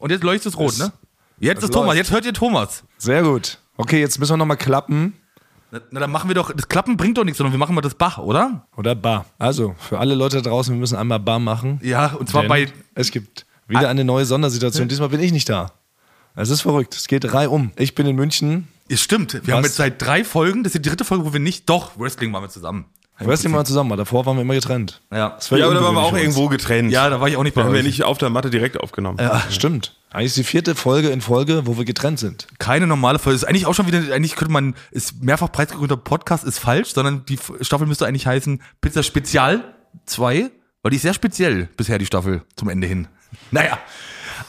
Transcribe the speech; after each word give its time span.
Und 0.00 0.10
jetzt 0.10 0.24
leuchtet 0.24 0.52
es 0.52 0.58
rot, 0.58 0.76
ne? 0.78 0.92
Jetzt 1.38 1.62
ist 1.62 1.72
Thomas, 1.72 1.86
läuft. 1.88 1.98
jetzt 1.98 2.10
hört 2.10 2.24
ihr 2.24 2.32
Thomas. 2.34 2.82
Sehr 2.98 3.22
gut. 3.22 3.58
Okay, 3.76 4.00
jetzt 4.00 4.18
müssen 4.18 4.32
wir 4.32 4.36
nochmal 4.36 4.56
klappen. 4.56 5.14
Na, 5.70 5.80
na, 5.90 6.00
dann 6.00 6.10
machen 6.10 6.28
wir 6.28 6.34
doch, 6.34 6.52
das 6.52 6.66
Klappen 6.68 6.96
bringt 6.96 7.16
doch 7.16 7.24
nichts, 7.24 7.38
sondern 7.38 7.52
wir 7.52 7.58
machen 7.58 7.74
mal 7.74 7.80
das 7.80 7.94
Bach, 7.94 8.18
oder? 8.18 8.66
Oder 8.76 8.94
Bar. 8.96 9.26
Also, 9.38 9.74
für 9.78 9.98
alle 10.00 10.14
Leute 10.14 10.42
da 10.42 10.50
draußen, 10.50 10.74
wir 10.74 10.80
müssen 10.80 10.96
einmal 10.96 11.20
Bar 11.20 11.38
machen. 11.38 11.78
Ja, 11.82 12.14
und 12.14 12.28
zwar 12.28 12.44
bei, 12.44 12.72
Es 12.94 13.10
gibt 13.12 13.46
wieder 13.68 13.88
eine 13.88 14.04
neue 14.04 14.24
Sondersituation. 14.24 14.88
Diesmal 14.88 15.10
bin 15.10 15.20
ich 15.20 15.32
nicht 15.32 15.48
da. 15.48 15.72
Es 16.34 16.50
ist 16.50 16.62
verrückt. 16.62 16.94
Es 16.94 17.06
geht 17.06 17.32
reihum. 17.32 17.70
Ich 17.76 17.94
bin 17.94 18.06
in 18.06 18.16
München. 18.16 18.68
es 18.88 19.00
stimmt, 19.00 19.34
wir 19.46 19.54
haben 19.54 19.62
Was? 19.62 19.68
jetzt 19.70 19.76
seit 19.76 20.02
drei 20.02 20.24
Folgen, 20.24 20.64
das 20.64 20.74
ist 20.74 20.84
die 20.84 20.88
dritte 20.88 21.04
Folge, 21.04 21.24
wo 21.24 21.32
wir 21.32 21.40
nicht, 21.40 21.68
doch, 21.68 21.98
Wrestling 21.98 22.30
machen 22.30 22.44
wir 22.44 22.48
zusammen. 22.50 22.86
Wrestling 23.20 23.52
mal 23.52 23.64
zusammen. 23.66 23.96
Davor 23.96 24.24
waren 24.26 24.36
wir 24.36 24.42
immer 24.42 24.54
getrennt. 24.54 25.00
Ja. 25.12 25.30
Das 25.30 25.50
war 25.50 25.58
Ja, 25.58 25.66
aber 25.66 25.74
da 25.74 25.82
waren 25.82 25.94
wir 25.94 26.00
auch 26.02 26.16
irgendwo 26.16 26.48
getrennt. 26.48 26.90
Ja, 26.92 27.08
da 27.10 27.20
war 27.20 27.28
ich 27.28 27.36
auch 27.36 27.42
nicht 27.42 27.54
bei 27.54 27.60
Da 27.62 27.66
haben 27.68 27.74
wir 27.74 27.82
nicht 27.82 28.02
auf 28.04 28.18
der 28.18 28.30
Matte 28.30 28.50
direkt 28.50 28.78
aufgenommen. 28.80 29.18
Ja, 29.20 29.42
stimmt. 29.50 29.96
Eigentlich 30.12 30.26
ist 30.28 30.36
die 30.38 30.44
vierte 30.44 30.74
Folge 30.74 31.08
in 31.10 31.20
Folge, 31.20 31.66
wo 31.66 31.76
wir 31.78 31.84
getrennt 31.84 32.18
sind. 32.18 32.48
Keine 32.58 32.86
normale 32.86 33.18
Folge. 33.18 33.36
Ist 33.36 33.44
eigentlich 33.44 33.66
auch 33.66 33.74
schon 33.74 33.86
wieder, 33.86 34.12
eigentlich 34.14 34.34
könnte 34.36 34.52
man, 34.52 34.74
ist 34.90 35.22
mehrfach 35.22 35.52
preisgekrönter 35.52 35.96
Podcast 35.96 36.44
ist 36.44 36.58
falsch, 36.58 36.92
sondern 36.94 37.24
die 37.26 37.38
Staffel 37.60 37.86
müsste 37.86 38.06
eigentlich 38.06 38.26
heißen 38.26 38.60
Pizza 38.80 39.02
Spezial 39.02 39.62
2, 40.06 40.50
weil 40.82 40.90
die 40.90 40.96
ist 40.96 41.02
sehr 41.02 41.14
speziell 41.14 41.68
bisher, 41.76 41.98
die 41.98 42.06
Staffel, 42.06 42.42
zum 42.56 42.68
Ende 42.68 42.86
hin. 42.86 43.06
Naja. 43.52 43.78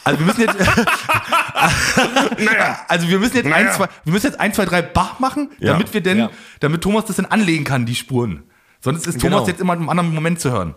Also 0.04 0.20
wir 0.20 0.26
müssen 0.26 0.42
jetzt, 0.42 0.56
naja. 2.40 2.80
also 2.88 3.08
wir 3.08 3.20
müssen 3.20 3.36
jetzt 3.38 3.46
Naja. 3.50 3.70
ein, 3.70 3.76
zwei, 3.76 3.88
wir 4.04 4.14
müssen 4.14 4.26
jetzt 4.28 4.40
ein, 4.40 4.54
zwei, 4.54 4.66
drei 4.66 4.82
Bach 4.82 5.20
machen, 5.20 5.50
Ja. 5.60 5.74
damit 5.74 5.94
wir 5.94 6.02
denn, 6.02 6.18
Ja. 6.18 6.30
damit 6.60 6.82
Thomas 6.82 7.06
das 7.06 7.18
dann 7.18 7.26
anlegen 7.26 7.64
kann, 7.64 7.86
die 7.86 7.96
Spuren. 7.96 8.44
Sonst 8.84 9.06
ist 9.08 9.20
Genau. 9.22 9.38
Thomas 9.38 9.50
jetzt 9.50 9.62
immer 9.62 9.74
in 9.74 9.80
einem 9.80 9.90
anderen 9.90 10.14
Moment 10.14 10.40
zu 10.40 10.52
hören. 10.52 10.76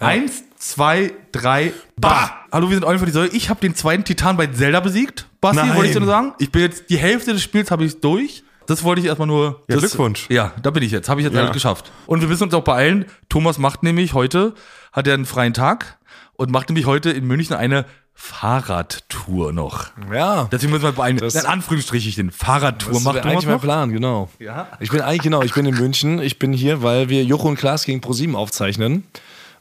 Eins, 0.00 0.42
zwei, 0.58 1.12
drei, 1.30 1.72
bah! 1.96 2.30
Hallo, 2.50 2.68
wir 2.70 2.76
sind 2.76 2.84
Eulen 2.84 2.98
für 2.98 3.06
die 3.06 3.12
Säule. 3.12 3.28
Ich 3.28 3.50
habe 3.50 3.60
den 3.60 3.74
zweiten 3.74 4.02
Titan 4.04 4.36
bei 4.36 4.46
Zelda 4.46 4.80
besiegt. 4.80 5.26
Basti, 5.40 5.58
Nein. 5.58 5.74
wollte 5.76 5.86
ich 5.88 5.92
dir 5.92 6.00
nur 6.00 6.08
sagen. 6.08 6.32
Ich 6.38 6.50
bin 6.50 6.62
jetzt, 6.62 6.88
die 6.90 6.96
Hälfte 6.96 7.32
des 7.32 7.42
Spiels 7.42 7.70
habe 7.70 7.84
ich 7.84 8.00
durch. 8.00 8.42
Das 8.66 8.82
wollte 8.82 9.00
ich 9.00 9.06
erstmal 9.08 9.28
nur. 9.28 9.62
Ja, 9.68 9.76
Glückwunsch. 9.76 10.26
Ja, 10.30 10.52
da 10.62 10.70
bin 10.70 10.82
ich 10.82 10.90
jetzt. 10.90 11.08
Habe 11.08 11.20
ich 11.20 11.24
jetzt 11.26 11.34
Ja. 11.34 11.40
alles 11.42 11.52
geschafft. 11.52 11.92
Und 12.06 12.20
wir 12.20 12.28
müssen 12.28 12.44
uns 12.44 12.54
auch 12.54 12.64
beeilen. 12.64 13.04
Thomas 13.28 13.58
macht 13.58 13.82
nämlich 13.82 14.14
heute, 14.14 14.54
hat 14.92 15.06
er 15.06 15.14
einen 15.14 15.26
freien 15.26 15.52
Tag 15.52 15.98
und 16.34 16.50
macht 16.50 16.68
nämlich 16.68 16.86
heute 16.86 17.10
in 17.10 17.26
München 17.26 17.54
eine 17.54 17.84
Fahrradtour 18.22 19.52
noch. 19.52 19.86
Ja. 20.12 20.46
Deswegen 20.52 20.72
müssen 20.72 20.84
wir 20.84 20.92
beeilen. 20.92 21.16
Das- 21.16 21.34
in 21.34 21.46
Anführungsstrichen 21.46 22.30
Fahrradtour 22.30 22.92
Das 22.92 23.02
macht 23.02 23.14
wäre 23.16 23.22
Thomas 23.22 23.36
eigentlich 23.36 23.48
mein. 23.50 23.60
Plan, 23.60 23.92
genau. 23.92 24.28
Ja. 24.38 24.68
Ich 24.78 24.90
bin 24.90 25.00
eigentlich, 25.00 25.22
genau, 25.22 25.42
ich 25.42 25.54
bin 25.54 25.64
in 25.64 25.74
München. 25.74 26.20
Ich 26.20 26.38
bin 26.38 26.52
hier, 26.52 26.82
weil 26.82 27.08
wir 27.08 27.24
Joko 27.24 27.48
und 27.48 27.56
Klaas 27.56 27.84
gegen 27.84 28.00
ProSieben 28.02 28.36
aufzeichnen. 28.36 29.04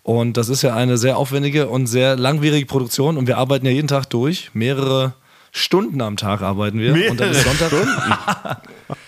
Und 0.03 0.35
das 0.37 0.49
ist 0.49 0.61
ja 0.61 0.75
eine 0.75 0.97
sehr 0.97 1.17
aufwendige 1.17 1.67
und 1.69 1.87
sehr 1.87 2.17
langwierige 2.17 2.65
Produktion. 2.65 3.17
Und 3.17 3.27
wir 3.27 3.37
arbeiten 3.37 3.65
ja 3.65 3.71
jeden 3.71 3.87
Tag 3.87 4.09
durch. 4.09 4.51
Mehrere 4.53 5.13
Stunden 5.51 6.01
am 6.01 6.17
Tag 6.17 6.41
arbeiten 6.41 6.79
wir. 6.79 7.11
Und 7.11 7.19
dann 7.19 7.31
ist 7.31 7.43
Sonntag. 7.43 7.71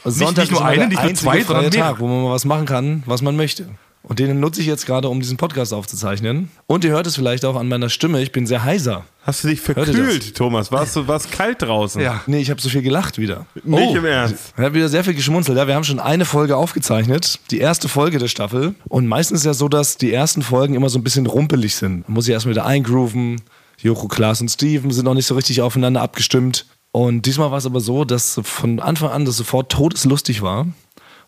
Sonntag 0.06 0.44
nicht 0.44 0.52
nur 0.52 0.60
ist 0.60 0.62
immer 0.62 0.66
eine, 0.66 0.88
nicht 0.88 1.04
nur 1.04 1.14
zwei, 1.14 1.42
sondern 1.44 1.66
mehrere. 1.66 1.80
Tag, 1.92 2.00
wo 2.00 2.08
man 2.08 2.24
mal 2.24 2.32
was 2.32 2.46
machen 2.46 2.66
kann, 2.66 3.04
was 3.06 3.22
man 3.22 3.36
möchte. 3.36 3.68
Und 4.04 4.18
den 4.20 4.40
nutze 4.40 4.62
ich 4.62 4.68
jetzt 4.68 4.86
gerade, 4.88 5.08
um 5.10 5.20
diesen 5.20 5.38
Podcast 5.38 5.74
aufzuzeichnen. 5.74 6.50
Und 6.66 6.84
ihr 6.84 6.92
hört 6.92 7.06
es 7.06 7.16
vielleicht 7.16 7.46
auch 7.46 7.56
an 7.56 7.68
meiner 7.68 7.88
Stimme. 7.90 8.22
Ich 8.22 8.32
bin 8.32 8.48
sehr 8.48 8.64
heiser. 8.64 9.06
Hast 9.24 9.44
du 9.44 9.48
dich 9.50 9.62
verkühlt, 9.62 10.36
Thomas? 10.36 10.72
Warst 10.72 10.96
du 10.96 11.08
war's 11.08 11.30
kalt 11.30 11.62
draußen? 11.62 12.02
Ja. 12.02 12.22
Nee, 12.26 12.40
ich 12.42 12.50
habe 12.50 12.60
so 12.60 12.70
viel 12.70 12.82
gelacht 12.82 13.20
wieder. 13.20 13.46
Nicht 13.64 13.90
Oh. 13.92 13.96
im 13.96 14.06
Ernst. 14.06 14.54
Ich 14.58 14.64
habe 14.64 14.74
wieder 14.74 14.90
sehr 14.90 15.04
viel 15.04 15.14
geschmunzelt. 15.14 15.56
Ja, 15.58 15.68
wir 15.68 15.76
haben 15.76 15.84
schon 15.84 16.00
eine 16.00 16.26
Folge 16.26 16.58
aufgezeichnet, 16.58 17.40
die 17.52 17.60
erste 17.60 17.88
Folge 17.88 18.18
der 18.18 18.28
Staffel. 18.28 18.74
Und 18.90 19.06
meistens 19.08 19.42
ist 19.42 19.46
ja 19.46 19.54
so, 19.54 19.70
dass 19.70 19.98
die 19.98 20.12
ersten 20.12 20.42
Folgen 20.42 20.74
immer 20.74 20.90
so 20.90 20.98
ein 20.98 21.04
bisschen 21.04 21.28
rumpelig 21.28 21.76
sind. 21.76 22.08
Man 22.10 22.16
muss 22.16 22.26
sich 22.26 22.34
erstmal 22.34 22.56
wieder 22.56 22.66
eingrooven. 22.66 23.42
Joko, 23.78 24.08
Klaas 24.08 24.42
und 24.42 24.50
Steven 24.50 24.90
sind 24.92 25.06
noch 25.06 25.14
nicht 25.14 25.28
so 25.28 25.36
richtig 25.36 25.62
aufeinander 25.62 26.02
abgestimmt. 26.02 26.66
Und 26.92 27.26
diesmal 27.28 27.52
war 27.52 27.60
es 27.60 27.66
aber 27.68 27.80
so, 27.80 28.04
dass 28.04 28.40
von 28.44 28.80
Anfang 28.80 29.12
an 29.12 29.26
das 29.26 29.38
sofort 29.38 29.72
todeslustig 29.72 30.42
war. 30.42 30.68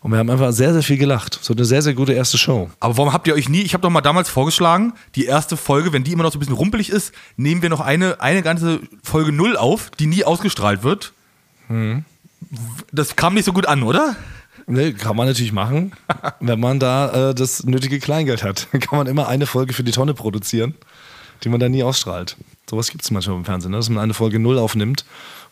Und 0.04 0.10
wir 0.10 0.18
haben 0.18 0.28
einfach 0.28 0.52
sehr, 0.52 0.74
sehr 0.74 0.82
viel 0.82 0.98
gelacht. 0.98 1.38
So 1.40 1.54
eine 1.54 1.64
sehr, 1.64 1.80
sehr 1.80 1.94
gute 1.94 2.12
erste 2.12 2.36
Show. 2.36 2.68
Aber 2.78 2.98
warum 2.98 3.14
habt 3.14 3.26
ihr 3.26 3.32
euch 3.32 3.48
nie, 3.48 3.62
ich 3.62 3.72
habe 3.72 3.80
doch 3.80 3.88
mal 3.88 4.02
damals 4.02 4.28
vorgeschlagen, 4.28 4.92
die 5.14 5.24
erste 5.24 5.56
Folge, 5.56 5.94
wenn 5.94 6.04
die 6.04 6.12
immer 6.12 6.24
noch 6.24 6.30
so 6.30 6.36
ein 6.36 6.40
bisschen 6.40 6.56
rumpelig 6.56 6.90
ist, 6.90 7.14
nehmen 7.38 7.62
wir 7.62 7.70
noch 7.70 7.80
eine, 7.80 8.20
eine 8.20 8.42
ganze 8.42 8.80
Folge 9.02 9.32
Null 9.32 9.56
auf, 9.56 9.90
die 9.98 10.04
nie 10.04 10.22
ausgestrahlt 10.22 10.82
wird. 10.82 11.14
Das 12.92 13.16
kam 13.16 13.32
nicht 13.32 13.46
so 13.46 13.54
gut 13.54 13.64
an, 13.64 13.82
oder? 13.82 14.14
Ne, 14.66 14.92
kann 14.92 15.16
man 15.16 15.26
natürlich 15.26 15.54
machen, 15.54 15.92
wenn 16.40 16.60
man 16.60 16.78
da 16.78 17.30
äh, 17.30 17.34
das 17.34 17.64
nötige 17.64 17.98
Kleingeld 17.98 18.44
hat. 18.44 18.68
Dann 18.72 18.82
kann 18.82 18.98
man 18.98 19.06
immer 19.06 19.28
eine 19.28 19.46
Folge 19.46 19.72
für 19.72 19.84
die 19.84 19.92
Tonne 19.92 20.12
produzieren, 20.12 20.74
die 21.44 21.48
man 21.48 21.60
dann 21.60 21.72
nie 21.72 21.82
ausstrahlt. 21.82 22.36
Sowas 22.68 22.90
gibt 22.90 23.04
es 23.04 23.10
manchmal 23.10 23.38
im 23.38 23.46
Fernsehen, 23.46 23.70
ne? 23.70 23.78
dass 23.78 23.88
man 23.88 24.02
eine 24.02 24.12
Folge 24.12 24.38
null 24.38 24.58
aufnimmt, 24.58 25.06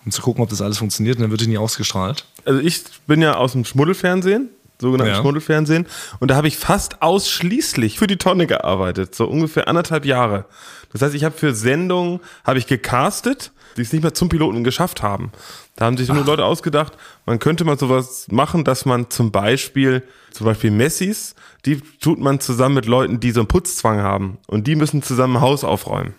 um 0.05 0.11
zu 0.13 0.23
gucken, 0.23 0.43
ob 0.43 0.51
das 0.51 0.61
alles 0.61 0.79
funktioniert 0.79 1.17
und 1.17 1.23
dann 1.23 1.31
wird 1.31 1.41
die 1.41 1.47
nie 1.47 1.59
ausgestrahlt. 1.59 2.25
Also 2.45 2.61
ich 2.61 2.83
bin 3.07 3.23
ja 3.23 3.37
aus 3.37 3.53
dem 3.53 3.65
Schmuddelfernsehen, 3.65 4.49
sogenannten 4.81 5.15
Ja. 5.15 5.21
Schmuddelfernsehen, 5.21 5.87
und 6.21 6.31
da 6.31 6.37
habe 6.37 6.49
ich 6.49 6.57
fast 6.57 7.03
ausschließlich 7.03 7.99
für 7.99 8.07
die 8.07 8.17
Tonne 8.17 8.47
gearbeitet, 8.47 9.15
so 9.15 9.27
ungefähr 9.27 9.69
anderthalb 9.69 10.05
Jahre. 10.05 10.47
Das 10.93 11.03
heißt, 11.03 11.15
ich 11.15 11.25
habe 11.25 11.37
für 11.37 11.55
Sendungen 11.55 12.21
habe 12.45 12.59
ich 12.59 12.67
gecastet, 12.67 13.53
die 13.77 13.83
es 13.83 13.93
nicht 13.93 14.03
mehr 14.03 14.13
zum 14.13 14.29
Piloten 14.29 14.65
geschafft 14.65 15.03
haben. 15.03 15.33
Da 15.77 15.87
haben 15.87 15.97
sich 15.97 16.09
nur 16.09 16.25
Leute 16.25 16.45
ausgedacht, 16.45 16.93
man 17.25 17.39
könnte 17.39 17.65
mal 17.65 17.79
sowas 17.79 18.27
machen, 18.31 18.65
dass 18.65 18.85
man 18.85 19.09
zum 19.09 19.33
Beispiel, 19.33 20.03
zum 20.31 20.45
Beispiel 20.45 20.71
Messis, 20.71 21.35
die 21.65 21.81
tut 22.01 22.21
man 22.21 22.41
zusammen 22.41 22.75
mit 22.75 22.87
Leuten, 22.87 23.21
die 23.21 23.31
so 23.31 23.41
einen 23.41 23.47
Putzzwang 23.47 24.03
haben 24.03 24.37
und 24.47 24.67
die 24.67 24.77
müssen 24.77 25.03
zusammen 25.03 25.37
ein 25.37 25.41
Haus 25.41 25.65
aufräumen. 25.65 26.15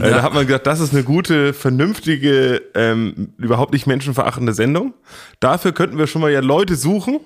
Äh, 0.00 0.10
Da 0.10 0.22
hat 0.22 0.34
man 0.34 0.46
gedacht, 0.46 0.66
das 0.66 0.80
ist 0.80 0.92
eine 0.92 1.02
gute, 1.04 1.52
vernünftige, 1.52 2.62
ähm, 2.74 3.32
überhaupt 3.38 3.72
nicht 3.72 3.86
menschenverachtende 3.86 4.52
Sendung. 4.52 4.94
Dafür 5.40 5.72
könnten 5.72 5.98
wir 5.98 6.06
schon 6.06 6.20
mal 6.22 6.30
ja 6.30 6.40
Leute 6.40 6.76
suchen 6.76 7.20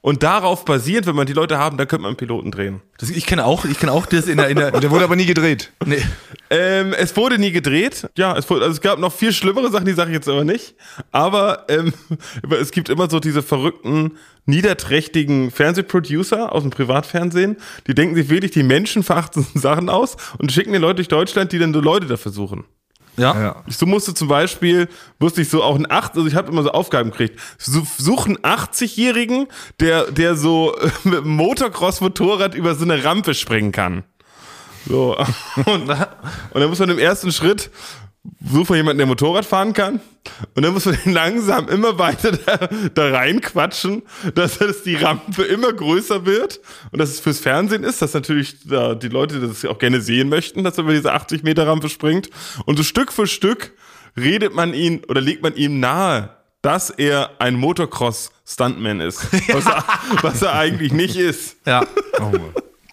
und 0.00 0.22
darauf 0.22 0.64
basierend, 0.64 1.06
wenn 1.06 1.16
man 1.16 1.26
die 1.26 1.32
Leute 1.32 1.58
haben, 1.58 1.76
dann 1.76 1.88
könnte 1.88 2.02
man 2.02 2.10
einen 2.10 2.16
Piloten 2.16 2.50
drehen. 2.50 2.80
Das, 2.98 3.10
ich 3.10 3.26
kenne 3.26 3.44
auch, 3.44 3.64
ich 3.64 3.78
kenne 3.78 3.92
auch 3.92 4.06
das 4.06 4.28
in 4.28 4.36
der, 4.36 4.48
in 4.48 4.56
der 4.56 4.70
Der 4.80 4.90
wurde 4.90 5.04
aber 5.04 5.16
nie 5.16 5.26
gedreht. 5.26 5.72
nee. 5.84 6.02
Ähm, 6.48 6.94
es 6.96 7.16
wurde 7.16 7.38
nie 7.38 7.50
gedreht. 7.50 8.08
Ja, 8.16 8.36
es, 8.36 8.48
wurde, 8.48 8.62
also 8.62 8.74
es 8.74 8.80
gab 8.80 8.98
noch 8.98 9.12
viel 9.12 9.32
schlimmere 9.32 9.70
Sachen, 9.70 9.86
die 9.86 9.92
sage 9.92 10.10
ich 10.10 10.14
jetzt 10.14 10.28
aber 10.28 10.44
nicht. 10.44 10.74
Aber 11.10 11.66
ähm, 11.68 11.92
es 12.60 12.70
gibt 12.70 12.88
immer 12.88 13.10
so 13.10 13.18
diese 13.18 13.42
verrückten, 13.42 14.12
niederträchtigen 14.44 15.50
Fernsehproducer 15.50 16.52
aus 16.52 16.62
dem 16.62 16.70
Privatfernsehen, 16.70 17.56
die 17.86 17.94
denken 17.94 18.14
sich 18.14 18.28
wirklich 18.28 18.52
die 18.52 18.62
menschenverachtendsten 18.62 19.60
Sachen 19.60 19.88
aus 19.88 20.16
und 20.38 20.52
schicken 20.52 20.72
den 20.72 20.82
Leute 20.82 20.96
durch 20.96 21.08
Deutschland, 21.08 21.52
die 21.52 21.58
dann 21.58 21.74
so 21.74 21.80
Leute 21.80 22.06
dafür 22.06 22.32
suchen. 22.32 22.64
Ja. 23.16 23.40
Ja. 23.40 23.56
So 23.68 23.86
musste 23.86 24.14
zum 24.14 24.28
Beispiel, 24.28 24.88
musste 25.18 25.42
ich 25.42 25.48
so 25.48 25.62
auch 25.62 25.76
ein 25.76 25.90
acht, 25.90 26.16
also 26.16 26.26
ich 26.26 26.34
habe 26.34 26.50
immer 26.50 26.62
so 26.62 26.70
Aufgaben 26.70 27.10
gekriegt. 27.10 27.40
So, 27.58 27.82
such 27.98 28.26
einen 28.26 28.38
80-Jährigen, 28.38 29.46
der, 29.80 30.10
der 30.10 30.36
so 30.36 30.76
mit 31.04 31.24
dem 31.24 31.36
Motocross-Motorrad 31.36 32.54
über 32.54 32.74
so 32.74 32.84
eine 32.84 33.02
Rampe 33.02 33.34
springen 33.34 33.72
kann. 33.72 34.04
So. 34.88 35.16
Und, 35.66 35.90
und 35.90 36.60
dann 36.60 36.68
muss 36.68 36.78
man 36.78 36.90
im 36.90 36.98
ersten 36.98 37.32
Schritt 37.32 37.70
suchen 38.44 38.70
wir 38.70 38.76
jemanden, 38.76 38.98
der 38.98 39.06
Motorrad 39.06 39.44
fahren 39.44 39.72
kann. 39.72 40.00
Und 40.54 40.62
dann 40.62 40.72
muss 40.72 40.84
man 40.84 40.98
den 41.04 41.12
langsam 41.12 41.68
immer 41.68 41.98
weiter 41.98 42.32
da, 42.32 42.68
da 42.94 43.10
reinquatschen, 43.10 44.02
dass 44.34 44.58
das 44.58 44.82
die 44.82 44.96
Rampe 44.96 45.42
immer 45.42 45.72
größer 45.72 46.26
wird. 46.26 46.60
Und 46.90 46.98
dass 46.98 47.10
es 47.10 47.20
fürs 47.20 47.40
Fernsehen 47.40 47.84
ist, 47.84 48.02
dass 48.02 48.14
natürlich 48.14 48.56
da 48.64 48.94
die 48.94 49.08
Leute 49.08 49.40
das 49.40 49.64
auch 49.64 49.78
gerne 49.78 50.00
sehen 50.00 50.28
möchten, 50.28 50.64
dass 50.64 50.78
er 50.78 50.84
über 50.84 50.92
diese 50.92 51.12
80 51.12 51.42
Meter 51.42 51.66
Rampe 51.66 51.88
springt. 51.88 52.30
Und 52.64 52.76
so 52.76 52.82
Stück 52.82 53.12
für 53.12 53.26
Stück 53.26 53.72
redet 54.16 54.54
man 54.54 54.74
ihn 54.74 55.04
oder 55.08 55.20
legt 55.20 55.42
man 55.42 55.54
ihm 55.56 55.80
nahe, 55.80 56.30
dass 56.62 56.90
er 56.90 57.30
ein 57.38 57.54
Motocross-Stuntman 57.54 59.00
ist. 59.00 59.32
Was, 59.52 59.66
er, 59.66 59.84
was 60.22 60.42
er 60.42 60.54
eigentlich 60.54 60.92
nicht 60.92 61.16
ist. 61.16 61.56
Ja. 61.64 61.86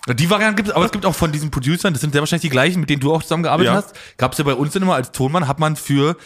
Die 0.08 0.30
Variante 0.30 0.56
gibt 0.58 0.69
es, 0.69 0.75
aber 0.75 0.84
es 0.86 0.91
gibt 0.91 1.06
auch 1.06 1.16
von 1.16 1.31
diesen 1.31 1.50
Producern, 1.50 1.94
das 1.94 2.02
sind 2.02 2.12
sehr 2.12 2.22
wahrscheinlich 2.22 2.41
die 2.41 2.50
gleichen, 2.50 2.80
mit 2.81 2.90
denen 2.90 3.00
du 3.00 3.14
auch 3.14 3.24
zusammengearbeitet 3.24 3.72
Ja. 3.72 3.78
hast. 3.78 3.96
Gab 4.18 4.34
es 4.34 4.38
ja 4.38 4.44
bei 4.44 4.53
uns 4.53 4.74
dann 4.74 4.84
immer 4.84 4.96
als 4.96 5.12
Tonmann, 5.14 5.47
hat 5.47 5.59
man 5.59 5.75
für 5.78 6.18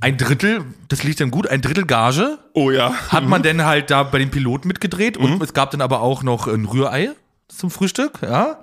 ein 0.00 0.16
Drittel, 0.16 0.64
das 0.88 1.02
liegt 1.02 1.20
dann 1.20 1.30
gut, 1.32 1.48
ein 1.48 1.60
Drittel 1.60 1.86
Gage, 1.86 2.38
Oh 2.52 2.70
ja. 2.70 2.92
hat 3.08 3.24
man 3.24 3.42
dann 3.42 3.64
halt 3.64 3.90
da 3.90 4.04
bei 4.04 4.18
den 4.18 4.30
Piloten 4.30 4.68
mitgedreht 4.68 5.16
und 5.16 5.42
es 5.42 5.54
gab 5.54 5.70
dann 5.72 5.80
aber 5.80 6.02
auch 6.02 6.22
noch 6.22 6.46
ein 6.46 6.66
Rührei 6.66 7.10
zum 7.48 7.70
Frühstück, 7.70 8.20
ja. 8.22 8.58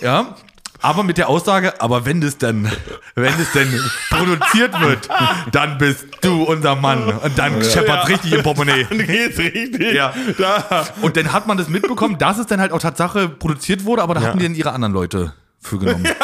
Ja. 0.00 0.36
Aber 0.80 1.02
mit 1.02 1.18
der 1.18 1.28
Aussage, 1.28 1.80
aber 1.80 2.04
wenn 2.06 2.20
das 2.20 2.38
dann, 2.38 2.70
wenn 3.14 3.32
das 3.38 3.52
denn 3.52 3.68
produziert 4.10 4.80
wird, 4.80 5.08
dann 5.52 5.78
bist 5.78 6.06
du 6.20 6.44
unser 6.44 6.76
Mann. 6.76 7.02
Und 7.04 7.38
dann 7.38 7.62
scheppert 7.64 7.88
Ja. 7.88 8.02
richtig 8.02 8.32
im 8.32 8.42
Portemonnaie. 8.42 8.84
Dann 8.88 8.98
geht's 9.06 9.38
richtig. 9.38 9.92
Ja. 9.92 10.12
Da. 10.38 10.86
Und 11.02 11.16
dann 11.16 11.32
hat 11.32 11.46
man 11.46 11.58
das 11.58 11.68
mitbekommen, 11.68 12.18
dass 12.18 12.38
es 12.38 12.46
dann 12.46 12.60
halt 12.60 12.72
auch 12.72 12.78
Tatsache 12.80 13.28
produziert 13.28 13.84
wurde, 13.84 14.02
aber 14.02 14.14
da 14.14 14.20
hatten 14.20 14.38
die 14.38 14.44
dann 14.44 14.54
ihre 14.54 14.72
anderen 14.72 14.92
Leute 14.92 15.32
für 15.60 15.78
genommen. 15.78 16.06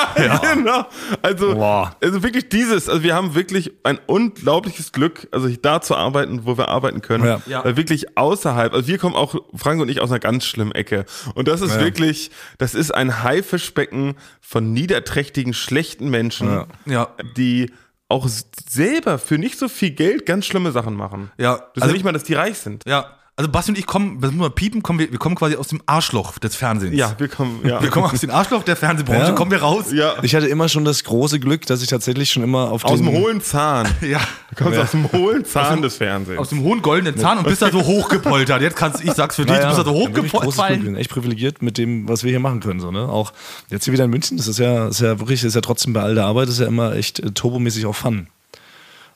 Genau. 0.54 0.86
Also, 1.22 1.54
Boah. 1.54 1.96
also 2.02 2.22
wirklich 2.22 2.48
dieses, 2.48 2.88
also 2.88 3.02
wir 3.02 3.14
haben 3.14 3.34
wirklich 3.34 3.72
ein 3.82 3.98
unglaubliches 4.06 4.92
Glück, 4.92 5.26
also 5.32 5.48
da 5.48 5.80
zu 5.80 5.96
arbeiten, 5.96 6.44
wo 6.46 6.56
wir 6.56 6.68
arbeiten 6.68 7.02
können. 7.02 7.24
Ja. 7.24 7.40
Ja. 7.46 7.64
Weil 7.64 7.76
wirklich 7.76 8.16
außerhalb, 8.16 8.72
also 8.72 8.86
wir 8.86 8.98
kommen 8.98 9.16
auch, 9.16 9.34
Frank 9.54 9.80
und 9.80 9.88
ich, 9.88 10.00
aus 10.00 10.10
einer 10.10 10.20
ganz 10.20 10.44
schlimmen 10.44 10.72
Ecke. 10.72 11.04
Und 11.34 11.48
das 11.48 11.60
ist 11.60 11.74
Ja. 11.74 11.80
wirklich, 11.80 12.30
das 12.58 12.74
ist 12.74 12.94
ein 12.94 13.22
Haifischbecken 13.24 14.14
von 14.40 14.72
niederträchtigen, 14.72 15.52
schlechten 15.54 16.08
Menschen, 16.10 16.48
Ja. 16.48 16.66
Ja. 16.86 17.08
die 17.36 17.72
auch 18.08 18.28
selber 18.68 19.18
für 19.18 19.38
nicht 19.38 19.58
so 19.58 19.68
viel 19.68 19.90
Geld 19.90 20.26
ganz 20.26 20.46
schlimme 20.46 20.70
Sachen 20.72 20.94
machen. 20.94 21.30
Ja, 21.38 21.54
Das 21.56 21.62
ist 21.76 21.82
also- 21.82 21.86
ja 21.88 21.92
nicht 21.94 22.04
mal, 22.04 22.12
dass 22.12 22.24
die 22.24 22.34
reich 22.34 22.58
sind. 22.58 22.84
Ja, 22.86 23.06
also 23.36 23.50
Basti 23.50 23.72
und 23.72 23.78
ich 23.78 23.86
kommen, 23.86 24.20
das 24.20 24.30
muss 24.30 24.40
man 24.42 24.52
piepen, 24.54 24.80
kommen 24.82 25.00
wir, 25.00 25.10
wir 25.10 25.18
kommen 25.18 25.34
quasi 25.34 25.56
aus 25.56 25.66
dem 25.66 25.82
Arschloch 25.86 26.38
des 26.38 26.54
Fernsehens. 26.54 26.96
Ja, 26.96 27.14
wir 27.18 27.26
kommen, 27.26 27.60
ja. 27.66 27.82
Wir 27.82 27.90
kommen 27.90 28.06
aus 28.06 28.20
dem 28.20 28.30
Arschloch 28.30 28.62
der 28.62 28.76
Fernsehbranche, 28.76 29.30
Ja. 29.30 29.32
kommen 29.32 29.50
wir 29.50 29.60
raus. 29.60 29.86
ja. 29.92 30.14
Ich 30.22 30.36
hatte 30.36 30.46
immer 30.46 30.68
schon 30.68 30.84
das 30.84 31.02
große 31.02 31.40
Glück, 31.40 31.66
dass 31.66 31.82
ich 31.82 31.88
tatsächlich 31.88 32.30
schon 32.30 32.44
immer 32.44 32.70
auf 32.70 32.84
Aus 32.84 33.00
den, 33.00 33.06
dem 33.06 33.16
hohlen 33.20 33.40
Zahn. 33.40 33.88
Ja. 34.02 34.20
Du 34.54 34.62
kommst 34.62 34.78
aus 34.78 34.90
dem 34.92 35.10
hohlen 35.10 35.44
Zahn 35.44 35.82
des 35.82 35.96
Fernsehens. 35.96 36.38
Aus 36.38 36.50
dem 36.50 36.62
hohen 36.62 36.80
goldenen 36.80 37.18
Zahn 37.18 37.38
und 37.38 37.44
bist 37.48 37.60
da 37.60 37.72
so 37.72 37.82
hochgepoltert. 37.84 38.62
Jetzt 38.62 38.76
kannst 38.76 39.02
ich 39.02 39.12
sag's 39.12 39.34
für 39.34 39.44
dich, 39.44 39.56
du 39.56 39.66
bist 39.66 39.78
da 39.78 39.84
so 39.84 39.90
ja, 39.92 39.96
hochgepoltert. 40.08 40.82
sind 40.82 40.94
echt 40.96 41.10
privilegiert 41.10 41.60
mit 41.60 41.76
dem, 41.76 42.08
was 42.08 42.22
wir 42.22 42.30
hier 42.30 42.38
machen 42.40 42.60
können. 42.60 42.78
So, 42.78 42.92
ne? 42.92 43.08
Auch 43.08 43.32
jetzt 43.70 43.84
hier 43.84 43.92
wieder 43.92 44.04
in 44.04 44.10
München, 44.10 44.36
das 44.36 44.46
ist 44.46 44.58
ja, 44.60 44.86
ist 44.86 45.00
ja 45.00 45.18
wirklich, 45.18 45.40
das 45.40 45.48
ist 45.48 45.54
ja 45.56 45.60
trotzdem 45.60 45.92
bei 45.92 46.02
all 46.02 46.14
der 46.14 46.26
Arbeit, 46.26 46.46
das 46.46 46.54
ist 46.54 46.60
ja 46.60 46.66
immer 46.68 46.94
echt 46.94 47.18
äh, 47.18 47.32
turbomäßig 47.32 47.84
auch 47.86 47.96
Fun. 47.96 48.28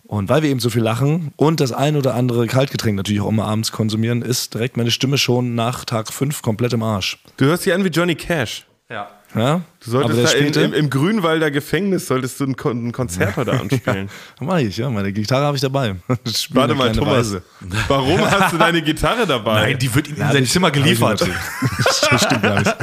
Und 0.09 0.31
weil 0.31 0.43
wir 0.43 0.49
eben 0.49 0.59
so 0.59 0.71
viel 0.71 0.83
lachen 0.83 1.33
und 1.37 1.61
das 1.61 1.71
ein 1.71 1.95
oder 1.95 2.15
andere 2.15 2.47
Kaltgetränk 2.47 2.97
natürlich 2.97 3.21
auch 3.21 3.29
immer 3.29 3.45
abends 3.45 3.73
konsumieren, 3.73 4.23
ist 4.23 4.55
direkt 4.55 4.79
meine 4.79 4.91
Stimme 4.91 5.19
schon 5.19 5.55
nach 5.55 5.85
Tag 5.85 6.11
5 6.11 6.41
komplett 6.41 6.73
im 6.73 6.83
Arsch. 6.83 7.19
Du 7.37 7.45
hörst 7.45 7.67
dich 7.67 7.75
an 7.75 7.85
wie 7.85 7.89
Johnny 7.89 8.15
Cash. 8.15 8.67
Ja. 8.89 9.11
Ja? 9.35 9.63
Du 9.85 9.91
solltest 9.91 10.35
da 10.35 10.39
in, 10.39 10.53
im, 10.55 10.73
im 10.73 10.91
Grünwalder 10.91 11.51
Gefängnis 11.51 12.07
solltest 12.07 12.41
du 12.41 12.45
ein, 12.45 12.57
Kon 12.57 12.89
ein 12.89 12.93
Konzert 12.93 13.37
heute 13.37 13.53
anspielen. 13.53 14.09
mach 14.41 14.59
ich, 14.59 14.77
ja, 14.77 14.89
meine 14.89 15.13
Gitarre 15.13 15.45
habe 15.45 15.57
ich 15.57 15.61
dabei. 15.61 15.97
Ich 16.25 16.55
Warte 16.55 16.75
mal, 16.75 16.93
Thomas. 16.93 17.19
Weise. 17.19 17.43
Warum 17.89 18.21
hast 18.31 18.55
du 18.55 18.59
deine 18.59 18.83
Gitarre 18.83 19.27
dabei? 19.27 19.63
Nein, 19.63 19.79
die 19.79 19.95
wird 19.95 20.09
ihm 20.09 20.17
in 20.17 20.33
sein 20.33 20.47
Zimmer 20.47 20.71
geliefert. 20.71 21.21
Das 21.21 22.25
stimmt 22.25 22.43
gar 22.43 22.59
nicht. 22.59 22.75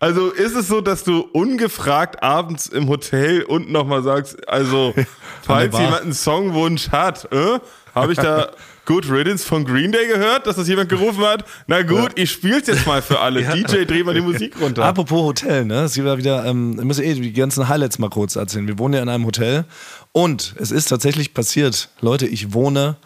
Also 0.00 0.30
ist 0.30 0.54
es 0.54 0.68
so, 0.68 0.80
dass 0.80 1.04
du 1.04 1.20
ungefragt 1.20 2.22
abends 2.22 2.66
im 2.66 2.88
Hotel 2.88 3.42
und 3.42 3.70
nochmal 3.70 4.02
sagst, 4.02 4.48
also 4.48 4.94
falls 5.42 5.78
jemand 5.78 6.02
einen 6.02 6.12
Songwunsch 6.12 6.90
hat, 6.90 7.30
äh, 7.32 7.58
habe 7.94 8.12
ich 8.12 8.18
da 8.18 8.50
Good 8.88 9.10
Riddance 9.10 9.44
von 9.44 9.66
Green 9.66 9.92
Day 9.92 10.08
gehört, 10.08 10.46
dass 10.46 10.56
das 10.56 10.66
jemand 10.66 10.88
gerufen 10.88 11.22
hat? 11.22 11.44
Na 11.66 11.82
gut, 11.82 12.12
ich 12.14 12.30
spiel's 12.30 12.68
jetzt 12.68 12.86
mal 12.86 13.02
für 13.02 13.20
alle. 13.20 13.42
DJ, 13.54 13.84
dreh 13.84 14.02
mal 14.02 14.14
die 14.14 14.22
Musik 14.22 14.58
runter. 14.58 14.82
Apropos 14.82 15.24
Hotel, 15.24 15.66
ne? 15.66 15.82
Es 15.82 15.92
gibt 15.92 16.06
ja 16.06 16.16
wieder, 16.16 16.46
ähm, 16.46 16.74
ich 16.78 16.84
muss 16.86 16.98
eh 16.98 17.12
die 17.12 17.34
ganzen 17.34 17.68
Highlights 17.68 17.98
mal 17.98 18.08
kurz 18.08 18.36
erzählen. 18.36 18.66
Wir 18.66 18.78
wohnen 18.78 18.94
ja 18.94 19.02
in 19.02 19.10
einem 19.10 19.26
Hotel 19.26 19.66
und 20.12 20.54
es 20.56 20.70
ist 20.70 20.86
tatsächlich 20.86 21.34
passiert. 21.34 21.90
Leute, 22.00 22.26
ich 22.26 22.54
wohne 22.54 22.96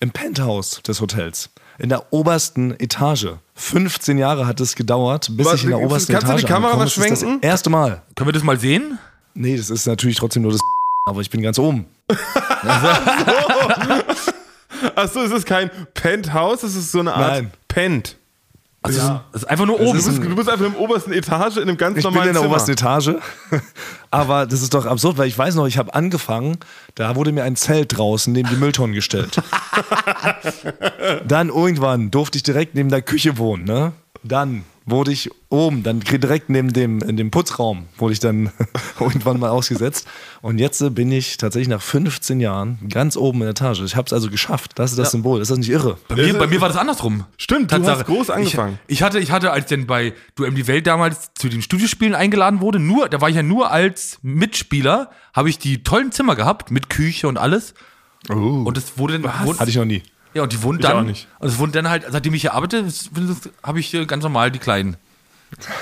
im 0.00 0.10
Penthouse 0.10 0.80
des 0.82 1.02
Hotels. 1.02 1.50
In 1.78 1.90
der 1.90 2.14
obersten 2.14 2.70
Etage. 2.80 3.26
15 3.56 4.16
Jahre 4.16 4.46
hat 4.46 4.58
es 4.62 4.74
gedauert, 4.74 5.28
bis 5.32 5.44
Was, 5.44 5.56
ich 5.56 5.64
in 5.64 5.68
der 5.68 5.80
obersten 5.80 6.14
kannst 6.14 6.28
du 6.28 6.30
Etage 6.30 6.46
die 6.46 6.50
Kamera 6.50 6.76
mal 6.76 6.78
bin. 6.78 6.84
Das 6.84 6.94
schwenken? 6.94 7.40
Das 7.42 7.50
erste 7.50 7.68
Mal. 7.68 8.00
Können 8.14 8.28
wir 8.28 8.32
das 8.32 8.42
mal 8.42 8.58
sehen? 8.58 8.98
Nee, 9.34 9.58
das 9.58 9.68
ist 9.68 9.86
natürlich 9.86 10.16
trotzdem 10.16 10.44
nur 10.44 10.52
das 10.52 10.62
aber 11.04 11.20
ich 11.20 11.28
bin 11.28 11.42
ganz 11.42 11.58
oben. 11.58 11.84
Achso, 14.94 15.22
es 15.22 15.30
ist 15.32 15.46
kein 15.46 15.70
Penthouse, 15.94 16.62
es 16.62 16.74
ist 16.76 16.92
so 16.92 17.00
eine 17.00 17.14
Art 17.14 17.32
Nein. 17.32 17.50
Pent. 17.68 18.16
Also 18.82 19.20
Das 19.32 19.42
ist 19.42 19.48
einfach 19.48 19.66
nur 19.66 19.80
oben. 19.80 19.98
Du 19.98 20.04
bist, 20.04 20.18
du 20.22 20.36
bist 20.36 20.48
einfach 20.48 20.64
im 20.66 20.76
obersten 20.76 21.12
Etage 21.12 21.56
in 21.56 21.62
einem 21.62 21.76
ganz 21.76 21.98
Ich 21.98 22.04
bin 22.04 22.12
normalen 22.12 22.28
in 22.28 22.34
der 22.34 22.42
Zimmer. 22.42 22.54
obersten 22.54 22.70
Etage. 22.72 23.10
Aber 24.16 24.46
das 24.46 24.62
ist 24.62 24.72
doch 24.72 24.86
absurd, 24.86 25.18
weil 25.18 25.28
ich 25.28 25.36
weiß 25.36 25.54
noch, 25.56 25.66
ich 25.66 25.78
habe 25.78 25.94
angefangen, 25.94 26.58
da 26.94 27.16
wurde 27.16 27.32
mir 27.32 27.44
ein 27.44 27.56
Zelt 27.56 27.96
draußen 27.96 28.32
neben 28.32 28.48
die 28.48 28.56
Mülltonnen 28.56 28.94
gestellt. 28.94 29.42
Dann 31.28 31.48
irgendwann 31.48 32.10
durfte 32.10 32.38
ich 32.38 32.42
direkt 32.42 32.74
neben 32.74 32.88
der 32.88 33.02
Küche 33.02 33.36
wohnen. 33.36 33.64
Ne? 33.64 33.92
Dann 34.22 34.64
wurde 34.86 35.10
ich 35.12 35.30
oben, 35.48 35.82
dann 35.82 36.00
direkt 36.00 36.48
neben 36.48 36.72
dem, 36.72 37.00
in 37.00 37.16
dem 37.16 37.30
Putzraum, 37.32 37.86
wurde 37.98 38.12
ich 38.12 38.20
dann 38.20 38.50
irgendwann 39.00 39.38
mal 39.38 39.50
ausgesetzt. 39.50 40.06
Und 40.42 40.58
jetzt 40.58 40.80
äh, 40.80 40.90
bin 40.90 41.10
ich 41.10 41.36
tatsächlich 41.36 41.68
nach 41.68 41.82
15 41.82 42.40
Jahren 42.40 42.78
ganz 42.88 43.16
oben 43.16 43.38
in 43.38 43.42
der 43.42 43.50
Etage. 43.50 43.80
Ich 43.80 43.96
habe 43.96 44.06
es 44.06 44.12
also 44.12 44.30
geschafft. 44.30 44.72
Das 44.76 44.92
ist 44.92 44.98
das 44.98 45.10
Symbol. 45.10 45.40
Ist 45.40 45.50
das 45.50 45.58
nicht 45.58 45.70
irre? 45.70 45.98
Bei 46.08 46.14
mir, 46.14 46.34
bei 46.34 46.46
mir 46.46 46.60
war 46.60 46.68
das 46.68 46.76
andersrum. 46.76 47.24
Stimmt, 47.36 47.72
du 47.72 47.84
hast 47.84 48.06
groß 48.06 48.30
angefangen. 48.30 48.78
Ich, 48.86 48.98
ich 48.98 49.02
hatte, 49.02 49.18
ich 49.18 49.32
hatte, 49.32 49.50
als 49.50 49.66
denn 49.66 49.86
bei 49.86 50.12
Duell 50.36 50.52
die 50.52 50.68
Welt 50.68 50.86
damals 50.86 51.30
zu 51.34 51.48
den 51.48 51.62
Studiospielen 51.62 52.14
eingeladen 52.14 52.60
wurde, 52.60 52.78
nur, 52.78 53.08
da 53.08 53.20
war 53.20 53.28
ich 53.28 53.36
ja 53.36 53.42
nur 53.42 53.72
als 53.72 54.05
Mitspieler, 54.22 55.10
habe 55.34 55.48
ich 55.50 55.58
die 55.58 55.82
tollen 55.82 56.12
Zimmer 56.12 56.36
gehabt, 56.36 56.70
mit 56.70 56.88
Küche 56.90 57.28
und 57.28 57.36
alles. 57.38 57.74
Und 58.28 58.76
es 58.76 58.98
wurde 58.98 59.18
dann. 59.20 59.46
Wurde, 59.46 59.58
Hatte 59.60 59.70
ich 59.70 59.76
noch 59.76 59.84
nie. 59.84 60.02
ja, 60.34 60.42
und 60.42 60.52
die 60.52 60.62
wurden 60.62 60.78
Ich 60.80 60.82
dann. 60.86 60.96
auch 60.96 61.02
nicht. 61.02 61.28
Und 61.38 61.48
es 61.48 61.58
wurden 61.58 61.72
dann 61.72 61.88
halt, 61.88 62.04
seitdem 62.08 62.34
ich 62.34 62.40
hier 62.42 62.54
arbeite, 62.54 62.84
habe 63.62 63.80
ich 63.80 63.94
äh, 63.94 64.04
ganz 64.06 64.22
normal 64.24 64.50
die 64.50 64.58
kleinen. 64.58 64.96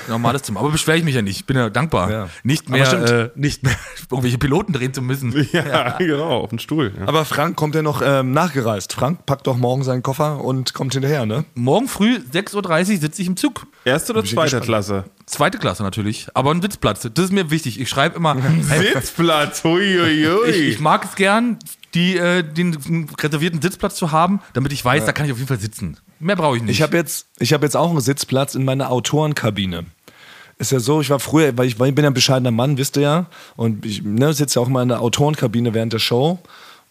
Normales 0.07 0.43
Zimmer. 0.43 0.59
Aber 0.59 0.69
beschwere 0.69 0.97
ich 0.97 1.03
mich 1.03 1.15
ja 1.15 1.23
nicht. 1.23 1.37
Ich 1.37 1.45
bin 1.45 1.57
ja 1.57 1.71
dankbar. 1.71 2.11
Ja. 2.11 2.29
Nicht 2.43 2.69
mehr, 2.69 2.85
stimmt. 2.85 3.09
äh, 3.09 3.29
nicht 3.33 3.63
mehr 3.63 3.73
irgendwelche 4.11 4.37
Piloten 4.37 4.73
drehen 4.73 4.93
zu 4.93 5.01
müssen. 5.01 5.33
Ja, 5.51 5.97
genau, 5.97 6.41
auf 6.43 6.49
den 6.51 6.59
Stuhl. 6.59 6.93
Ja. 6.99 7.07
Aber 7.07 7.25
Frank 7.25 7.55
kommt 7.55 7.73
ja 7.73 7.81
noch 7.81 8.01
ähm, 8.05 8.31
nachgereist. 8.31 8.93
Frank 8.93 9.25
packt 9.25 9.47
doch 9.47 9.57
morgen 9.57 9.83
seinen 9.83 10.03
Koffer 10.03 10.43
und 10.43 10.73
kommt 10.75 10.93
hinterher, 10.93 11.25
ne? 11.25 11.45
Morgen 11.55 11.87
früh, 11.87 12.19
6.30 12.31 12.93
Uhr, 12.93 12.97
sitze 12.99 13.21
ich 13.23 13.27
im 13.27 13.37
Zug. 13.37 13.65
Erste 13.85 14.13
oder 14.13 14.25
zweite. 14.25 14.59
Klasse? 14.61 15.05
Zweite 15.27 15.59
Klasse 15.59 15.83
natürlich, 15.83 16.27
aber 16.33 16.49
ein 16.51 16.61
Sitzplatz. 16.61 17.07
Das 17.13 17.25
ist 17.25 17.31
mir 17.31 17.51
wichtig. 17.51 17.79
Ich 17.79 17.87
schreibe 17.87 18.15
immer, 18.15 18.35
Sitzplatz, 18.61 19.63
huiuiui. 19.63 20.49
ich, 20.49 20.57
ich 20.57 20.79
mag 20.79 21.05
es 21.05 21.15
gern, 21.15 21.59
die, 21.93 22.17
äh, 22.17 22.43
den 22.43 23.07
reservierten 23.21 23.61
Sitzplatz 23.61 23.95
zu 23.95 24.11
haben, 24.11 24.41
damit 24.53 24.73
ich 24.73 24.83
weiß, 24.83 25.05
da 25.05 25.11
kann 25.11 25.27
ich 25.27 25.31
auf 25.31 25.37
jeden 25.37 25.47
Fall 25.47 25.59
sitzen. 25.59 25.97
Mehr 26.19 26.35
brauche 26.35 26.57
ich 26.57 26.63
nicht. 26.63 26.71
Ich 26.71 26.81
habe 26.81 26.97
jetzt, 26.97 27.27
ich 27.37 27.53
hab 27.53 27.61
jetzt 27.61 27.77
auch 27.77 27.91
einen 27.91 28.01
Sitzplatz 28.01 28.55
in 28.55 28.65
meiner 28.65 28.91
Autorenkabine. 28.91 29.85
Ist 30.57 30.71
ja 30.71 30.79
so, 30.79 31.01
ich 31.01 31.11
war 31.11 31.19
früher, 31.19 31.55
weil 31.55 31.67
ich, 31.67 31.79
weil 31.79 31.89
ich 31.89 31.95
bin 31.95 32.03
ja 32.03 32.09
ein 32.09 32.15
bescheidener 32.15 32.51
Mann, 32.51 32.77
wisst 32.79 32.97
ihr 32.97 33.03
ja. 33.03 33.25
Und 33.55 33.85
ich 33.85 34.01
ne, 34.01 34.33
sitze 34.33 34.59
ja 34.59 34.65
auch 34.65 34.69
mal 34.69 34.81
in 34.81 34.89
der 34.89 35.01
Autorenkabine 35.01 35.75
während 35.75 35.93
der 35.93 35.99
Show. 35.99 36.39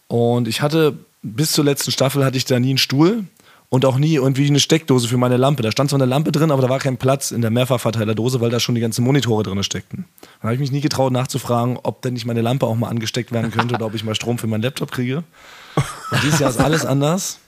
Und 0.07 0.47
ich 0.47 0.61
hatte, 0.61 0.97
bis 1.23 1.51
zur 1.51 1.65
letzten 1.65 1.91
Staffel 1.91 2.23
hatte 2.23 2.37
ich 2.37 2.45
da 2.45 2.59
nie 2.59 2.69
einen 2.69 2.77
Stuhl 2.77 3.25
und 3.75 3.85
auch 3.85 3.97
nie 3.97 4.13
irgendwie 4.13 4.47
eine 4.47 4.61
Steckdose 4.61 5.09
für 5.09 5.17
meine 5.17 5.35
Lampe. 5.35 5.61
Da 5.61 5.69
stand 5.69 5.89
zwar 5.89 5.99
eine 5.99 6.09
Lampe 6.09 6.31
drin, 6.31 6.49
aber 6.49 6.61
da 6.61 6.69
war 6.69 6.79
kein 6.79 6.95
Platz 6.95 7.31
in 7.31 7.41
der 7.41 7.51
Mehrfachverteilerdose, 7.51 8.39
weil 8.39 8.49
da 8.49 8.61
schon 8.61 8.73
die 8.73 8.79
ganzen 8.79 9.03
Monitore 9.03 9.43
drin 9.43 9.61
steckten. 9.63 10.05
Da 10.39 10.43
habe 10.43 10.53
ich 10.53 10.61
mich 10.61 10.71
nie 10.71 10.79
getraut 10.79 11.11
nachzufragen, 11.11 11.77
ob 11.83 12.01
denn 12.01 12.13
nicht 12.13 12.25
meine 12.25 12.39
Lampe 12.39 12.67
auch 12.67 12.75
mal 12.75 12.87
angesteckt 12.87 13.33
werden 13.33 13.51
könnte 13.51 13.75
oder 13.75 13.85
ob 13.85 13.93
ich 13.93 14.05
mal 14.05 14.15
Strom 14.15 14.37
für 14.37 14.47
meinen 14.47 14.61
Laptop 14.61 14.93
kriege. 14.93 15.25
Und 15.75 16.23
dieses 16.23 16.39
Jahr 16.39 16.51
ist 16.51 16.61
alles 16.61 16.85
anders. 16.85 17.39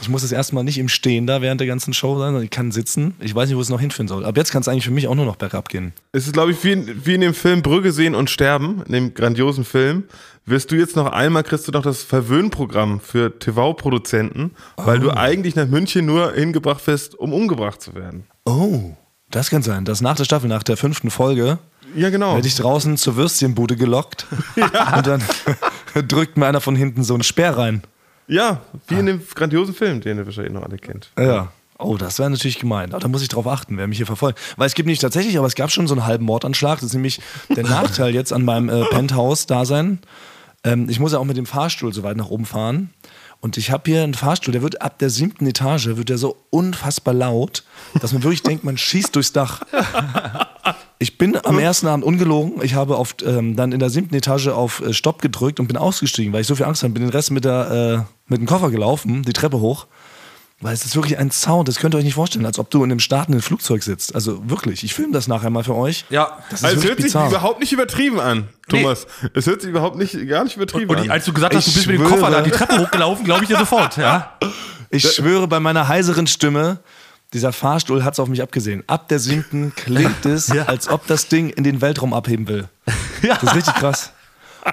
Ich 0.00 0.08
muss 0.08 0.22
das 0.22 0.32
erstmal 0.32 0.64
nicht 0.64 0.78
im 0.78 0.88
Stehen 0.88 1.26
da 1.26 1.42
während 1.42 1.60
der 1.60 1.66
ganzen 1.66 1.92
Show 1.94 2.16
sein, 2.18 2.28
sondern 2.28 2.44
ich 2.44 2.50
kann 2.50 2.70
sitzen. 2.72 3.14
Ich 3.20 3.34
weiß 3.34 3.48
nicht, 3.48 3.56
wo 3.56 3.60
es 3.60 3.68
noch 3.68 3.80
hinführen 3.80 4.08
soll. 4.08 4.24
Ab 4.24 4.36
jetzt 4.36 4.52
kann 4.52 4.60
es 4.62 4.68
eigentlich 4.68 4.84
für 4.84 4.90
mich 4.90 5.08
auch 5.08 5.14
nur 5.14 5.24
noch 5.26 5.36
bergab 5.36 5.68
gehen. 5.68 5.92
Es 6.12 6.26
ist, 6.26 6.32
glaube 6.32 6.52
ich, 6.52 6.62
wie 6.64 6.72
in, 6.72 7.06
wie 7.06 7.14
in 7.14 7.20
dem 7.20 7.34
Film 7.34 7.62
Brügge 7.62 7.92
sehen 7.92 8.14
und 8.14 8.30
sterben, 8.30 8.82
in 8.86 8.92
dem 8.92 9.14
grandiosen 9.14 9.64
Film. 9.64 10.04
Wirst 10.46 10.70
du 10.70 10.76
jetzt 10.76 10.94
noch 10.94 11.10
einmal, 11.10 11.42
kriegst 11.42 11.66
du 11.66 11.72
noch 11.72 11.82
das 11.82 12.02
Verwöhnprogramm 12.02 13.00
für 13.00 13.38
TV-Produzenten, 13.38 14.52
weil 14.76 15.00
du 15.00 15.10
eigentlich 15.10 15.56
nach 15.56 15.66
München 15.66 16.06
nur 16.06 16.32
hingebracht 16.32 16.86
wirst, 16.86 17.14
um 17.18 17.32
umgebracht 17.32 17.80
zu 17.80 17.94
werden. 17.94 18.24
Oh, 18.44 18.92
das 19.30 19.50
kann 19.50 19.62
sein. 19.62 19.84
Dass 19.84 20.00
nach 20.02 20.16
der 20.16 20.24
Staffel, 20.24 20.48
nach 20.48 20.62
der 20.62 20.76
fünften 20.76 21.10
Folge, 21.10 21.58
Ja, 21.96 22.10
genau. 22.10 22.34
werde 22.34 22.46
ich 22.46 22.56
draußen 22.56 22.96
zur 22.98 23.16
Würstchenbude 23.16 23.76
gelockt 23.76 24.26
und 24.56 25.06
dann 25.06 25.22
drückt 26.08 26.36
mir 26.36 26.46
einer 26.46 26.60
von 26.60 26.76
hinten 26.76 27.02
so 27.02 27.14
einen 27.14 27.22
Speer 27.22 27.56
rein. 27.56 27.82
Ja, 28.26 28.62
wie 28.88 28.94
in 28.94 29.06
dem 29.06 29.22
grandiosen 29.34 29.74
Film, 29.74 30.00
den 30.00 30.18
ihr 30.18 30.26
wahrscheinlich 30.26 30.52
noch 30.52 30.62
alle 30.62 30.78
kennt. 30.78 31.10
Ja. 31.18 31.52
Oh, 31.78 31.96
das 31.96 32.18
wäre 32.20 32.30
natürlich 32.30 32.60
gemein. 32.60 32.92
Aber 32.92 33.00
da 33.00 33.08
muss 33.08 33.22
ich 33.22 33.28
drauf 33.28 33.48
achten, 33.48 33.76
wer 33.76 33.88
mich 33.88 33.96
hier 33.98 34.06
verfolgt. 34.06 34.38
Weil 34.56 34.68
es 34.68 34.74
gibt 34.74 34.86
nicht 34.86 35.02
tatsächlich, 35.02 35.36
aber 35.38 35.46
es 35.48 35.56
gab 35.56 35.72
schon 35.72 35.88
so 35.88 35.94
einen 35.94 36.06
halben 36.06 36.24
Mordanschlag. 36.24 36.78
Das 36.78 36.86
ist 36.86 36.94
nämlich 36.94 37.20
der 37.54 37.64
Nachteil 37.68 38.14
jetzt 38.14 38.32
an 38.32 38.44
meinem 38.44 38.68
äh, 38.68 38.84
Penthouse-Dasein. 38.84 39.98
Ähm, 40.62 40.88
ich 40.88 41.00
muss 41.00 41.12
ja 41.12 41.18
auch 41.18 41.24
mit 41.24 41.36
dem 41.36 41.46
Fahrstuhl 41.46 41.92
so 41.92 42.04
weit 42.04 42.16
nach 42.16 42.30
oben 42.30 42.46
fahren. 42.46 42.90
Und 43.40 43.58
ich 43.58 43.70
habe 43.70 43.90
hier 43.90 44.04
einen 44.04 44.14
Fahrstuhl, 44.14 44.52
der 44.52 44.62
wird 44.62 44.80
ab 44.80 44.98
der 44.98 45.10
siebten 45.10 45.46
Etage, 45.46 45.88
wird 45.96 46.08
der 46.08 46.16
so 46.16 46.36
unfassbar 46.48 47.12
laut, 47.12 47.64
dass 48.00 48.14
man 48.14 48.22
wirklich 48.22 48.42
denkt, 48.42 48.64
man 48.64 48.78
schießt 48.78 49.14
durchs 49.14 49.32
Dach. 49.32 49.62
Ich 51.00 51.18
bin 51.18 51.36
am 51.44 51.58
ersten 51.58 51.86
Abend 51.86 52.02
ungelogen. 52.02 52.62
Ich 52.62 52.74
habe 52.74 52.96
auf, 52.96 53.16
ähm, 53.26 53.56
dann 53.56 53.72
in 53.72 53.78
der 53.78 53.90
siebten 53.90 54.14
Etage 54.14 54.46
auf 54.46 54.80
äh, 54.80 54.94
Stopp 54.94 55.20
gedrückt 55.20 55.60
und 55.60 55.66
bin 55.66 55.76
ausgestiegen, 55.76 56.32
weil 56.32 56.40
ich 56.40 56.46
so 56.46 56.54
viel 56.54 56.64
Angst 56.64 56.82
hatte. 56.82 56.94
Bin 56.94 57.02
den 57.02 57.10
Rest 57.10 57.30
mit, 57.30 57.44
der, 57.44 58.06
äh, 58.06 58.13
mit 58.26 58.40
dem 58.40 58.46
Koffer 58.46 58.70
gelaufen, 58.70 59.22
die 59.22 59.32
Treppe 59.32 59.60
hoch. 59.60 59.86
Weil 60.60 60.72
es 60.72 60.84
ist 60.84 60.94
wirklich 60.94 61.18
ein 61.18 61.30
Sound, 61.30 61.68
das 61.68 61.76
könnt 61.78 61.94
ihr 61.94 61.98
euch 61.98 62.04
nicht 62.04 62.14
vorstellen, 62.14 62.46
als 62.46 62.58
ob 62.58 62.70
du 62.70 62.78
in 62.84 62.90
einem 62.90 63.00
startenden 63.00 63.42
Flugzeug 63.42 63.82
sitzt. 63.82 64.14
Also 64.14 64.48
wirklich, 64.48 64.82
ich 64.84 64.94
filme 64.94 65.12
das 65.12 65.26
nachher 65.28 65.50
mal 65.50 65.64
für 65.64 65.74
euch. 65.74 66.06
Ja. 66.10 66.38
Das 66.48 66.60
ist 66.60 66.64
Also 66.64 66.78
es 66.78 66.84
hört 66.84 66.96
sich 66.96 67.04
bizarr. 67.06 67.28
überhaupt 67.28 67.60
nicht 67.60 67.72
übertrieben 67.72 68.20
an, 68.20 68.48
Thomas. 68.68 69.06
Es 69.34 69.46
hört 69.46 69.60
sich 69.60 69.70
überhaupt 69.70 69.96
nicht, 69.96 70.26
gar 70.28 70.44
nicht 70.44 70.56
übertrieben 70.56 70.90
und 70.90 70.98
an. 70.98 71.04
ich, 71.04 71.10
als 71.10 71.24
du 71.26 71.32
gesagt 71.34 71.54
hast, 71.54 71.66
du 71.66 71.70
Ich 71.70 71.74
bist 71.74 71.86
mit 71.88 71.96
dem 71.98 72.06
schwöre. 72.06 72.18
Koffer 72.20 72.30
da 72.30 72.40
die 72.40 72.50
Treppe 72.52 72.78
hochgelaufen, 72.78 73.24
glaube 73.24 73.42
ich 73.42 73.48
dir 73.48 73.58
sofort. 73.58 73.96
Ja. 73.96 74.38
Ich 74.90 75.10
schwöre 75.12 75.48
bei 75.48 75.58
meiner 75.58 75.88
heiseren 75.88 76.28
Stimme, 76.28 76.78
dieser 77.32 77.52
Fahrstuhl 77.52 78.04
hat 78.04 78.12
es 78.12 78.20
auf 78.20 78.28
mich 78.28 78.40
abgesehen. 78.42 78.84
Ab 78.86 79.08
der 79.08 79.18
siebten 79.18 79.72
klingt 79.74 80.24
es, 80.24 80.52
als 80.52 80.86
ob 80.88 81.04
das 81.08 81.26
Ding 81.26 81.50
in 81.50 81.64
den 81.64 81.80
Weltraum 81.80 82.14
abheben 82.14 82.46
will. 82.46 82.68
Das 83.22 83.42
ist 83.42 83.54
richtig 83.56 83.74
krass. 83.74 84.12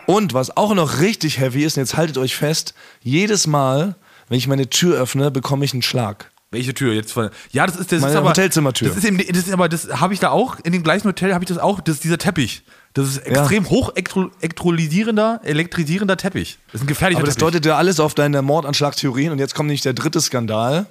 Und 0.05 0.33
was 0.33 0.55
auch 0.55 0.73
noch 0.73 0.99
richtig 0.99 1.39
heavy 1.39 1.63
ist, 1.63 1.77
und 1.77 1.83
jetzt 1.83 1.97
haltet 1.97 2.17
euch 2.17 2.35
fest, 2.35 2.73
jedes 3.01 3.47
Mal, 3.47 3.95
wenn 4.29 4.37
ich 4.37 4.47
meine 4.47 4.69
Tür 4.69 4.99
öffne, 4.99 5.31
bekomme 5.31 5.65
ich 5.65 5.73
einen 5.73 5.81
Schlag. 5.81 6.31
Welche 6.51 6.73
Tür 6.73 6.93
jetzt? 6.93 7.13
Von, 7.13 7.29
ja, 7.51 7.65
das 7.65 7.77
ist 7.77 7.91
das 7.93 8.01
Meine 8.01 8.13
ist 8.13 8.17
aber 8.17 8.29
Hotelzimmertür. 8.31 8.89
Das 8.89 8.97
ist 8.97 9.05
eben, 9.05 9.17
das 9.17 9.47
ist 9.47 9.53
aber 9.53 9.69
das 9.69 9.87
habe 10.01 10.13
ich 10.13 10.19
da 10.19 10.31
auch 10.31 10.57
in 10.63 10.73
dem 10.73 10.83
gleichen 10.83 11.07
Hotel 11.07 11.33
habe 11.33 11.45
ich 11.45 11.47
das 11.47 11.57
auch. 11.57 11.79
Das 11.79 11.95
ist 11.95 12.03
dieser 12.03 12.17
Teppich. 12.17 12.63
Das 12.93 13.07
ist 13.07 13.19
extrem 13.19 13.69
hoch 13.69 13.93
elektrolysierender, 13.95 15.39
elektrisierender 15.45 16.17
Teppich. 16.17 16.59
Das 16.67 16.81
ist 16.81 16.83
ein 16.83 16.87
gefährlicher 16.87 17.19
Aber 17.19 17.25
das 17.25 17.35
Teppich. 17.35 17.53
deutet 17.53 17.65
ja 17.65 17.77
alles 17.77 18.01
auf 18.01 18.15
deine 18.15 18.41
Mordanschlag-Theorien. 18.41 19.31
Und 19.31 19.39
jetzt 19.39 19.55
kommt 19.55 19.67
nämlich 19.67 19.81
der 19.81 19.93
dritte 19.93 20.19
Skandal. 20.19 20.87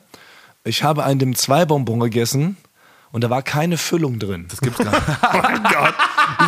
Ich 0.64 0.82
habe 0.82 1.04
einen 1.04 1.18
dem 1.18 1.34
2 1.34 1.66
Bonbon 1.66 2.00
gegessen 2.00 2.56
und 3.12 3.22
da 3.24 3.30
war 3.30 3.42
keine 3.42 3.76
Füllung 3.76 4.18
drin. 4.18 4.46
das 4.48 4.60
gibt's 4.60 4.78
gar 4.78 4.90
nicht. 4.92 5.02
Oh 5.32 5.38
mein 5.42 5.62
Gott, 5.64 5.94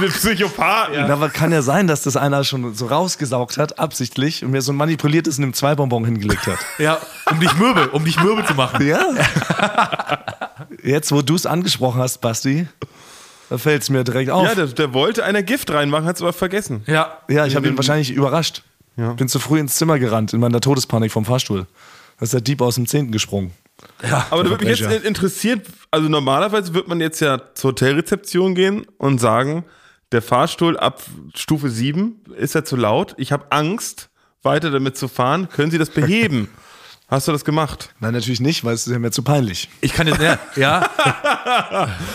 diese 0.00 0.08
Psychopathen. 0.18 1.08
Da 1.08 1.20
war- 1.20 1.28
kann 1.30 1.50
ja 1.52 1.62
sein, 1.62 1.86
dass 1.86 2.02
das 2.02 2.16
einer 2.16 2.44
schon 2.44 2.74
so 2.74 2.86
rausgesaugt 2.86 3.58
hat, 3.58 3.78
absichtlich, 3.78 4.44
und 4.44 4.50
mir 4.52 4.62
so 4.62 4.72
ein 4.72 4.76
manipuliertes 4.76 5.38
in 5.38 5.44
einem 5.44 5.54
2 5.54 5.74
Bonbon 5.76 6.04
hingelegt 6.04 6.46
hat. 6.46 6.58
ja, 6.78 6.98
um 7.30 7.40
dich 7.40 7.54
mürbe, 7.56 7.90
um 7.90 8.04
dich 8.04 8.20
mürbe 8.22 8.44
zu 8.46 8.54
machen. 8.54 8.86
Ja. 8.86 9.00
Jetzt, 10.82 11.12
wo 11.12 11.22
du 11.22 11.34
es 11.34 11.46
angesprochen 11.46 12.00
hast, 12.00 12.20
Basti, 12.20 12.66
da 13.50 13.58
fällt 13.58 13.82
es 13.82 13.90
mir 13.90 14.04
direkt 14.04 14.30
auf. 14.30 14.46
Ja, 14.46 14.54
der, 14.54 14.66
der 14.66 14.94
wollte 14.94 15.24
einer 15.24 15.42
Gift 15.42 15.70
reinmachen, 15.70 16.06
hat 16.06 16.16
es 16.16 16.22
aber 16.22 16.32
vergessen. 16.32 16.82
Ja. 16.86 17.18
Ja, 17.28 17.46
ich 17.46 17.56
habe 17.56 17.68
ihn 17.68 17.76
wahrscheinlich 17.76 18.10
überrascht. 18.10 18.62
Ja. 18.96 19.12
Bin 19.14 19.28
zu 19.28 19.38
früh 19.38 19.58
ins 19.58 19.76
Zimmer 19.76 19.98
gerannt 19.98 20.32
in 20.32 20.40
meiner 20.40 20.60
Todespanik 20.60 21.12
vom 21.12 21.24
Fahrstuhl. 21.24 21.66
Da 22.18 22.24
ist 22.24 22.34
der 22.34 22.40
Dieb 22.40 22.60
aus 22.60 22.74
dem 22.76 22.86
Zehnten 22.86 23.10
gesprungen. 23.12 23.52
Ja. 24.02 24.26
Aber 24.30 24.44
da 24.44 24.50
würde 24.50 24.64
mich 24.64 24.80
jetzt 24.80 25.04
interessieren, 25.04 25.62
also 25.90 26.08
normalerweise 26.08 26.74
wird 26.74 26.88
man 26.88 27.00
jetzt 27.00 27.20
ja 27.20 27.40
zur 27.54 27.70
Hotelrezeption 27.70 28.54
gehen 28.54 28.86
und 28.98 29.20
sagen, 29.20 29.64
der 30.10 30.22
Fahrstuhl 30.22 30.78
ab 30.78 31.02
Stufe 31.34 31.70
7 31.70 32.20
ist 32.36 32.54
ja 32.54 32.64
zu 32.64 32.76
laut, 32.76 33.14
ich 33.16 33.32
habe 33.32 33.46
Angst, 33.50 34.10
weiter 34.42 34.70
damit 34.70 34.96
zu 34.96 35.08
fahren, 35.08 35.48
können 35.48 35.70
Sie 35.70 35.78
das 35.78 35.90
beheben? 35.90 36.48
Hast 37.12 37.28
du 37.28 37.32
das 37.32 37.44
gemacht? 37.44 37.94
Nein, 38.00 38.14
natürlich 38.14 38.40
nicht, 38.40 38.64
weil 38.64 38.74
es 38.74 38.86
ist 38.86 38.92
ja 38.92 38.98
mir 38.98 39.10
zu 39.10 39.22
peinlich. 39.22 39.68
Ich 39.82 39.92
kann 39.92 40.06
jetzt, 40.06 40.22
ja, 40.22 40.38
ja, 40.56 40.88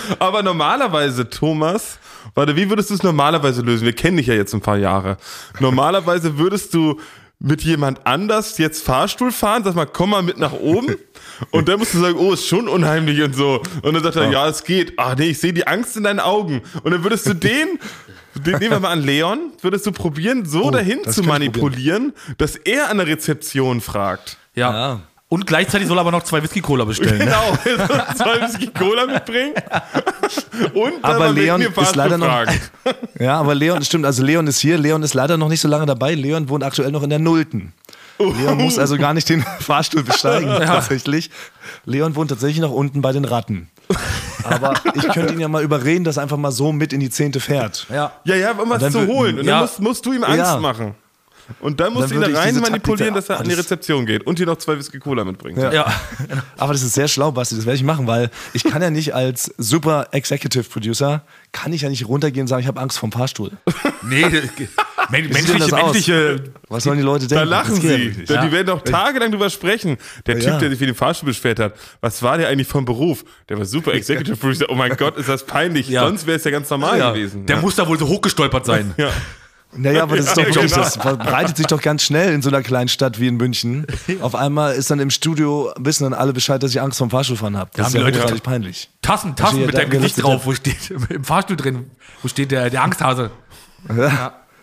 Aber 0.19 0.41
normalerweise, 0.41 1.29
Thomas, 1.29 1.99
warte, 2.33 2.55
wie 2.55 2.67
würdest 2.67 2.89
du 2.89 2.95
es 2.95 3.03
normalerweise 3.03 3.61
lösen? 3.61 3.85
Wir 3.85 3.93
kennen 3.93 4.17
dich 4.17 4.25
ja 4.25 4.33
jetzt 4.33 4.55
ein 4.55 4.61
paar 4.61 4.77
Jahre. 4.77 5.17
Normalerweise 5.59 6.39
würdest 6.39 6.73
du 6.73 6.99
mit 7.39 7.61
jemand 7.61 8.05
anders 8.07 8.57
jetzt 8.57 8.83
Fahrstuhl 8.83 9.31
fahren, 9.31 9.63
sag 9.63 9.75
mal, 9.75 9.85
komm 9.85 10.09
mal 10.11 10.23
mit 10.23 10.37
nach 10.37 10.53
oben. 10.53 10.95
Und 11.51 11.69
dann 11.69 11.77
musst 11.77 11.93
du 11.93 11.99
sagen, 11.99 12.17
oh, 12.17 12.33
ist 12.33 12.47
schon 12.47 12.67
unheimlich 12.67 13.21
und 13.21 13.35
so. 13.35 13.61
Und 13.83 13.93
dann 13.93 14.01
sagt 14.01 14.15
er, 14.15 14.31
ja, 14.31 14.47
es 14.47 14.63
geht. 14.63 14.93
Ach 14.97 15.15
nee, 15.15 15.29
ich 15.29 15.39
sehe 15.39 15.53
die 15.53 15.67
Angst 15.67 15.95
in 15.95 16.03
deinen 16.03 16.19
Augen. 16.19 16.63
Und 16.81 16.91
dann 16.91 17.03
würdest 17.03 17.27
du 17.27 17.35
den, 17.35 17.77
den 18.33 18.57
nehmen 18.57 18.71
wir 18.71 18.79
mal 18.79 18.89
an 18.89 19.03
Leon, 19.03 19.51
würdest 19.61 19.85
du 19.85 19.91
probieren, 19.91 20.45
so 20.47 20.71
dahin 20.71 21.01
das 21.03 21.13
zu 21.13 21.21
manipulieren, 21.21 22.13
dass 22.39 22.55
er 22.55 22.89
an 22.89 22.97
der 22.97 23.05
Rezeption 23.05 23.81
fragt. 23.81 24.37
ja. 24.55 24.71
Ja. 24.71 25.01
Und 25.29 25.45
gleichzeitig 25.45 25.89
soll 25.89 25.97
er 25.97 26.01
aber 26.01 26.11
noch 26.11 26.23
zwei 26.23 26.41
Whisky-Cola 26.41 26.85
bestellen. 26.85 27.17
Ne? 27.17 27.25
Genau, 27.25 27.57
soll 28.17 28.41
Whisky 28.41 28.67
Cola 28.67 29.05
mitbringen 29.05 29.53
und 30.73 31.03
Aber 31.03 31.29
Leon 31.31 31.59
mir 31.59 31.77
ist 31.77 31.95
leider 31.95 32.17
noch- 32.17 32.27
fragen. 32.27 32.59
Ja, 33.19 33.39
aber 33.39 33.53
Leon, 33.55 33.83
stimmt, 33.83 34.05
also 34.05 34.23
Leon 34.23 34.47
ist 34.47 34.59
hier. 34.59 34.77
Leon 34.77 35.03
ist 35.03 35.13
leider 35.13 35.35
noch 35.37 35.49
nicht 35.49 35.59
so 35.59 35.67
lange 35.67 35.85
dabei. 35.85 36.13
Leon 36.13 36.47
wohnt 36.49 36.63
aktuell 36.63 36.91
noch 36.91 37.03
in 37.03 37.09
der 37.09 37.19
Nullten. 37.19 37.73
Leon 38.19 38.57
muss 38.57 38.79
also 38.79 38.97
gar 38.97 39.13
nicht 39.13 39.27
den 39.29 39.41
Fahrstuhl 39.59 40.03
besteigen, 40.03 40.47
tatsächlich. 40.49 41.29
Leon 41.85 42.15
wohnt 42.15 42.29
tatsächlich 42.29 42.59
noch 42.61 42.71
unten 42.71 43.01
bei 43.01 43.11
den 43.11 43.25
Ratten. 43.25 43.69
Aber 44.43 44.75
ich 44.93 45.07
könnte 45.09 45.33
ihn 45.33 45.39
ja 45.39 45.47
mal 45.49 45.61
überreden, 45.63 46.03
dass 46.05 46.17
er 46.17 46.23
einfach 46.23 46.37
mal 46.37 46.51
so 46.51 46.71
mit 46.71 46.93
in 46.93 46.99
die 47.01 47.09
Zehnte 47.09 47.39
fährt. 47.39 47.85
Ja. 47.89 48.11
Ja, 48.23 48.35
ja, 48.35 48.51
um 48.53 48.69
was 48.69 48.91
zu 48.91 49.05
holen. 49.07 49.39
Und 49.39 49.45
ja. 49.45 49.53
dann 49.53 49.61
musst, 49.61 49.79
musst 49.81 50.05
du 50.05 50.13
ihm 50.13 50.23
Angst 50.23 50.37
Ja. 50.37 50.57
machen. 50.57 50.95
Und 51.59 51.79
dann 51.79 51.93
musst 51.93 52.11
Dann 52.11 52.21
du 52.21 52.27
ihn 52.27 52.33
da 52.33 52.39
rein 52.39 52.53
Taktik 52.55 52.71
manipulieren, 52.71 53.13
da- 53.13 53.19
dass 53.21 53.29
er 53.29 53.39
an 53.39 53.47
die 53.47 53.53
Rezeption 53.53 54.05
geht 54.05 54.25
und 54.27 54.37
dir 54.39 54.45
noch 54.45 54.57
zwei 54.57 54.77
Whisky 54.77 54.99
Cola 54.99 55.23
mitbringt. 55.23 55.57
Ja. 55.57 55.71
Ja. 55.71 55.93
Aber 56.57 56.73
das 56.73 56.83
ist 56.83 56.93
sehr 56.93 57.07
schlau, 57.07 57.31
Basti, 57.31 57.55
das 57.55 57.65
werde 57.65 57.77
ich 57.77 57.83
machen, 57.83 58.05
weil 58.07 58.29
ich 58.53 58.63
kann 58.63 58.81
ja 58.81 58.89
nicht 58.89 59.13
als 59.15 59.53
super 59.57 60.07
Executive 60.11 60.63
Producer, 60.65 61.23
kann 61.51 61.71
ich 61.73 61.81
ja 61.81 61.89
nicht 61.89 62.07
runtergehen 62.07 62.43
und 62.43 62.47
sagen, 62.47 62.61
ich 62.61 62.67
habe 62.67 62.79
Angst 62.81 62.97
vom 62.99 63.11
Fahrstuhl. 63.11 63.51
Nee, 64.09 64.21
men- 65.09 65.29
menschliche, 65.29 65.75
menschliche, 65.75 66.43
Was 66.69 66.83
sollen 66.85 66.97
die 66.97 67.03
Leute 67.03 67.27
denken? 67.27 67.43
Da 67.43 67.49
lachen 67.49 67.75
ja 67.75 67.81
sie. 67.97 68.23
Da- 68.25 68.45
Die 68.45 68.51
werden 68.53 68.67
doch 68.67 68.81
tagelang 68.81 69.31
drüber 69.31 69.49
sprechen. 69.49 69.97
Der 70.25 70.35
Ja, 70.35 70.41
Typ, 70.41 70.49
ja. 70.53 70.59
der 70.59 70.69
sich 70.69 70.79
für 70.79 70.85
den 70.85 70.95
Fahrstuhl 70.95 71.27
beschwert 71.27 71.59
hat, 71.59 71.73
was 71.99 72.21
war 72.23 72.37
der 72.37 72.47
eigentlich 72.47 72.67
vom 72.67 72.85
Beruf? 72.85 73.25
Der 73.49 73.57
war 73.57 73.65
super 73.65 73.93
Executive 73.93 74.35
Producer. 74.39 74.65
Oh 74.69 74.75
mein 74.75 74.95
Gott, 74.95 75.17
ist 75.17 75.27
das 75.27 75.45
peinlich. 75.45 75.89
Ja. 75.89 76.01
Sonst 76.05 76.25
wäre 76.25 76.37
es 76.37 76.43
ja 76.45 76.51
ganz 76.51 76.69
normal 76.69 76.99
ja. 76.99 77.11
gewesen. 77.11 77.45
Der 77.47 77.57
ja. 77.57 77.61
muss 77.61 77.75
da 77.75 77.85
wohl 77.87 77.99
so 77.99 78.07
hochgestolpert 78.07 78.65
sein. 78.65 78.93
ja. 78.97 79.09
Naja, 79.77 80.03
aber 80.03 80.17
das 80.17 80.27
ist 80.27 80.37
doch 80.37 80.43
Ja, 80.43 80.47
wirklich, 80.55 80.71
genau. 80.73 80.83
das 80.83 80.95
verbreitet 80.97 81.57
sich 81.57 81.67
doch 81.67 81.81
ganz 81.81 82.03
schnell 82.03 82.33
in 82.33 82.41
so 82.41 82.49
einer 82.49 82.61
kleinen 82.63 82.87
Stadt 82.87 83.19
wie 83.19 83.27
in 83.27 83.37
München. 83.37 83.85
Auf 84.21 84.35
einmal 84.35 84.73
ist 84.75 84.89
dann 84.91 84.99
im 84.99 85.09
Studio, 85.09 85.71
wissen 85.79 86.03
dann 86.03 86.13
alle 86.13 86.33
Bescheid, 86.33 86.61
dass 86.63 86.71
ich 86.71 86.81
Angst 86.81 86.97
vom 86.97 87.09
Fahrstuhlfahren 87.09 87.57
habe. 87.57 87.69
Das 87.75 87.87
haben 87.93 88.01
ist 88.05 88.13
die 88.13 88.17
ja 88.19 88.25
Leute- 88.25 88.41
peinlich. 88.41 88.89
Tassen, 89.01 89.35
Tassen 89.35 89.61
mit 89.61 89.73
da- 89.73 89.79
deinem 89.79 89.91
Gesicht 89.91 90.17
da- 90.17 90.23
drauf, 90.23 90.45
wo 90.45 90.53
steht, 90.53 90.91
im 91.09 91.23
Fahrstuhl 91.23 91.55
drin, 91.57 91.89
wo 92.21 92.27
steht 92.27 92.51
der, 92.51 92.69
der 92.69 92.83
Angsthase. 92.83 93.31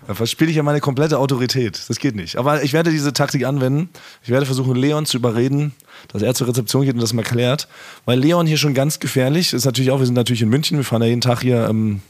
Da 0.06 0.12
verspiele 0.12 0.50
ich 0.50 0.56
ja 0.56 0.62
meine 0.62 0.80
komplette 0.80 1.18
Autorität. 1.18 1.80
Das 1.88 1.98
geht 1.98 2.14
nicht. 2.14 2.36
Aber 2.36 2.62
ich 2.62 2.74
werde 2.74 2.90
diese 2.90 3.14
Taktik 3.14 3.46
anwenden. 3.46 3.88
Ich 4.22 4.28
werde 4.28 4.44
versuchen, 4.44 4.74
Leon 4.76 5.06
zu 5.06 5.16
überreden, 5.16 5.72
dass 6.12 6.20
er 6.20 6.34
zur 6.34 6.48
Rezeption 6.48 6.84
geht 6.84 6.94
und 6.94 7.00
das 7.00 7.14
mal 7.14 7.22
klärt. 7.22 7.68
Weil 8.04 8.18
Leon 8.18 8.46
hier 8.46 8.58
schon 8.58 8.74
ganz 8.74 8.98
gefährlich 9.00 9.54
ist 9.54 9.64
natürlich 9.64 9.90
auch, 9.90 10.00
wir 10.00 10.06
sind 10.06 10.14
natürlich 10.14 10.42
in 10.42 10.50
München, 10.50 10.76
wir 10.76 10.84
fahren 10.84 11.00
ja 11.00 11.08
jeden 11.08 11.22
Tag 11.22 11.40
hier 11.40 11.68
ähm, 11.70 12.02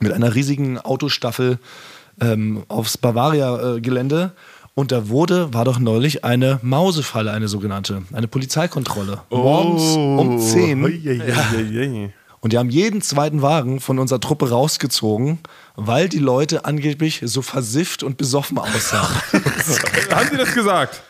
mit 0.00 0.12
einer 0.12 0.34
riesigen 0.34 0.78
Autostaffel 0.80 1.58
ähm, 2.20 2.64
aufs 2.68 2.98
Bavaria-Gelände. 2.98 4.32
Und 4.74 4.92
da 4.92 5.08
wurde, 5.08 5.52
war 5.52 5.64
doch 5.64 5.78
neulich 5.80 6.24
eine 6.24 6.60
Mausefalle, 6.62 7.32
eine 7.32 7.48
sogenannte, 7.48 8.02
eine 8.12 8.28
Polizeikontrolle. 8.28 9.22
Morgens 9.30 9.82
Oh. 9.96 10.18
um 10.20 10.38
10. 10.38 10.84
Ui, 10.84 11.02
ui, 11.04 11.20
ui, 11.20 11.78
ui. 11.78 12.12
Und 12.40 12.52
die 12.52 12.58
haben 12.58 12.70
jeden 12.70 13.02
zweiten 13.02 13.42
Wagen 13.42 13.80
von 13.80 13.98
unserer 13.98 14.20
Truppe 14.20 14.50
rausgezogen, 14.50 15.40
weil 15.74 16.08
die 16.08 16.20
Leute 16.20 16.64
angeblich 16.64 17.20
so 17.24 17.42
versifft 17.42 18.04
und 18.04 18.16
besoffen 18.16 18.58
aussahen. 18.58 19.08
Haben 20.12 20.28
Sie 20.30 20.36
das 20.36 20.54
gesagt? 20.54 21.02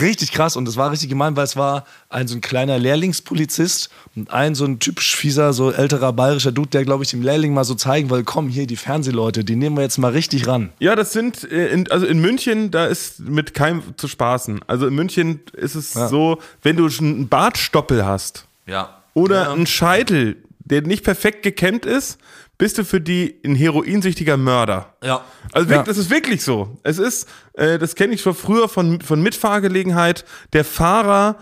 Richtig 0.00 0.32
krass. 0.32 0.56
Und 0.56 0.66
das 0.66 0.76
war 0.76 0.90
richtig 0.90 1.08
gemein, 1.08 1.36
weil 1.36 1.44
es 1.44 1.56
war 1.56 1.84
ein 2.08 2.28
so 2.28 2.34
ein 2.36 2.40
kleiner 2.40 2.78
Lehrlingspolizist 2.78 3.90
und 4.14 4.30
ein 4.30 4.54
so 4.54 4.64
ein 4.64 4.78
typisch 4.78 5.16
fieser, 5.16 5.52
so 5.52 5.70
älterer 5.72 6.12
bayerischer 6.12 6.52
Dude, 6.52 6.70
der, 6.70 6.84
glaube 6.84 7.04
ich, 7.04 7.10
dem 7.10 7.22
Lehrling 7.22 7.54
mal 7.54 7.64
so 7.64 7.74
zeigen 7.74 8.10
will, 8.10 8.24
komm, 8.24 8.48
hier, 8.48 8.66
die 8.66 8.76
Fernsehleute, 8.76 9.44
die 9.44 9.56
nehmen 9.56 9.76
wir 9.76 9.82
jetzt 9.82 9.98
mal 9.98 10.12
richtig 10.12 10.46
ran. 10.46 10.72
Ja, 10.78 10.94
das 10.96 11.12
sind, 11.12 11.50
äh, 11.50 11.68
in, 11.68 11.90
also 11.90 12.06
in 12.06 12.20
München, 12.20 12.70
da 12.70 12.86
ist 12.86 13.20
mit 13.20 13.54
keinem 13.54 13.82
zu 13.96 14.08
spaßen. 14.08 14.60
Also 14.66 14.86
in 14.86 14.94
München 14.94 15.40
ist 15.52 15.74
es 15.74 15.92
so, 15.92 16.38
wenn 16.62 16.76
du 16.76 16.88
schon 16.88 17.06
einen 17.06 17.28
Bartstoppel 17.28 18.04
hast 18.04 18.46
Ja. 18.66 19.02
oder 19.14 19.52
einen 19.52 19.66
Scheitel, 19.66 20.36
der 20.60 20.82
nicht 20.82 21.04
perfekt 21.04 21.42
gekämmt 21.42 21.86
ist, 21.86 22.18
bist 22.58 22.78
du 22.78 22.84
für 22.84 23.00
die 23.00 23.38
ein 23.44 23.54
heroinsüchtiger 23.54 24.36
Mörder. 24.36 24.94
Ja. 25.02 25.22
Also 25.52 25.70
Ja. 25.72 25.82
das 25.82 25.98
ist 25.98 26.10
wirklich 26.10 26.42
so. 26.42 26.78
Es 26.82 26.98
ist, 26.98 27.28
äh, 27.54 27.78
das 27.78 27.94
kenne 27.94 28.14
ich 28.14 28.22
von 28.22 28.34
früher 28.34 28.68
von, 28.68 29.00
von 29.00 29.22
Mitfahrgelegenheit. 29.22 30.24
Der 30.52 30.64
Fahrer, 30.64 31.36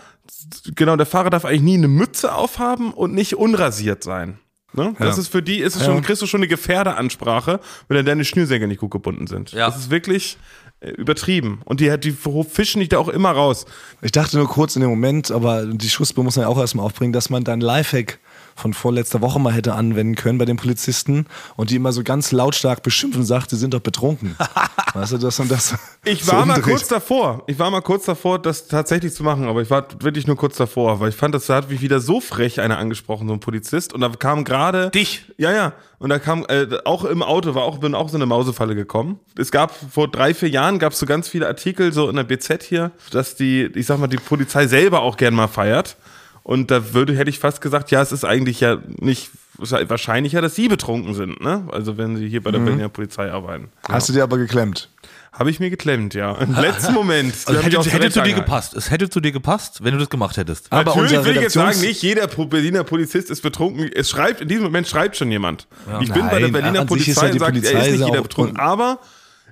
genau, 0.74 0.96
der 0.96 1.06
Fahrer 1.06 1.30
darf 1.30 1.44
eigentlich 1.44 1.62
nie 1.62 1.74
eine 1.74 1.88
Mütze 1.88 2.34
aufhaben 2.34 2.92
und 2.92 3.14
nicht 3.14 3.36
unrasiert 3.36 4.02
sein. 4.02 4.38
Ne? 4.72 4.94
Das 4.98 5.16
Ja. 5.16 5.22
ist 5.22 5.28
für 5.28 5.42
die, 5.42 5.58
ist 5.60 5.76
es 5.76 5.84
schon, 5.84 6.02
kriegst 6.02 6.20
du 6.22 6.26
schon 6.26 6.40
eine 6.40 6.48
Gefährderansprache, 6.48 7.60
wenn 7.86 7.96
dann 7.96 8.06
deine 8.06 8.24
Schnürsenkel 8.24 8.66
nicht 8.66 8.80
gut 8.80 8.90
gebunden 8.90 9.28
sind. 9.28 9.52
Ja. 9.52 9.66
Das 9.66 9.76
ist 9.76 9.90
wirklich 9.90 10.36
äh, 10.80 10.90
übertrieben. 10.90 11.60
Und 11.64 11.78
die, 11.78 11.96
die 12.00 12.10
fischen 12.50 12.80
dich 12.80 12.88
da 12.88 12.98
auch 12.98 13.08
immer 13.08 13.30
raus. 13.30 13.66
Ich 14.02 14.10
dachte 14.10 14.36
nur 14.36 14.48
kurz 14.48 14.74
in 14.74 14.80
dem 14.82 14.90
Moment, 14.90 15.30
aber 15.30 15.64
die 15.64 15.88
Schussbe 15.88 16.24
muss 16.24 16.34
man 16.34 16.42
ja 16.42 16.48
auch 16.48 16.58
erstmal 16.58 16.84
aufbringen, 16.84 17.12
dass 17.12 17.30
man 17.30 17.44
dann 17.44 17.60
Lifehack 17.60 18.18
von 18.54 18.74
vorletzter 18.74 19.20
Woche 19.20 19.40
mal 19.40 19.52
hätte 19.52 19.74
anwenden 19.74 20.14
können 20.14 20.38
bei 20.38 20.44
den 20.44 20.56
Polizisten 20.56 21.26
und 21.56 21.70
die 21.70 21.76
immer 21.76 21.92
so 21.92 22.02
ganz 22.02 22.32
lautstark 22.32 22.82
beschimpfen 22.82 23.22
und 23.22 23.26
sagt, 23.26 23.50
sie 23.50 23.56
sind 23.56 23.74
doch 23.74 23.80
betrunken. 23.80 24.36
weißt 24.94 25.12
du, 25.12 25.18
das 25.18 25.40
und 25.40 25.50
das. 25.50 25.74
Ich 26.04 26.24
so 26.24 26.32
war 26.32 26.46
mal 26.46 26.56
umdreht. 26.56 26.74
kurz 26.76 26.88
davor. 26.88 27.42
Ich 27.46 27.58
war 27.58 27.70
mal 27.70 27.80
kurz 27.80 28.04
davor, 28.04 28.38
das 28.38 28.68
tatsächlich 28.68 29.14
zu 29.14 29.24
machen, 29.24 29.46
aber 29.46 29.62
ich 29.62 29.70
war 29.70 29.86
wirklich 30.00 30.26
nur 30.26 30.36
kurz 30.36 30.56
davor, 30.56 31.00
weil 31.00 31.08
ich 31.10 31.16
fand, 31.16 31.34
das 31.34 31.48
hat 31.48 31.70
mich 31.70 31.80
wieder 31.80 32.00
so 32.00 32.20
frech 32.20 32.60
einer 32.60 32.78
angesprochen, 32.78 33.26
so 33.28 33.34
ein 33.34 33.40
Polizist. 33.40 33.92
Und 33.92 34.00
da 34.00 34.08
kam 34.10 34.44
gerade. 34.44 34.90
Dich? 34.90 35.32
Ja, 35.36 35.52
ja. 35.52 35.72
Und 35.98 36.10
da 36.10 36.18
kam 36.18 36.44
äh, 36.48 36.66
auch 36.84 37.04
im 37.04 37.22
Auto, 37.22 37.54
war 37.54 37.62
auch, 37.62 37.78
bin 37.78 37.94
auch 37.94 38.08
so 38.08 38.16
eine 38.16 38.26
Mausefalle 38.26 38.74
gekommen. 38.74 39.20
Es 39.38 39.50
gab 39.50 39.72
vor 39.90 40.08
drei, 40.08 40.34
vier 40.34 40.50
Jahren 40.50 40.78
gab 40.78 40.92
es 40.92 40.98
so 40.98 41.06
ganz 41.06 41.28
viele 41.28 41.46
Artikel 41.46 41.92
so 41.92 42.08
in 42.08 42.16
der 42.16 42.24
BZ 42.24 42.62
hier, 42.62 42.92
dass 43.10 43.36
die, 43.36 43.70
ich 43.74 43.86
sag 43.86 43.98
mal, 43.98 44.06
die 44.06 44.18
Polizei 44.18 44.66
selber 44.66 45.00
auch 45.00 45.16
gern 45.16 45.34
mal 45.34 45.48
feiert. 45.48 45.96
Und 46.44 46.70
da 46.70 46.92
würde, 46.92 47.16
hätte 47.16 47.30
ich 47.30 47.38
fast 47.38 47.62
gesagt, 47.62 47.90
ja, 47.90 48.02
es 48.02 48.12
ist 48.12 48.22
eigentlich 48.22 48.60
ja 48.60 48.76
nicht 48.98 49.30
wahrscheinlicher, 49.56 50.42
dass 50.42 50.54
sie 50.54 50.68
betrunken 50.68 51.14
sind, 51.14 51.40
ne? 51.40 51.66
Also 51.72 51.96
wenn 51.96 52.16
sie 52.16 52.28
hier 52.28 52.42
bei 52.42 52.50
der 52.50 52.58
Berliner 52.58 52.90
Polizei 52.90 53.32
arbeiten. 53.32 53.70
Hast 53.88 54.10
du 54.10 54.12
dir 54.12 54.22
aber 54.22 54.36
geklemmt. 54.36 54.90
Habe 55.32 55.48
ich 55.48 55.58
mir 55.58 55.70
geklemmt, 55.70 56.12
ja. 56.12 56.32
Im 56.34 56.54
letzten 56.60 56.92
Moment. 56.92 57.34
Also 57.46 57.62
hätte, 57.62 57.90
hätte 57.90 58.10
zu 58.10 58.20
dir 58.20 58.34
gepasst. 58.34 58.74
Es 58.74 58.90
hätte 58.90 59.08
zu 59.08 59.20
dir 59.20 59.32
gepasst, 59.32 59.82
wenn 59.82 59.94
du 59.94 59.98
das 59.98 60.10
gemacht 60.10 60.36
hättest. 60.36 60.70
Aber 60.70 60.84
Natürlich 60.84 61.12
unser 61.12 61.24
will 61.24 61.36
ich 61.36 61.42
jetzt 61.42 61.54
sagen, 61.54 61.80
nicht 61.80 62.02
jeder 62.02 62.26
Berliner 62.26 62.84
Polizist 62.84 63.30
ist 63.30 63.40
betrunken. 63.40 63.90
Es 63.94 64.10
schreibt, 64.10 64.42
in 64.42 64.48
diesem 64.48 64.64
Moment 64.64 64.86
schreibt 64.86 65.16
schon 65.16 65.30
jemand. 65.30 65.66
Ich 66.00 66.12
bin 66.12 66.26
bei 66.26 66.40
der 66.40 66.50
Nein, 66.50 66.52
Berliner 66.52 66.84
Polizei 66.84 67.26
ja 67.26 67.32
und 67.32 67.38
sagt, 67.38 67.52
Polizei 67.52 67.72
er 67.72 67.84
ist 67.86 67.90
nicht 67.92 68.00
ja 68.00 68.06
jeder 68.06 68.22
betrunken. 68.22 68.58
Aber 68.58 69.00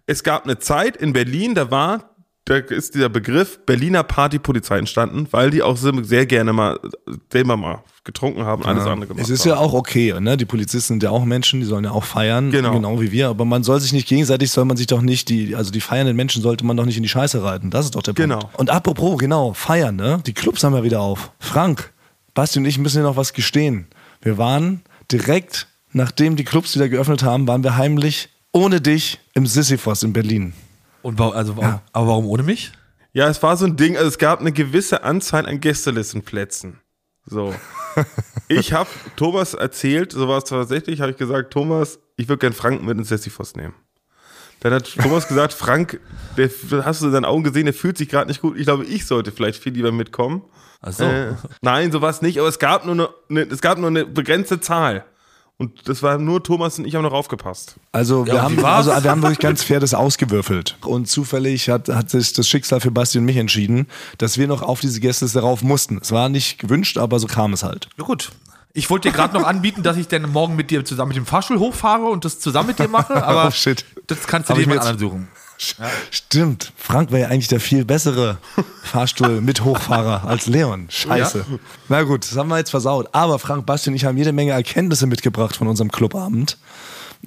es 0.07 0.23
gab 0.23 0.45
eine 0.45 0.59
Zeit 0.59 0.97
in 0.99 1.15
Berlin, 1.15 1.55
da 1.55 1.71
war 1.71 2.12
da 2.53 2.59
ist 2.59 2.95
dieser 2.95 3.09
Begriff 3.09 3.61
Berliner 3.65 4.03
Partypolizei 4.03 4.79
entstanden, 4.79 5.27
weil 5.31 5.51
die 5.51 5.63
auch 5.63 5.77
sehr 5.77 6.27
gerne 6.27 6.53
mal 6.53 6.79
selber 7.33 7.57
mal 7.57 7.83
getrunken 8.05 8.45
haben, 8.45 8.65
alles 8.65 8.85
andere 8.85 9.09
gemacht 9.09 9.25
Es 9.25 9.31
ist 9.31 9.45
ja 9.47 9.57
auch 9.57 9.73
okay, 9.73 10.15
ne? 10.21 10.37
Die 10.37 10.45
Polizisten 10.45 10.95
sind 10.95 11.03
ja 11.03 11.11
auch 11.11 11.25
Menschen, 11.25 11.61
die 11.61 11.67
sollen 11.67 11.85
ja 11.85 11.93
auch 11.93 12.05
feiern, 12.05 12.51
Genau. 12.51 12.73
genau 12.73 13.01
wie 13.01 13.11
wir. 13.11 13.29
Aber 13.29 13.45
man 13.45 13.63
soll 13.63 13.81
sich 13.81 13.93
nicht 13.93 14.07
gegenseitig, 14.07 14.51
soll 14.51 14.65
man 14.67 14.77
sich 14.77 14.87
doch 14.87 15.01
nicht 15.01 15.29
die, 15.29 15.57
also 15.57 15.71
die 15.71 15.81
feiernden 15.81 16.15
Menschen 16.15 16.43
sollte 16.43 16.67
man 16.67 16.77
doch 16.77 16.85
nicht 16.85 16.97
in 16.97 17.03
die 17.03 17.09
Scheiße 17.09 17.43
reiten. 17.43 17.71
Das 17.71 17.87
ist 17.87 17.95
doch 17.95 18.03
der 18.03 18.13
Punkt. 18.13 18.31
Genau. 18.31 18.51
Und 18.59 18.71
apropos, 18.71 19.19
genau, 19.19 19.55
feiern, 19.55 19.97
ne? 19.97 20.21
Die 20.27 20.35
Clubs 20.35 20.63
haben 20.63 20.75
ja 20.75 20.83
wieder 20.83 21.01
auf. 21.01 21.31
Frank, 21.39 21.93
Basti 22.35 22.59
und 22.59 22.67
ich 22.67 22.79
müssen 22.79 22.99
dir 22.99 23.05
noch 23.05 23.17
was 23.17 23.33
gestehen. 23.33 23.87
Wir 24.21 24.37
waren 24.37 24.83
direkt, 25.11 25.69
nachdem 25.93 26.37
die 26.37 26.45
Clubs 26.45 26.75
wieder 26.75 26.89
geöffnet 26.89 27.23
haben, 27.23 27.47
waren 27.49 27.63
wir 27.63 27.77
heimlich 27.77 28.29
ohne 28.53 28.81
dich 28.83 29.21
im 29.33 29.47
Sisyphos 29.47 30.03
in 30.03 30.13
Berlin. 30.13 30.53
Und 31.03 31.19
warum, 31.19 31.35
also, 31.35 31.57
warum, 31.57 31.81
aber 31.93 32.07
warum 32.07 32.27
ohne 32.27 32.43
mich? 32.43 32.73
Ja, 33.13 33.29
es 33.29 33.43
war 33.43 33.57
so 33.57 33.67
ein 33.67 33.77
Ding, 33.77 33.97
also 33.97 34.09
es 34.09 34.19
gab 34.19 34.41
eine 34.41 34.53
gewisse 34.53 35.05
Anzahl 35.05 35.47
an 35.47 35.61
Gästelistenplätzen. 35.61 36.81
So. 37.27 37.55
Ich 38.49 38.73
habe 38.75 38.91
Thomas 39.17 39.55
erzählt, 39.55 40.13
so 40.13 40.29
war 40.29 40.39
es 40.39 40.45
tatsächlich, 40.45 41.01
habe 41.01 41.13
ich 41.13 41.17
gesagt, 41.17 41.53
Thomas, 41.53 41.99
ich 42.17 42.29
würde 42.29 42.41
gern 42.41 42.53
Frank 42.53 42.83
mit 42.83 42.99
ins 42.99 43.09
Sisyphos 43.09 43.55
nehmen. 43.55 43.75
Dann 44.61 44.75
hat 44.75 44.95
Thomas 44.95 45.27
gesagt, 45.27 45.55
Frank, 45.55 46.01
der, 46.37 46.51
hast 46.85 47.01
du 47.01 47.07
in 47.07 47.13
seinen 47.13 47.25
Augen 47.25 47.45
gesehen, 47.45 47.65
der 47.65 47.75
fühlt 47.75 47.97
sich 47.97 48.09
gerade 48.09 48.29
nicht 48.29 48.43
gut. 48.43 48.59
Ich 48.59 48.65
glaube, 48.65 48.85
ich 48.85 49.07
sollte 49.07 49.33
vielleicht 49.33 49.63
viel 49.63 49.73
lieber 49.73 49.91
mitkommen. 49.91 50.43
Ach 50.83 50.93
so. 50.93 51.05
Äh, 51.05 51.35
nein, 51.63 51.93
so 51.93 52.01
war 52.03 52.11
es 52.11 52.23
nicht, 52.23 52.39
aber 52.39 52.49
es 52.49 52.59
gab 52.59 52.85
nur 52.85 52.95
eine, 52.95 53.09
eine, 53.29 53.41
es 53.53 53.61
gab 53.61 53.79
nur 53.79 53.89
eine 53.89 54.05
begrenzte 54.05 54.61
Zahl. 54.61 55.05
Und 55.59 55.89
das 55.89 56.03
war 56.03 56.19
nur 56.19 56.43
Thomas 56.43 56.79
und 56.79 56.87
ich 56.87 56.95
haben 56.97 57.03
noch 57.03 57.13
aufgepasst. 57.13 57.77
Also 57.93 58.27
wir, 58.27 58.35
Ja, 58.35 58.43
haben, 58.43 58.65
also 58.65 58.91
wir 58.91 59.11
haben 59.11 59.23
wirklich 59.23 59.39
ganz 59.39 59.63
fair 59.63 59.79
das 59.79 59.95
ausgewürfelt. 59.95 60.77
Und 60.85 61.09
zufällig 61.09 61.69
hat, 61.69 61.89
hat 61.89 62.11
sich 62.11 62.33
das 62.33 62.49
Schicksal 62.49 62.81
für 62.81 62.91
Basti 62.91 63.19
und 63.19 63.25
mich 63.27 63.37
entschieden, 63.37 63.87
dass 64.19 64.39
wir 64.39 64.49
noch 64.49 64.63
auf 64.63 64.81
diese 64.81 64.99
Gästeliste 64.99 65.41
rauf 65.41 65.63
mussten. 65.63 65.99
Es 66.03 66.11
war 66.11 66.29
nicht 66.29 66.59
gewünscht, 66.59 66.99
aber 66.99 67.19
so 67.21 67.29
kam 67.29 67.53
es 67.53 67.63
halt. 67.63 67.89
Ja, 67.97 68.05
gut. 68.05 68.33
Ich 68.75 68.89
wollte 68.91 69.11
dir 69.11 69.15
gerade 69.15 69.35
noch 69.39 69.47
anbieten, 69.47 69.83
dass 69.83 69.99
ich 69.99 70.09
dann 70.09 70.29
morgen 70.33 70.57
mit 70.57 70.71
dir 70.71 70.85
zusammen 70.85 71.11
mit 71.11 71.17
dem 71.19 71.27
Fahrstuhl 71.27 71.59
hochfahre 71.59 72.07
und 72.07 72.25
das 72.25 72.41
zusammen 72.41 72.69
mit 72.69 72.79
dir 72.79 72.89
mache, 72.89 73.15
aber 73.25 73.49
Oh, 73.49 73.51
shit. 73.51 73.85
das 74.07 74.27
kannst 74.27 74.49
du 74.49 74.53
Hab 74.53 74.57
dir 74.57 74.63
jemand 74.63 74.81
anderen 74.81 74.99
suchen. 74.99 75.29
Stimmt. 76.11 76.73
Frank 76.77 77.13
wäre 77.13 77.23
ja 77.23 77.29
eigentlich 77.29 77.49
der 77.49 77.61
viel 77.61 77.85
bessere 77.85 78.39
Fahrstuhl 78.83 79.41
mit 79.41 79.65
Hochfahrer 79.65 80.25
als 80.27 80.47
Leon. 80.47 80.87
Scheiße. 80.89 81.45
Na 81.89 82.03
gut, 82.03 82.25
das 82.29 82.37
haben 82.37 82.49
wir 82.49 82.59
jetzt 82.59 82.71
versaut. 82.71 83.09
Aber 83.13 83.39
Frank, 83.39 83.67
Basti 83.67 83.91
und 83.91 83.97
ich 83.97 84.05
haben 84.05 84.17
jede 84.17 84.33
Menge 84.33 84.53
Erkenntnisse 84.53 85.07
mitgebracht 85.07 85.57
von 85.57 85.69
unserem 85.69 85.91
Clubabend. 85.91 86.59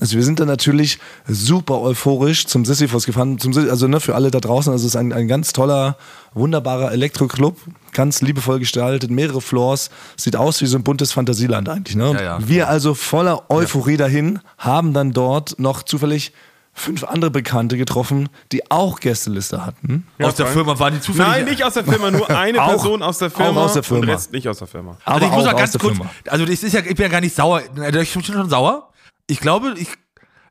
Also 0.01 0.17
wir 0.17 0.23
sind 0.23 0.41
dann 0.41 0.47
natürlich 0.47 0.99
super 1.25 1.79
euphorisch 1.79 2.47
zum 2.47 2.65
Sisyphos 2.65 3.05
gefahren. 3.05 3.39
Zum, 3.39 3.57
also 3.69 3.87
ne, 3.87 4.01
für 4.01 4.13
alle 4.13 4.29
da 4.29 4.41
draußen, 4.41 4.71
also 4.73 4.85
es 4.85 4.93
ist 4.93 4.97
ein, 4.97 5.13
ein 5.13 5.29
ganz 5.29 5.53
toller, 5.53 5.95
wunderbarer 6.33 6.91
Elektroclub. 6.91 7.57
Ganz 7.93 8.21
liebevoll 8.21 8.59
gestaltet, 8.59 9.09
mehrere 9.09 9.39
Floors. 9.39 9.89
Sieht 10.17 10.35
aus 10.35 10.59
wie 10.59 10.65
so 10.65 10.77
ein 10.77 10.83
buntes 10.83 11.13
Fantasieland 11.13 11.69
eigentlich. 11.69 11.95
Ne? 11.95 12.11
Ja, 12.13 12.21
ja. 12.21 12.39
Wir 12.45 12.67
also 12.67 12.93
voller 12.93 13.49
Euphorie 13.49 13.95
dahin, 13.95 14.39
haben 14.57 14.93
dann 14.93 15.13
dort 15.13 15.59
noch 15.59 15.83
zufällig 15.83 16.33
fünf 16.77 17.03
andere 17.05 17.32
Bekannte 17.32 17.77
getroffen, 17.77 18.27
die 18.51 18.70
auch 18.70 19.00
Gästeliste 19.00 19.65
hatten. 19.65 20.05
aus 20.22 20.36
der. 20.36 20.48
Firma 20.48 20.77
waren 20.77 20.94
die 20.94 21.00
zufällig. 21.00 21.27
Nein, 21.27 21.46
nicht 21.46 21.63
aus 21.63 21.74
der 21.74 21.86
Firma, 21.86 22.12
nur 22.12 22.29
eine 22.29 22.62
Auch- 22.62 22.67
Person 22.72 23.01
aus 23.01 23.17
der 23.20 23.32
Firma. 23.32 23.62
auch 23.62 23.65
aus 23.65 23.74
der 23.74 23.84
Firma. 23.84 24.03
Und 24.03 24.10
Rest 24.10 24.32
nicht 24.34 24.48
aus 24.50 24.60
der 24.60 24.67
Firma. 24.67 24.98
Aber 25.05 25.15
Also 25.15 25.25
ich 25.27 25.32
muss 25.32 25.48
auch 25.48 25.58
ganz 25.58 25.72
der 25.72 25.82
kurz, 25.82 25.96
Firma. 25.98 26.12
also 26.27 26.46
das 26.46 26.62
ist 26.63 26.74
ja, 26.74 26.82
ich 26.82 26.88
bin 26.96 26.98
ja 27.03 27.08
gar 27.08 27.22
nicht 27.22 27.36
sauer. 27.36 27.62
Ich 28.01 28.13
bin 28.13 28.24
schon 28.24 28.50
sauer. 28.50 28.91
Ich 29.27 29.39
glaube, 29.39 29.74
ich 29.77 29.88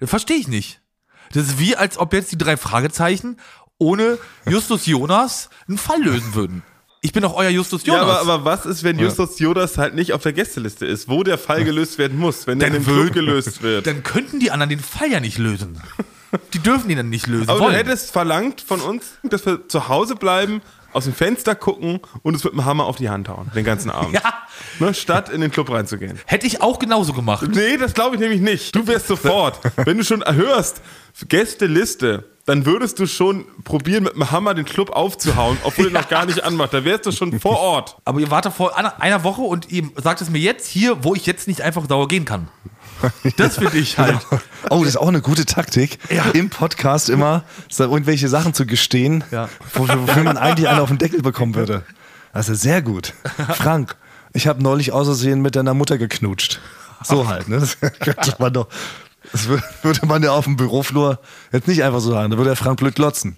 verstehe 0.03 0.39
ich 0.39 0.49
nicht. 0.49 0.81
Das 1.33 1.45
ist 1.47 1.59
wie, 1.59 1.77
als 1.77 1.99
ob 1.99 2.13
jetzt 2.13 2.33
die 2.33 2.39
drei 2.39 2.57
Fragezeichen 2.57 3.37
ohne 3.79 4.19
Justus 4.49 4.87
Jonas 4.87 5.51
einen 5.69 5.79
Fall 5.79 6.03
lösen 6.03 6.35
würden. 6.35 6.63
Ich 7.03 7.13
bin 7.13 7.23
doch 7.23 7.35
euer 7.35 7.51
Justus 7.51 7.85
Ja, 7.85 7.99
Jonas. 7.99 8.21
aber, 8.21 8.33
aber 8.33 8.45
was 8.47 8.65
ist, 8.65 8.83
wenn 8.83 8.99
Justus 8.99 9.39
Jodas 9.39 9.77
halt 9.77 9.95
nicht 9.95 10.15
auf 10.15 10.23
der 10.23 10.33
Gästeliste 10.33 10.87
ist, 10.87 11.07
wo 11.09 11.23
der 11.23 11.37
Fall 11.37 11.63
gelöst 11.65 11.99
werden 11.99 12.19
muss, 12.19 12.47
wenn 12.47 12.59
der 12.61 12.69
in 12.69 12.75
dem 12.75 12.85
Club 12.85 13.13
gelöst 13.13 13.63
wird? 13.63 13.87
Dann 13.87 14.03
könnten 14.03 14.41
die 14.41 14.51
anderen 14.51 14.71
den 14.71 14.81
Fall 14.81 15.11
ja 15.11 15.21
nicht 15.21 15.37
lösen. 15.37 15.79
Die 16.53 16.59
dürfen 16.59 16.91
ihn 16.91 16.97
dann 16.97 17.09
nicht 17.11 17.27
lösen 17.27 17.49
Aber 17.49 17.59
du 17.59 17.65
wollen. 17.67 17.75
hättest 17.77 18.11
verlangt 18.13 18.61
von 18.61 18.81
uns, 18.81 19.05
dass 19.23 19.45
wir 19.47 19.69
zu 19.69 19.89
Hause 19.89 20.15
bleiben, 20.17 20.61
aus 20.93 21.05
dem 21.05 21.15
Fenster 21.15 21.57
gucken 21.57 21.99
und 22.23 22.37
es 22.37 22.45
mit 22.45 22.53
dem 22.53 22.65
Hammer 22.65 22.85
auf 22.85 22.97
die 22.97 23.11
Hand 23.11 23.29
hauen, 23.29 23.51
den 23.55 23.65
ganzen 23.65 23.91
Abend. 23.91 24.15
ja, 24.15 24.23
Ne, 24.79 24.95
statt 24.95 25.29
in 25.29 25.41
den 25.41 25.51
Club 25.51 25.69
reinzugehen. 25.71 26.21
hätte 26.27 26.47
ich 26.47 26.63
auch 26.63 26.79
genauso 26.79 27.13
gemacht. 27.13 27.47
Nee, 27.53 27.77
das 27.77 27.95
glaube 27.95 28.15
ich 28.15 28.21
nämlich 28.21 28.41
nicht. 28.41 28.75
Du 28.77 28.87
wärst 28.87 29.09
sofort, 29.09 29.59
wenn 29.85 29.99
du 29.99 30.05
schon 30.05 30.23
hörst, 30.25 30.81
Gästeliste, 31.29 32.25
dann 32.47 32.65
würdest 32.65 32.99
du 33.01 33.07
schon 33.07 33.45
probieren, 33.65 34.05
mit 34.05 34.15
dem 34.15 34.31
Hammer 34.31 34.55
den 34.55 34.65
Club 34.65 34.91
aufzuhauen, 34.91 35.59
obwohl 35.65 35.87
er 35.87 35.93
noch 36.01 36.09
gar 36.09 36.27
nicht 36.27 36.45
anmacht. 36.45 36.73
Da 36.73 36.85
wärst 36.85 37.07
du 37.07 37.13
schon 37.13 37.39
vor 37.41 37.59
Ort. 37.59 37.97
Aber 38.05 38.21
ihr 38.21 38.31
wart 38.31 38.45
da 38.47 38.51
vor 38.51 38.77
einer, 38.79 39.01
einer 39.01 39.25
Woche 39.25 39.43
und 39.43 39.71
ihr 39.73 39.85
sagt 40.03 40.21
es 40.21 40.31
mir 40.31 40.39
jetzt 40.39 40.67
hier, 40.69 41.03
wo 41.05 41.15
ich 41.15 41.27
jetzt 41.27 41.49
nicht 41.49 41.61
einfach 41.63 41.87
sauer 41.89 42.07
gehen 42.09 42.25
kann. 42.25 42.49
Das 43.37 43.57
finde 43.59 43.79
ich 43.79 43.99
halt. 43.99 44.19
Oh, 44.71 44.81
das 44.81 44.91
ist 44.91 44.97
auch 44.97 45.09
eine 45.09 45.21
gute 45.21 45.45
Taktik, 45.47 45.99
im 46.33 46.51
Podcast 46.51 47.09
immer 47.11 47.45
so 47.71 47.85
irgendwelche 47.85 48.29
Sachen 48.29 48.55
zu 48.55 48.67
gestehen, 48.67 49.25
Ja. 49.31 49.49
wofür, 49.75 50.03
wofür 50.07 50.23
man 50.25 50.37
eigentlich 50.37 50.69
einen 50.69 50.81
auf 50.81 50.89
den 50.89 50.99
Deckel 50.99 51.23
bekommen 51.23 51.55
würde. 51.55 51.83
Das 52.33 52.49
ist 52.49 52.63
sehr 52.63 52.83
gut. 52.83 53.13
Frank, 53.57 53.97
ich 54.33 54.47
habe 54.47 54.63
neulich 54.63 54.93
aus 54.93 55.07
Versehen 55.07 55.41
mit 55.43 55.55
deiner 55.57 55.75
Mutter 55.75 55.99
geknutscht. 55.99 56.61
So 57.05 57.29
halt, 57.29 57.49
ne? 57.49 57.59
Das 57.61 57.79
könnte 58.01 58.35
man 58.39 58.53
doch. 58.53 58.69
Das 59.33 59.47
wür- 59.49 59.63
würde 59.83 60.07
man 60.07 60.23
ja 60.23 60.33
auf 60.33 60.45
dem 60.45 60.57
Büroflur 60.57 61.19
jetzt 61.53 61.69
nicht 61.69 61.83
einfach 61.85 62.01
so 62.01 62.11
sagen. 62.11 62.31
Da 62.31 62.37
würde 62.39 62.51
der 62.51 62.57
Frank 62.57 62.79
blöd 62.79 62.95
glotzen. 62.95 63.37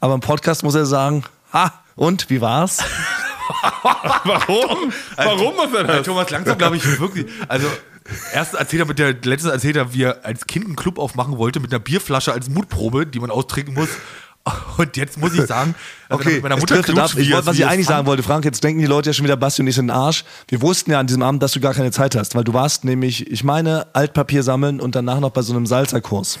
Aber 0.00 0.14
im 0.14 0.20
Podcast 0.20 0.62
muss 0.62 0.74
er 0.74 0.86
sagen, 0.86 1.24
ha, 1.52 1.72
und, 1.96 2.30
wie 2.30 2.40
war's? 2.40 2.78
Warum? 4.24 4.92
Warum 5.16 5.54
muss 5.56 5.72
er 5.74 5.84
das? 5.84 6.06
Thomas 6.06 6.30
langsam, 6.30 6.58
glaube 6.58 6.76
ich, 6.76 7.00
wirklich. 7.00 7.26
Also, 7.48 7.66
erst 8.32 8.54
erzählt 8.54 8.82
er 8.82 8.86
mit 8.86 8.98
der, 8.98 9.14
letztes 9.22 9.50
erzählt 9.50 9.76
er, 9.76 9.92
wie 9.94 10.02
er 10.04 10.24
als 10.24 10.46
Kind 10.46 10.66
einen 10.66 10.76
Club 10.76 10.98
aufmachen 10.98 11.36
wollte 11.38 11.60
mit 11.60 11.72
einer 11.72 11.80
Bierflasche 11.80 12.32
als 12.32 12.48
Mutprobe, 12.48 13.06
die 13.06 13.20
man 13.20 13.30
austrinken 13.30 13.74
muss. 13.74 13.88
Und 14.78 14.96
jetzt 14.96 15.18
muss 15.18 15.34
ich 15.34 15.42
sagen, 15.42 15.74
also 16.08 16.22
Okay, 16.22 16.34
mit 16.36 16.42
meiner 16.42 16.56
Mutter 16.56 16.76
driftet 16.76 16.98
ab. 16.98 17.10
Ich 17.16 17.30
wollte, 17.30 17.46
was 17.46 17.58
ich 17.58 17.66
eigentlich 17.66 17.86
sagen 17.86 18.06
wollte, 18.06 18.22
Frank, 18.22 18.46
jetzt 18.46 18.64
denken 18.64 18.80
die 18.80 18.86
Leute 18.86 19.10
ja 19.10 19.12
schon 19.12 19.24
wieder, 19.24 19.36
Basti 19.36 19.60
und 19.60 19.68
ich 19.68 19.74
sind 19.74 19.84
in 19.84 19.88
den 19.88 19.96
Arsch. 19.96 20.24
Wir 20.46 20.62
wussten 20.62 20.90
ja 20.90 21.00
an 21.00 21.06
diesem 21.06 21.22
Abend, 21.22 21.42
dass 21.42 21.52
du 21.52 21.60
gar 21.60 21.74
keine 21.74 21.90
Zeit 21.90 22.16
hast, 22.16 22.34
weil 22.34 22.44
du 22.44 22.54
warst 22.54 22.82
nämlich, 22.84 23.30
ich 23.30 23.44
meine, 23.44 23.88
Altpapier 23.94 24.42
sammeln 24.42 24.80
und 24.80 24.94
danach 24.94 25.20
noch 25.20 25.30
bei 25.30 25.42
so 25.42 25.52
einem 25.54 25.66
Salzerkurs. 25.66 26.38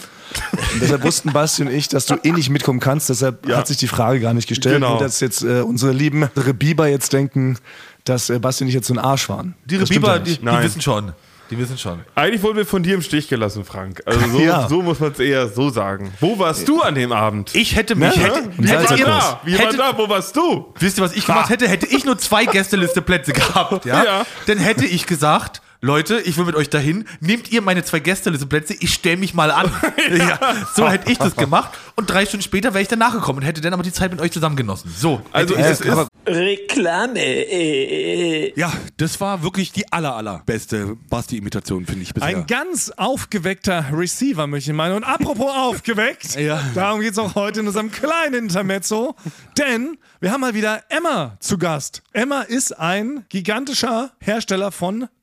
Deshalb 0.80 1.02
wussten 1.02 1.32
Basti 1.32 1.62
und 1.62 1.68
ich, 1.70 1.88
dass 1.88 2.06
du 2.06 2.14
eh 2.22 2.32
nicht 2.32 2.48
mitkommen 2.48 2.80
kannst, 2.80 3.10
deshalb 3.10 3.46
Ja. 3.46 3.58
hat 3.58 3.66
sich 3.66 3.76
die 3.76 3.88
Frage 3.88 4.20
gar 4.20 4.32
nicht 4.32 4.48
gestellt. 4.48 4.76
Genau. 4.76 4.98
Dass 4.98 5.20
jetzt 5.20 5.42
äh, 5.42 5.60
unsere 5.60 5.92
lieben 5.92 6.30
unsere 6.34 6.54
Biber 6.54 6.86
jetzt 6.88 7.12
denken, 7.12 7.58
dass 8.04 8.30
äh, 8.30 8.38
Basti 8.38 8.64
und 8.64 8.68
ich 8.68 8.74
jetzt 8.74 8.86
so 8.86 8.94
ein 8.94 8.98
Arsch 8.98 9.28
waren. 9.28 9.54
Die 9.66 9.76
Das 9.76 9.88
stimmt 9.88 10.06
Biber, 10.06 10.16
ja 10.16 10.22
die, 10.22 10.38
die 10.38 10.46
wissen 10.62 10.80
schon. 10.80 11.12
Die 11.50 11.58
wissen 11.58 11.78
schon. 11.78 12.00
Eigentlich 12.14 12.42
wurden 12.42 12.58
wir 12.58 12.66
von 12.66 12.82
dir 12.82 12.94
im 12.94 13.02
Stich 13.02 13.28
gelassen, 13.28 13.64
Frank. 13.64 14.02
Also 14.04 14.20
so, 14.28 14.38
Ja. 14.42 14.68
so 14.68 14.82
muss 14.82 15.00
man 15.00 15.12
es 15.12 15.18
eher 15.18 15.48
so 15.48 15.70
sagen. 15.70 16.12
Wo 16.20 16.38
warst 16.38 16.68
du 16.68 16.82
an 16.82 16.94
dem 16.94 17.10
Abend? 17.12 17.54
Ich 17.54 17.74
hätte 17.74 17.94
mich, 17.94 18.14
Ne? 18.16 18.22
hätte, 18.22 18.38
Im 18.40 18.52
Wie 18.64 18.68
war 18.70 18.80
hätte, 18.82 18.94
ihr, 18.94 19.06
Salzerkurs. 19.06 19.24
da? 19.24 19.40
Wie 19.44 19.58
war 19.58 19.66
hätte, 19.66 19.76
da? 19.78 19.96
Wo 19.98 20.08
warst 20.08 20.36
du? 20.36 20.74
wisst 20.78 20.98
ihr, 20.98 21.04
was 21.04 21.14
ich 21.14 21.24
gemacht 21.24 21.48
hätte? 21.48 21.66
Hätte 21.68 21.86
ich 21.86 22.04
nur 22.04 22.18
zwei 22.18 22.44
Gästeliste-Plätze 22.44 23.32
gehabt, 23.32 23.84
ja? 23.86 24.04
Ja. 24.08 24.26
Dann 24.46 24.58
hätte 24.58 24.84
ich 24.86 25.06
gesagt, 25.06 25.62
Leute, 25.80 26.20
ich 26.20 26.36
will 26.36 26.44
mit 26.44 26.56
euch 26.56 26.68
dahin, 26.70 27.04
nehmt 27.20 27.52
ihr 27.52 27.62
meine 27.62 27.84
zwei 27.84 28.00
Gästeliste-Plätze, 28.00 28.74
ich 28.80 28.92
stelle 28.92 29.16
mich 29.16 29.32
mal 29.34 29.52
an. 29.52 29.70
ja, 30.16 30.38
so 30.74 30.88
hätte 30.88 31.10
ich 31.12 31.18
das 31.18 31.36
gemacht 31.36 31.70
und 31.94 32.10
drei 32.10 32.26
Stunden 32.26 32.42
später 32.42 32.74
wäre 32.74 32.82
ich 32.82 32.88
dann 32.88 32.98
nachgekommen 32.98 33.42
und 33.42 33.46
hätte 33.46 33.60
dann 33.60 33.72
aber 33.74 33.84
die 33.84 33.92
Zeit 33.92 34.10
mit 34.10 34.20
euch 34.20 34.32
zusammen 34.32 34.56
genossen. 34.56 34.92
So. 34.96 35.22
Also 35.30 35.54
ich 35.54 35.60
es 35.60 35.80
ist. 35.80 36.08
Reklame. 36.26 37.20
Äh, 37.20 38.52
Ja, 38.58 38.72
das 38.96 39.20
war 39.20 39.44
wirklich 39.44 39.70
die 39.70 39.90
aller, 39.92 40.16
aller 40.16 40.42
beste 40.46 40.96
Basti-Imitation, 41.08 41.86
finde 41.86 42.02
ich 42.02 42.12
bisher. 42.12 42.28
Ein 42.28 42.46
ganz 42.48 42.90
aufgeweckter 42.96 43.86
Receiver, 43.92 44.48
möchte 44.48 44.72
ich 44.72 44.76
meinen. 44.76 44.96
Und 44.96 45.04
apropos 45.04 45.50
aufgeweckt, 45.56 46.34
Ja. 46.34 46.60
darum 46.74 47.00
geht 47.00 47.12
es 47.12 47.18
auch 47.18 47.36
heute 47.36 47.60
in 47.60 47.68
unserem 47.68 47.92
kleinen 47.92 48.34
Intermezzo. 48.34 49.14
Denn 49.56 49.96
wir 50.20 50.32
haben 50.32 50.40
mal 50.40 50.54
wieder 50.54 50.82
Emma 50.88 51.36
zu 51.38 51.56
Gast. 51.56 52.02
Emma 52.12 52.42
ist 52.42 52.78
ein 52.78 53.24
gigantischer 53.28 54.10
Hersteller 54.20 54.72
von 54.72 55.08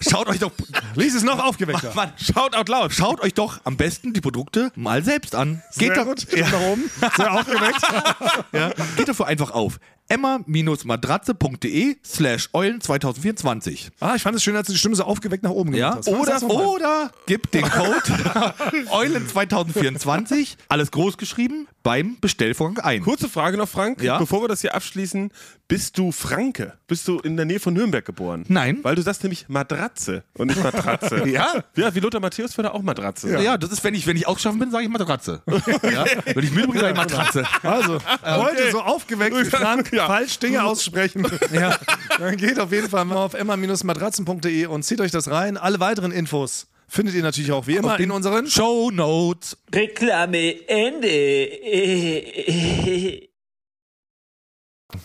Schaut 0.00 0.28
euch 0.28 0.38
doch. 0.38 0.52
lies 0.94 1.14
es 1.14 1.22
noch 1.24 1.38
aufgeweckter. 1.44 1.92
Mann, 1.94 2.12
schaut 2.16 2.54
out 2.54 2.68
loud. 2.68 2.92
Schaut 2.92 3.20
euch 3.20 3.34
doch 3.34 3.60
am 3.64 3.76
besten 3.76 4.12
die 4.12 4.20
Produkte 4.20 4.70
mal 4.76 5.02
selbst 5.02 5.34
an. 5.34 5.62
Geht 5.76 5.94
Sehr 5.94 6.04
doch, 6.04 6.04
gut. 6.04 6.26
Ja. 6.36 6.48
Nach 6.48 6.60
oben. 6.60 6.90
Sehr 7.16 7.32
aufgeweckt. 7.32 7.82
ja, 8.52 8.70
geht 8.96 9.08
dafür 9.08 9.26
einfach 9.26 9.50
auf 9.50 9.78
emma-matratze.de 10.08 11.96
slash 12.04 12.50
eulen 12.52 12.80
2024. 12.80 13.90
Ah, 14.00 14.14
ich 14.14 14.22
fand 14.22 14.36
es 14.36 14.42
schön, 14.42 14.54
als 14.56 14.66
du 14.66 14.72
die 14.74 14.78
Stimme 14.78 14.94
so 14.96 15.04
aufgeweckt 15.04 15.42
nach 15.42 15.50
oben 15.50 15.74
Ja, 15.74 15.94
gemacht 15.96 16.30
hast. 16.30 16.44
oder, 16.44 16.68
oder 16.68 17.10
gibt 17.26 17.54
den 17.54 17.68
Code 17.68 18.54
Eulen 18.90 19.26
2024, 19.26 20.56
alles 20.68 20.90
groß 20.90 21.16
geschrieben, 21.16 21.66
beim 21.84 22.16
Bestellvorgang 22.20 22.82
ein. 22.84 23.02
Kurze 23.02 23.28
Frage 23.28 23.56
noch, 23.56 23.68
Frank. 23.68 24.02
Ja? 24.02 24.18
Bevor 24.18 24.42
wir 24.42 24.48
das 24.48 24.62
hier 24.62 24.74
abschließen, 24.74 25.30
bist 25.68 25.96
du 25.98 26.12
Franke? 26.12 26.72
Bist 26.88 27.06
du 27.06 27.20
in 27.20 27.36
der 27.36 27.44
Nähe 27.46 27.60
von 27.60 27.74
Nürnberg 27.74 28.04
geboren? 28.04 28.44
Nein. 28.48 28.78
Weil 28.82 28.96
du 28.96 29.02
sagst 29.02 29.22
nämlich 29.22 29.48
Matratze 29.48 30.24
und 30.36 30.48
nicht 30.48 30.62
Matratze. 30.62 31.22
Ja? 31.34 31.64
Ja, 31.76 31.94
wie 31.94 32.00
Lothar 32.00 32.20
Matthäus 32.20 32.56
würde 32.56 32.72
auch 32.74 32.82
Matratze. 32.82 33.40
Ja. 33.42 33.56
das 33.58 33.70
ist, 33.70 33.84
wenn 33.84 33.94
ich, 33.94 34.06
wenn 34.06 34.16
ich 34.16 34.26
ausgeschaffen 34.26 34.58
bin, 34.58 34.70
sage 34.70 34.84
ich 34.84 34.90
Matratze. 34.90 35.42
ja? 35.46 36.04
Wenn 36.24 36.44
ich 36.44 36.52
müde 36.52 36.68
bin, 36.68 36.80
sage 36.80 36.92
ich 36.92 36.96
Matratze. 36.96 37.44
Also, 37.62 37.98
heute 38.24 38.70
so 38.70 38.80
aufgeweckt 38.80 39.46
Frank 39.48 39.92
Ja. 39.92 40.06
falsch 40.06 40.38
Dinge 40.38 40.64
aussprechen. 40.64 41.26
ja. 41.52 41.76
Dann 42.18 42.36
geht 42.36 42.58
auf 42.58 42.72
jeden 42.72 42.88
Fall 42.88 43.04
mal 43.04 43.16
auf 43.16 43.34
emma-matratzen.de 43.34 44.66
und 44.66 44.84
zieht 44.84 45.00
euch 45.00 45.10
das 45.10 45.30
rein. 45.30 45.56
Alle 45.56 45.80
weiteren 45.80 46.12
Infos 46.12 46.66
findet 46.94 47.14
ihr 47.14 47.22
natürlich 47.22 47.52
auch 47.52 47.66
wie 47.66 47.76
immer 47.76 47.98
in 47.98 48.10
unseren 48.10 48.46
Show 48.46 48.90
Notes. 48.90 49.56
Reklame 49.74 50.68
Ende. 50.68 51.50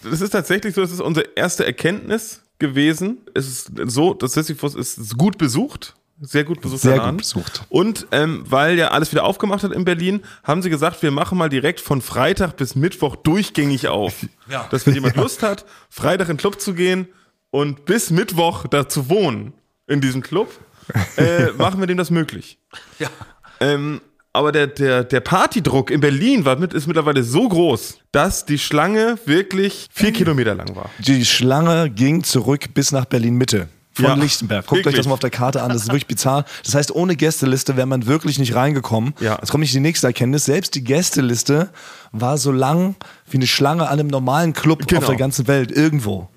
Das 0.04 0.22
ist 0.22 0.30
tatsächlich 0.30 0.76
so, 0.76 0.82
das 0.82 0.92
ist 0.92 1.02
unsere 1.02 1.28
erste 1.36 1.66
Erkenntnis 1.66 2.42
gewesen. 2.60 3.18
Es 3.34 3.48
ist 3.48 3.72
so, 3.86 4.14
das 4.14 4.34
Sisyphus 4.34 4.76
ist 4.76 5.18
gut 5.18 5.38
besucht. 5.38 5.96
Sehr 6.22 6.44
gut 6.44 6.60
besucht. 6.62 6.82
Sehr 6.82 7.00
gut 7.00 7.18
besucht. 7.18 7.64
Und 7.70 8.06
ähm, 8.12 8.44
weil 8.48 8.78
ja 8.78 8.90
alles 8.90 9.12
wieder 9.12 9.24
aufgemacht 9.24 9.64
hat 9.64 9.72
in 9.72 9.86
Berlin, 9.86 10.22
haben 10.44 10.62
sie 10.62 10.70
gesagt, 10.70 11.02
wir 11.02 11.12
machen 11.12 11.38
mal 11.38 11.48
direkt 11.50 11.80
von 11.80 12.02
Freitag 12.02 12.58
bis 12.58 12.76
Mittwoch 12.76 13.16
durchgängig 13.16 13.88
auf. 13.88 14.14
Ja. 14.50 14.68
Dass 14.72 14.88
wenn 14.88 14.96
jemand 14.96 15.16
Lust 15.16 15.44
hat, 15.44 15.64
Freitag 15.92 16.28
in 16.28 16.34
den 16.34 16.40
Club 16.40 16.60
zu 16.60 16.74
gehen 16.74 17.08
und 17.52 17.86
bis 17.86 18.10
Mittwoch 18.10 18.66
da 18.66 18.90
zu 18.90 19.08
wohnen 19.08 19.54
in 19.86 20.02
diesem 20.02 20.24
Club, 20.24 20.50
äh, 21.18 21.48
machen 21.58 21.80
wir 21.80 21.88
dem 21.88 21.98
das 21.98 22.12
möglich. 22.12 22.58
Ja. 23.00 23.08
Ähm, 23.60 24.02
aber 24.32 24.52
der, 24.52 24.68
der, 24.68 25.04
der 25.04 25.20
Partydruck 25.22 25.90
in 25.92 26.02
Berlin 26.02 26.46
war 26.46 26.56
mit, 26.56 26.74
ist 26.74 26.86
mittlerweile 26.88 27.24
so 27.24 27.50
groß, 27.50 27.98
dass 28.12 28.46
die 28.46 28.60
Schlange 28.60 29.18
wirklich 29.26 29.88
vier 29.92 30.12
Kilometer 30.14 30.54
lang 30.56 30.76
war. 30.76 30.90
Die 31.00 31.26
Schlange 31.26 31.90
ging 31.90 32.24
zurück 32.24 32.74
bis 32.74 32.92
nach 32.92 33.06
Berlin-Mitte. 33.06 33.68
Von 33.94 34.06
Ja, 34.06 34.14
Lichtenberg. 34.14 34.66
Guckt 34.68 34.80
euch 34.82 34.86
wirklich. 34.86 34.96
das 34.98 35.08
mal 35.08 35.14
auf 35.16 35.20
der 35.20 35.32
Karte 35.32 35.62
an, 35.64 35.70
das 35.70 35.82
ist 35.82 35.88
wirklich 35.88 36.06
bizarr. 36.08 36.46
Das 36.64 36.76
heißt, 36.76 36.94
ohne 36.96 37.16
Gästeliste 37.16 37.76
wäre 37.76 37.88
man 37.88 38.06
wirklich 38.06 38.38
nicht 38.40 38.54
reingekommen. 38.56 39.14
Ja. 39.20 39.38
Jetzt 39.42 39.50
kommt 39.52 39.62
nicht 39.64 39.74
die 39.74 39.80
nächste 39.80 40.08
Erkenntnis. 40.08 40.46
Selbst 40.46 40.76
die 40.76 40.84
Gästeliste 40.84 41.70
war 42.12 42.38
so 42.38 42.52
lang 42.52 42.96
wie 43.30 43.38
eine 43.38 43.48
Schlange 43.48 43.88
an 43.90 44.00
einem 44.00 44.08
normalen 44.08 44.54
Club 44.54 44.88
Genau. 44.88 45.02
auf 45.02 45.08
der 45.08 45.16
ganzen 45.18 45.48
Welt, 45.48 45.72
irgendwo. 45.72 46.30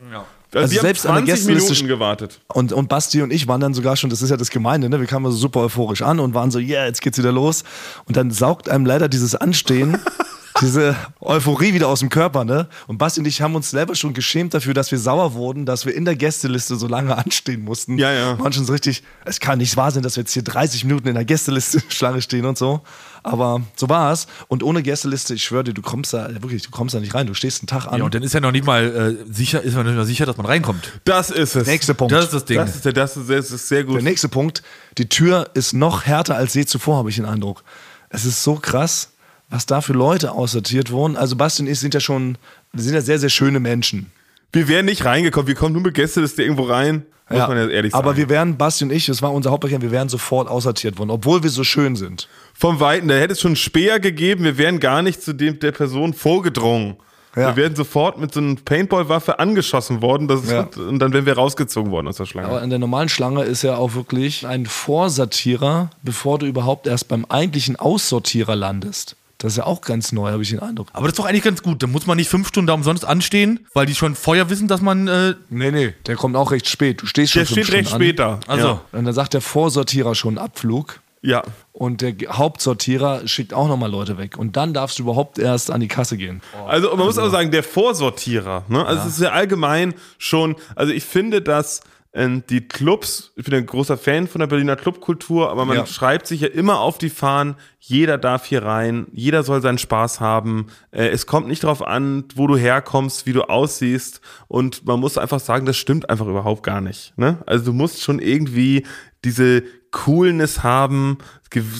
Also, 0.54 0.64
Also 0.64 0.74
wir 0.74 0.80
selbst 0.82 1.08
haben 1.08 1.16
an 1.18 1.26
der 1.26 1.36
20 1.36 1.54
Minuten 1.54 1.88
gewartet. 1.88 2.40
Und, 2.48 2.72
und 2.72 2.88
Basti 2.88 3.22
und 3.22 3.32
ich 3.32 3.48
waren 3.48 3.60
dann 3.60 3.72
sogar 3.72 3.96
schon, 3.96 4.10
das 4.10 4.20
ist 4.20 4.30
ja 4.30 4.36
das 4.36 4.50
Gemeinde, 4.50 4.88
ne? 4.88 5.00
wir 5.00 5.06
kamen 5.06 5.30
so 5.32 5.38
super 5.38 5.60
euphorisch 5.60 6.02
an 6.02 6.20
und 6.20 6.34
waren 6.34 6.50
so, 6.50 6.58
yeah, 6.58 6.84
jetzt 6.86 7.00
geht's 7.00 7.16
wieder 7.18 7.32
los. 7.32 7.64
Und 8.06 8.16
dann 8.16 8.30
saugt 8.30 8.68
einem 8.68 8.84
leider 8.84 9.08
dieses 9.08 9.34
Anstehen, 9.34 9.98
diese 10.62 10.96
Euphorie 11.20 11.74
wieder 11.74 11.88
aus 11.88 12.00
dem 12.00 12.08
Körper. 12.08 12.44
Ne? 12.44 12.68
Und 12.86 12.96
Basti 12.98 13.20
und 13.20 13.26
ich 13.26 13.42
haben 13.42 13.54
uns 13.54 13.70
selber 13.70 13.94
schon 13.94 14.14
geschämt 14.14 14.54
dafür, 14.54 14.72
dass 14.74 14.90
wir 14.90 14.98
sauer 14.98 15.34
wurden, 15.34 15.66
dass 15.66 15.84
wir 15.84 15.94
in 15.94 16.04
der 16.06 16.16
Gästeliste 16.16 16.76
so 16.76 16.86
lange 16.86 17.16
anstehen 17.18 17.62
mussten. 17.64 17.98
Ja, 17.98 18.12
ja. 18.12 18.38
Schon 18.52 18.64
so 18.64 18.72
richtig, 18.72 19.02
es 19.24 19.40
kann 19.40 19.58
nicht 19.58 19.76
wahr 19.76 19.90
sein, 19.90 20.02
dass 20.02 20.16
wir 20.16 20.22
jetzt 20.22 20.32
hier 20.32 20.42
30 20.42 20.84
Minuten 20.84 21.08
in 21.08 21.14
der 21.14 21.24
Gästeliste 21.24 21.82
Schlange 21.88 22.22
stehen 22.22 22.46
und 22.46 22.56
so. 22.56 22.80
Aber 23.24 23.60
so 23.76 23.88
war 23.88 24.12
es. 24.12 24.26
Und 24.48 24.62
ohne 24.64 24.82
Gästeliste, 24.82 25.34
ich 25.34 25.44
schwöre 25.44 25.62
dir, 25.64 25.74
du 25.74 25.82
kommst 25.82 26.12
da, 26.12 26.28
wirklich, 26.42 26.62
du 26.62 26.70
kommst 26.70 26.94
da 26.94 26.98
nicht 27.00 27.14
rein. 27.14 27.26
Du 27.28 27.34
stehst 27.34 27.60
einen 27.62 27.68
Tag 27.68 27.86
an. 27.86 27.98
Ja, 27.98 28.04
und 28.04 28.14
dann 28.14 28.22
ist 28.24 28.32
ja 28.34 28.40
noch 28.40 28.50
nicht 28.50 28.64
mal 28.66 29.16
äh, 29.28 29.32
sicher, 29.32 29.62
ist 29.62 29.74
man 29.76 29.86
nicht 29.86 29.94
mal 29.96 30.04
sicher, 30.06 30.26
dass 30.26 30.36
man 30.36 30.46
reinkommt. 30.46 30.92
Das 31.04 31.30
ist 31.30 31.54
es. 31.54 31.66
Nächster 31.68 31.94
Punkt. 31.94 32.12
Das 32.12 32.24
ist 32.24 32.34
das 32.34 32.44
Ding. 32.46 32.56
Das 32.56 32.74
ist, 32.74 32.84
der- 32.84 32.92
das 32.92 33.16
ist, 33.16 33.30
das 33.30 33.50
ist 33.52 33.68
sehr 33.68 33.84
gut. 33.84 33.94
Der 33.96 34.02
nächste 34.02 34.28
Punkt, 34.28 34.62
die 34.98 35.08
Tür 35.08 35.48
ist 35.54 35.72
noch 35.72 36.04
härter 36.04 36.34
als 36.36 36.54
je 36.54 36.64
zuvor, 36.64 36.96
habe 36.98 37.10
ich 37.10 37.16
den 37.16 37.24
Eindruck. 37.24 37.62
Es 38.08 38.24
ist 38.24 38.42
so 38.42 38.56
krass, 38.56 39.11
was 39.52 39.66
da 39.66 39.82
für 39.82 39.92
Leute 39.92 40.32
aussortiert 40.32 40.90
wurden. 40.90 41.16
Also 41.16 41.36
Basti 41.36 41.62
und 41.62 41.68
ich 41.68 41.78
sind 41.78 41.92
ja 41.92 42.00
schon, 42.00 42.38
wir 42.72 42.82
sind 42.82 42.94
ja 42.94 43.02
sehr, 43.02 43.18
sehr 43.18 43.28
schöne 43.28 43.60
Menschen. 43.60 44.10
Wir 44.50 44.66
wären 44.66 44.86
nicht 44.86 45.04
reingekommen. 45.04 45.46
Wir 45.46 45.54
kommen 45.54 45.74
nur 45.74 45.82
mit 45.82 45.94
Gästeliste 45.94 46.42
irgendwo 46.42 46.64
rein. 46.64 47.04
Muss 47.28 47.48
man 47.48 47.56
ja 47.56 47.68
ehrlich 47.68 47.92
sagen. 47.92 48.04
Aber 48.04 48.16
wir 48.16 48.28
wären, 48.28 48.56
Basti 48.56 48.84
und 48.84 48.90
ich, 48.90 49.06
das 49.06 49.22
war 49.22 49.32
unser 49.32 49.50
Hauptbereich, 49.50 49.80
wir 49.80 49.90
wären 49.90 50.08
sofort 50.08 50.48
aussortiert 50.48 50.98
worden, 50.98 51.10
obwohl 51.10 51.42
wir 51.42 51.50
so 51.50 51.64
schön 51.64 51.96
sind. 51.96 52.28
Vom 52.52 52.80
Weiten, 52.80 53.08
da 53.08 53.14
hätte 53.14 53.32
es 53.32 53.40
schon 53.40 53.50
einen 53.50 53.56
Speer 53.56 54.00
gegeben. 54.00 54.44
Wir 54.44 54.58
wären 54.58 54.80
gar 54.80 55.02
nicht 55.02 55.22
zu 55.22 55.32
dem 55.32 55.58
der 55.58 55.72
Person 55.72 56.12
vorgedrungen. 56.14 56.96
Ja. 57.36 57.48
Wir 57.48 57.56
wären 57.56 57.76
sofort 57.76 58.18
mit 58.18 58.34
so 58.34 58.40
einer 58.40 58.56
Paintball-Waffe 58.56 59.38
angeschossen 59.38 60.02
worden. 60.02 60.28
Ja. 60.48 60.68
Und 60.76 60.98
dann 60.98 61.12
wären 61.14 61.24
wir 61.24 61.34
rausgezogen 61.34 61.90
worden 61.90 62.08
aus 62.08 62.16
der 62.16 62.26
Schlange. 62.26 62.48
Aber 62.48 62.62
in 62.62 62.68
der 62.68 62.78
normalen 62.78 63.08
Schlange 63.08 63.44
ist 63.44 63.62
ja 63.62 63.76
auch 63.76 63.94
wirklich 63.94 64.46
ein 64.46 64.66
Vorsortierer, 64.66 65.90
bevor 66.02 66.38
du 66.38 66.46
überhaupt 66.46 66.86
erst 66.86 67.08
beim 67.08 67.24
eigentlichen 67.26 67.76
Aussortierer 67.76 68.56
landest. 68.56 69.16
Das 69.42 69.52
ist 69.54 69.56
ja 69.58 69.64
auch 69.66 69.80
ganz 69.80 70.12
neu, 70.12 70.30
habe 70.30 70.42
ich 70.42 70.50
den 70.50 70.60
Eindruck. 70.60 70.86
Aber 70.92 71.06
das 71.06 71.14
ist 71.14 71.18
doch 71.18 71.24
eigentlich 71.26 71.42
ganz 71.42 71.62
gut. 71.62 71.82
Da 71.82 71.88
muss 71.88 72.06
man 72.06 72.16
nicht 72.16 72.28
fünf 72.30 72.46
Stunden 72.48 72.68
da 72.68 72.74
umsonst 72.74 73.04
anstehen, 73.04 73.66
weil 73.74 73.86
die 73.86 73.94
schon 73.96 74.14
vorher 74.14 74.48
wissen, 74.50 74.68
dass 74.68 74.80
man. 74.80 75.08
Äh, 75.08 75.34
Nee, 75.50 75.70
nee, 75.72 75.94
der 76.06 76.14
kommt 76.16 76.36
auch 76.36 76.52
recht 76.52 76.68
spät. 76.68 77.02
Du 77.02 77.06
stehst 77.06 77.32
schon 77.32 77.40
der 77.40 77.46
fünf 77.46 77.66
steht 77.66 77.76
recht 77.76 77.88
Stunden 77.88 78.04
später. 78.04 78.40
also, 78.46 78.66
Ja. 78.66 78.72
An. 78.92 78.98
Und 79.00 79.04
dann 79.06 79.14
sagt 79.14 79.34
der 79.34 79.40
Vorsortierer 79.40 80.14
schon 80.14 80.38
Abflug. 80.38 81.00
ja. 81.22 81.42
Und 81.72 82.02
der 82.02 82.14
Hauptsortierer 82.28 83.26
schickt 83.26 83.54
auch 83.54 83.66
nochmal 83.66 83.90
Leute 83.90 84.18
weg. 84.18 84.36
Und 84.38 84.56
dann 84.56 84.72
darfst 84.74 84.98
du 84.98 85.02
überhaupt 85.04 85.38
erst 85.38 85.70
an 85.70 85.80
die 85.80 85.88
Kasse 85.88 86.16
gehen. 86.16 86.42
Also 86.68 86.94
man 86.94 87.06
muss 87.06 87.18
aber 87.18 87.30
sagen, 87.30 87.50
der 87.50 87.62
Vorsortierer, 87.64 88.64
ne? 88.68 88.84
Also 88.86 89.08
es 89.08 89.14
ist 89.14 89.22
ja 89.22 89.30
allgemein 89.32 89.94
schon, 90.18 90.54
also 90.76 90.92
ich 90.92 91.02
finde, 91.04 91.42
dass 91.42 91.80
ähm, 92.14 92.42
die 92.50 92.60
Clubs, 92.68 93.32
ich 93.36 93.44
bin 93.44 93.54
ein 93.54 93.64
großer 93.66 93.96
Fan 93.96 94.26
von 94.28 94.40
der 94.40 94.46
Berliner 94.46 94.76
Clubkultur, 94.76 95.50
aber 95.50 95.64
man 95.64 95.78
Ja. 95.78 95.86
schreibt 95.86 96.26
sich 96.26 96.42
ja 96.42 96.48
immer 96.48 96.80
auf 96.80 96.98
die 96.98 97.08
Fahnen, 97.10 97.56
jeder 97.80 98.18
darf 98.18 98.44
hier 98.44 98.62
rein, 98.64 99.06
jeder 99.12 99.42
soll 99.42 99.62
seinen 99.62 99.78
Spaß 99.78 100.20
haben. 100.20 100.66
Äh, 100.90 101.08
es 101.08 101.26
kommt 101.26 101.48
nicht 101.48 101.64
darauf 101.64 101.80
an, 101.86 102.24
wo 102.34 102.46
du 102.46 102.56
herkommst, 102.56 103.24
wie 103.26 103.32
du 103.32 103.42
aussiehst. 103.48 104.20
Und 104.46 104.86
man 104.86 105.00
muss 105.00 105.16
einfach 105.18 105.40
sagen, 105.40 105.64
das 105.66 105.76
stimmt 105.78 106.10
einfach 106.10 106.26
überhaupt 106.26 106.62
gar 106.62 106.80
nicht. 106.82 107.14
Ne? 107.16 107.38
Also 107.46 107.64
du 107.66 107.72
musst 107.72 108.02
schon 108.02 108.18
irgendwie 108.18 108.84
diese 109.24 109.62
Coolness 109.90 110.62
haben, 110.62 111.18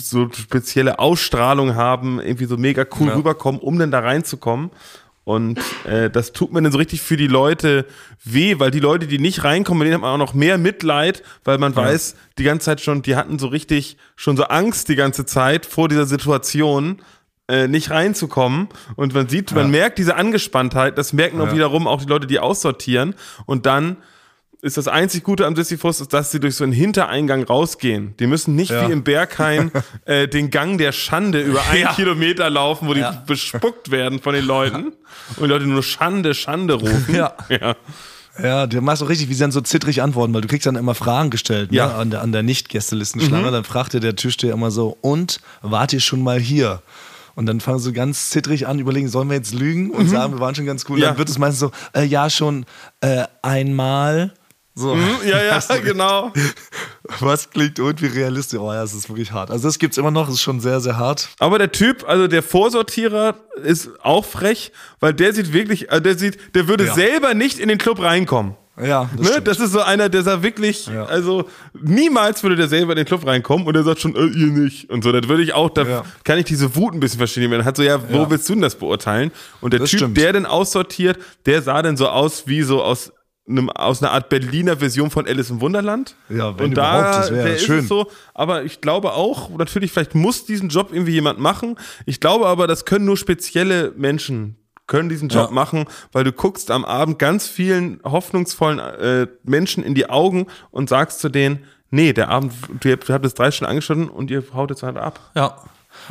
so 0.03 0.29
spezielle 0.33 0.99
Ausstrahlung 0.99 1.75
haben, 1.77 2.21
irgendwie 2.21 2.45
so 2.45 2.57
mega 2.59 2.85
cool 3.01 3.09
rüberkommen, 3.11 3.61
um 3.61 3.79
dann 3.79 3.91
da 3.91 4.01
reinzukommen. 4.01 4.71
Und 5.25 5.61
äh, 5.85 6.11
das 6.11 6.33
tut 6.33 6.53
mir 6.53 6.61
dann 6.63 6.73
so 6.73 6.79
richtig 6.79 7.01
für 7.01 7.17
die 7.17 7.29
Leute 7.29 7.87
weh, 8.25 8.59
weil 8.59 8.73
die 8.73 8.81
Leute, 8.81 9.07
die 9.07 9.19
nicht 9.19 9.45
reinkommen, 9.45 9.79
mit 9.79 9.87
denen 9.87 9.95
hat 9.95 10.01
man 10.03 10.11
auch 10.11 10.27
noch 10.27 10.35
mehr 10.35 10.59
Mitleid, 10.59 11.23
weil 11.45 11.59
man 11.59 11.77
weiß, 11.77 12.17
die 12.39 12.45
ganze 12.45 12.65
Zeit 12.65 12.81
schon, 12.81 13.03
die 13.03 13.15
hatten 13.15 13.39
so 13.39 13.47
richtig 13.47 13.97
schon 14.17 14.37
so 14.37 14.45
Angst 14.45 14.89
die 14.89 14.97
ganze 14.97 15.25
Zeit 15.25 15.65
vor 15.65 15.89
dieser 15.89 16.07
Situation, 16.07 17.03
äh, 17.49 17.69
nicht 17.69 17.91
reinzukommen. 17.91 18.69
Und 18.97 19.15
man 19.15 19.29
sieht, 19.29 19.53
man 19.53 19.71
merkt 19.71 19.99
diese 19.99 20.17
Angespanntheit, 20.17 20.99
das 20.99 21.13
merken 21.13 21.41
auch 21.41 21.53
wiederum 21.53 21.87
auch 21.87 22.01
die 22.01 22.09
Leute, 22.09 22.27
die 22.27 22.41
aussortieren. 22.41 23.15
Und 23.47 23.67
dann 23.67 23.99
ist 24.63 24.77
das 24.77 24.87
einzig 24.87 25.25
Gute 25.25 25.45
am 25.45 25.57
Sisyphus, 25.57 26.01
ist, 26.01 26.13
dass 26.13 26.31
sie 26.31 26.39
durch 26.39 26.55
so 26.55 26.63
einen 26.63 26.73
Hintereingang 26.73 27.43
rausgehen. 27.43 28.15
Die 28.19 28.29
müssen 28.29 28.55
nicht 28.55 28.71
wie 28.71 28.93
im 28.93 29.03
Berghain 29.03 29.73
äh, 30.05 30.29
den 30.29 30.51
Gang 30.51 30.79
der 30.79 30.93
Schande 30.93 31.41
über 31.41 31.61
einen 31.69 31.89
Kilometer 31.89 32.49
laufen, 32.49 32.87
wo 32.87 32.95
die 32.95 33.05
bespuckt 33.27 33.91
werden 33.91 34.21
von 34.21 34.35
den 34.35 34.45
Leuten 34.45 34.93
und 35.37 35.43
die 35.43 35.47
Leute 35.47 35.67
nur 35.67 35.83
Schande, 35.83 36.33
Schande 36.33 36.75
rufen. 36.75 37.15
Ja. 37.15 37.35
ja. 37.49 37.77
Ja, 38.43 38.67
du 38.67 38.81
machst 38.81 39.03
auch 39.03 39.11
richtig, 39.11 39.29
wie 39.29 39.35
sie 39.35 39.41
dann 39.41 39.53
so 39.53 39.61
zittrig 39.61 40.01
antworten, 40.01 40.33
weil 40.33 40.41
du 40.41 40.49
kriegst 40.49 40.67
dann 40.67 40.77
immer 40.77 40.95
Fragen 40.95 41.29
gestellt 41.29 41.71
ne, 41.71 41.77
Ja. 41.79 41.97
an 41.97 42.11
der, 42.11 42.23
an 42.23 42.33
der 42.33 42.43
Nicht-Gästelistenschlange. 42.43 43.51
Dann 43.51 43.65
fragte 43.65 44.01
der 44.01 44.17
Türsteher 44.17 44.55
immer 44.55 44.71
so, 44.71 44.97
und 45.03 45.41
wart 45.61 45.93
ihr 45.93 46.01
schon 46.01 46.23
mal 46.23 46.41
hier? 46.41 46.81
Und 47.35 47.47
dann 47.47 47.61
fangen 47.61 47.79
sie 47.79 47.93
ganz 47.93 48.31
zittrig 48.31 48.67
an, 48.67 48.79
überlegen, 48.79 49.09
sollen 49.09 49.29
wir 49.29 49.37
jetzt 49.37 49.53
lügen 49.55 49.91
und 49.91 50.09
sagen, 50.09 50.35
wir 50.35 50.41
waren 50.41 50.55
schon 50.55 50.67
ganz 50.67 50.85
cool. 50.89 50.99
Ja. 50.99 51.09
Dann 51.09 51.19
wird 51.19 51.29
es 51.29 51.39
meistens 51.39 51.61
so, 51.61 51.71
äh, 51.95 52.05
ja, 52.05 52.31
schon 52.31 52.65
äh, 53.01 53.25
einmal. 53.43 54.33
So, 54.75 54.97
Ja, 55.25 55.43
ja, 55.43 55.61
genau. 55.85 56.33
was 57.21 57.51
klingt 57.51 57.79
irgendwie 57.79 58.07
realistisch? 58.07 58.59
Oh 58.59 58.73
ja, 58.73 58.83
es 58.83 58.95
ist 58.95 59.09
wirklich 59.09 59.31
hart. 59.33 59.51
Also 59.51 59.69
das 59.69 59.79
gibt's 59.79 59.99
immer 59.99 60.11
noch, 60.11 60.29
es 60.29 60.35
ist 60.37 60.41
schon 60.43 60.61
sehr, 60.61 60.81
sehr 60.81 60.97
hart. 60.99 61.29
Aber 61.39 61.59
der 61.59 61.71
Typ, 61.73 62.09
also 62.09 62.27
der 62.27 62.43
Vorsortierer, 62.43 63.35
ist 63.63 63.91
auch 64.03 64.25
frech, 64.25 64.73
weil 65.01 65.13
der 65.13 65.35
sieht 65.35 65.53
wirklich, 65.53 65.91
äh, 65.91 66.01
der 66.01 66.17
sieht, 66.17 66.55
der 66.55 66.69
würde 66.69 66.87
Ja. 66.87 66.95
selber 66.95 67.35
nicht 67.35 67.59
in 67.59 67.69
den 67.69 67.77
Club 67.79 68.01
reinkommen. 68.01 68.57
Ja, 68.83 69.11
das 69.15 69.21
ne? 69.27 69.33
stimmt. 69.33 69.49
Das 69.49 69.61
ist 69.61 69.73
so 69.73 69.81
einer, 69.83 70.09
der 70.09 70.23
sagt 70.23 70.43
wirklich, 70.43 70.87
Ja. 70.87 71.05
also 71.05 71.45
niemals 71.79 72.43
würde 72.43 72.57
der 72.57 72.69
selber 72.69 72.93
in 72.93 72.97
den 72.97 73.05
Club 73.05 73.27
reinkommen 73.27 73.67
und 73.67 73.75
der 73.75 73.83
sagt 73.83 74.01
schon, 74.01 74.17
äh, 74.17 74.21
ihr 74.25 74.47
nicht. 74.47 74.89
Und 74.89 75.05
so, 75.05 75.13
dann 75.13 75.29
würde 75.29 75.43
ich 75.43 75.53
auch, 75.53 75.69
da 75.69 75.83
Ja. 75.83 76.05
kann 76.25 76.39
ich 76.39 76.47
diese 76.47 76.75
Wut 76.75 76.95
ein 76.95 77.01
bisschen 77.01 77.19
verstehen. 77.19 77.51
Man 77.51 77.67
hat 77.67 77.77
so, 77.77 77.83
ja, 77.83 78.01
wo 78.11 78.17
Ja. 78.23 78.31
willst 78.31 78.49
du 78.49 78.55
denn 78.55 78.63
das 78.63 78.77
beurteilen? 78.77 79.31
Und 79.61 79.75
der 79.75 79.81
Das 79.81 79.91
Typ, 79.91 79.99
stimmt. 79.99 80.17
der 80.17 80.33
denn 80.33 80.47
aussortiert, 80.47 81.19
der 81.45 81.61
sah 81.61 81.83
dann 81.83 81.99
so 81.99 82.09
aus 82.09 82.45
wie 82.47 82.63
so 82.63 82.83
aus 82.83 83.13
einem, 83.49 83.71
aus 83.71 84.03
einer 84.03 84.13
Art 84.13 84.29
Berliner 84.29 84.77
Version 84.77 85.11
von 85.11 85.27
Alice 85.27 85.51
im 85.51 85.61
Wunderland. 85.61 86.15
Ja, 86.29 86.59
wenn 86.59 86.67
und 86.67 86.75
da 86.77 87.19
das 87.19 87.31
wäre 87.31 87.45
der 87.45 87.57
ist 87.57 87.65
schön. 87.65 87.81
es 87.81 87.89
so, 87.89 88.11
aber 88.35 88.65
ich 88.65 88.81
glaube 88.81 89.13
auch, 89.15 89.51
natürlich, 89.51 89.91
vielleicht 89.93 90.15
muss 90.15 90.45
diesen 90.47 90.69
Job 90.69 90.91
irgendwie 90.93 91.13
jemand 91.13 91.39
machen. 91.41 91.77
Ich 92.07 92.21
glaube 92.21 92.47
aber, 92.47 92.67
das 92.67 92.85
können 92.85 93.05
nur 93.05 93.17
spezielle 93.17 93.93
Menschen 93.97 94.57
können 94.89 95.09
diesen 95.09 95.29
Job 95.29 95.49
Ja. 95.49 95.55
machen, 95.55 95.87
weil 96.13 96.25
du 96.25 96.33
guckst 96.33 96.71
am 96.71 96.85
Abend 96.85 97.19
ganz 97.19 97.47
vielen 97.49 98.01
hoffnungsvollen 98.05 98.79
äh, 98.79 99.27
Menschen 99.45 99.83
in 99.85 99.95
die 99.95 100.11
Augen 100.11 100.47
und 100.71 100.89
sagst 100.89 101.21
zu 101.21 101.29
denen, 101.29 101.65
nee, 101.91 102.13
der 102.13 102.29
Abend, 102.29 102.53
du 102.81 102.91
habt, 102.93 103.09
ihr 103.09 103.15
habt 103.15 103.25
es 103.25 103.35
drei 103.35 103.51
Stunden 103.51 103.71
angeschnitten 103.71 104.09
und 104.09 104.31
ihr 104.31 104.43
haut 104.55 104.71
jetzt 104.71 104.83
halt 104.83 104.97
ab. 104.99 105.21
Ja. 105.35 105.57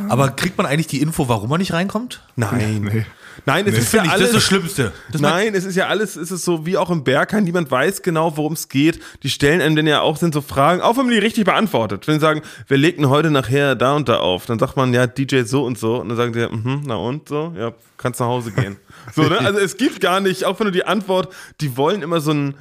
Aber 0.09 0.29
kriegt 0.29 0.57
man 0.57 0.65
eigentlich 0.65 0.87
die 0.87 1.01
Info, 1.01 1.27
warum 1.27 1.49
man 1.49 1.59
nicht 1.59 1.73
reinkommt? 1.73 2.21
Nein. 2.35 3.05
Nein, 3.45 3.67
es 3.67 3.77
ist 3.77 3.89
Finde 3.89 4.07
ja 4.07 4.13
ich, 4.15 4.19
das 4.19 4.21
ist 4.21 4.27
das 4.27 4.33
alles, 4.33 4.43
Schlimmste. 4.43 4.93
Das 5.11 5.21
Nein, 5.21 5.55
es 5.55 5.65
ist 5.65 5.75
ja 5.75 5.87
alles, 5.87 6.15
es 6.15 6.31
ist 6.31 6.43
so 6.45 6.65
wie 6.65 6.77
auch 6.77 6.89
im 6.89 7.03
Berghain, 7.03 7.43
niemand 7.43 7.71
weiß 7.71 8.01
genau, 8.01 8.37
worum 8.37 8.53
es 8.53 8.69
geht. 8.69 8.99
Die 9.23 9.29
stellen 9.29 9.61
einem 9.61 9.75
dann 9.75 9.87
ja 9.87 10.01
auch 10.01 10.17
sind 10.17 10.33
so 10.33 10.41
Fragen, 10.41 10.81
auch 10.81 10.97
wenn 10.97 11.05
man 11.05 11.13
die 11.13 11.19
richtig 11.19 11.45
beantwortet. 11.45 12.07
Wenn 12.07 12.15
sie 12.15 12.21
sagen, 12.21 12.41
wer 12.67 12.77
legt 12.77 12.99
denn 12.99 13.09
heute 13.09 13.31
nachher 13.31 13.75
da 13.75 13.95
und 13.95 14.09
da 14.09 14.19
auf? 14.19 14.45
Dann 14.45 14.59
sagt 14.59 14.77
man, 14.77 14.93
ja, 14.93 15.07
DJ 15.07 15.43
so 15.43 15.63
und 15.63 15.77
so. 15.77 15.97
Und 15.97 16.09
dann 16.09 16.17
sagen 16.17 16.33
die, 16.33 16.47
mhm, 16.47 16.83
na 16.85 16.95
und 16.95 17.29
so, 17.29 17.53
ja, 17.57 17.73
kannst 17.97 18.19
nach 18.19 18.27
Hause 18.27 18.51
gehen. 18.51 18.77
So, 19.15 19.23
ne? 19.23 19.39
Also 19.39 19.57
es 19.57 19.77
gibt 19.77 19.99
gar 19.99 20.19
nicht, 20.19 20.45
auch 20.45 20.59
wenn 20.59 20.67
du 20.67 20.71
die 20.71 20.85
Antwort, 20.85 21.33
die 21.59 21.75
wollen 21.75 22.03
immer 22.03 22.21
so 22.21 22.31
ein, 22.31 22.53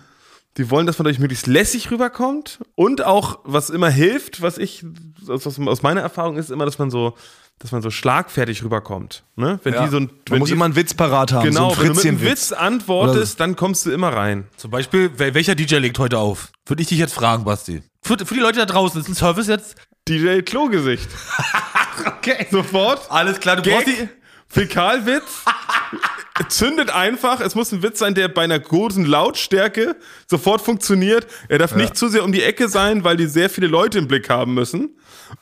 die 0.57 0.71
wollen, 0.71 0.87
dass 0.87 0.99
man 0.99 1.05
dadurch 1.05 1.19
möglichst 1.19 1.47
lässig 1.47 1.91
rüberkommt. 1.91 2.61
Und 2.75 3.05
auch, 3.05 3.41
was 3.45 3.69
immer 3.69 3.91
hilft, 3.91 4.41
was 4.41 4.57
ich, 4.57 4.85
was 5.23 5.47
aus 5.47 5.83
meiner 5.83 6.01
Erfahrung 6.01 6.39
ist, 6.39 6.51
immer, 6.51 6.65
dass 6.65 6.79
man 6.79 6.91
so, 6.91 7.15
dass 7.61 7.71
man 7.73 7.83
so 7.83 7.91
schlagfertig 7.91 8.65
rüberkommt. 8.65 9.23
Ne? 9.37 9.61
Wenn 9.63 9.75
Ja. 9.75 9.85
die 9.85 9.91
so 9.91 9.99
ein, 9.99 10.11
Man 10.29 10.41
muss 10.41 10.49
die, 10.49 10.55
immer 10.55 10.65
einen 10.65 10.75
Witz 10.77 10.95
parat 10.95 11.33
haben, 11.33 11.45
Genau, 11.45 11.71
so 11.75 11.77
ein 11.77 11.89
wenn 11.89 11.93
du 11.93 11.95
mit 11.95 12.07
einem. 12.07 12.21
Witz 12.23 12.51
antwortest, 12.53 13.39
dann 13.39 13.55
kommst 13.55 13.87
du 13.87 13.91
immer 13.93 14.09
rein. 14.13 14.49
Zum 14.57 14.71
Beispiel, 14.73 15.11
wel- 15.17 15.35
welcher 15.35 15.55
DJ 15.55 15.77
legt 15.77 15.99
heute 15.99 16.19
auf? 16.19 16.49
Würde 16.67 16.83
ich 16.83 16.89
dich 16.89 16.99
jetzt 16.99 17.15
fragen, 17.15 17.45
Basti. 17.45 17.83
Für, 18.03 18.19
für 18.19 18.35
die 18.35 18.41
Leute 18.41 18.59
da 18.59 18.67
draußen, 18.67 19.01
ist 19.01 19.09
ein 19.09 19.15
Service 19.15 19.47
jetzt? 19.47 19.77
DJ 20.09 20.41
Klogesicht. 20.41 21.09
Okay. 22.07 22.47
Sofort. 22.51 23.11
Alles 23.11 23.41
klar, 23.41 23.57
du 23.57 23.71
brauchst 23.71 23.85
Gag, 23.85 23.95
die. 23.97 24.09
Fäkalwitz. 24.49 25.45
Zündet 26.49 26.91
einfach. 26.91 27.41
Es 27.41 27.55
muss 27.55 27.73
ein 27.73 27.83
Witz 27.83 27.99
sein, 27.99 28.15
der 28.15 28.29
bei 28.29 28.43
einer 28.43 28.59
großen 28.59 29.05
Lautstärke 29.05 29.97
sofort 30.29 30.61
funktioniert. 30.63 31.27
Er 31.49 31.59
darf 31.59 31.75
nicht 31.75 31.97
zu 31.97 32.09
sehr 32.09 32.25
um 32.25 32.33
die 32.33 32.43
Ecke 32.43 32.69
sein, 32.69 33.05
weil 33.05 33.17
die 33.17 33.27
sehr 33.27 33.51
viele 33.51 33.67
Leute 33.67 33.99
im 33.99 34.09
Blick 34.09 34.29
haben 34.31 34.55
müssen. 34.55 34.91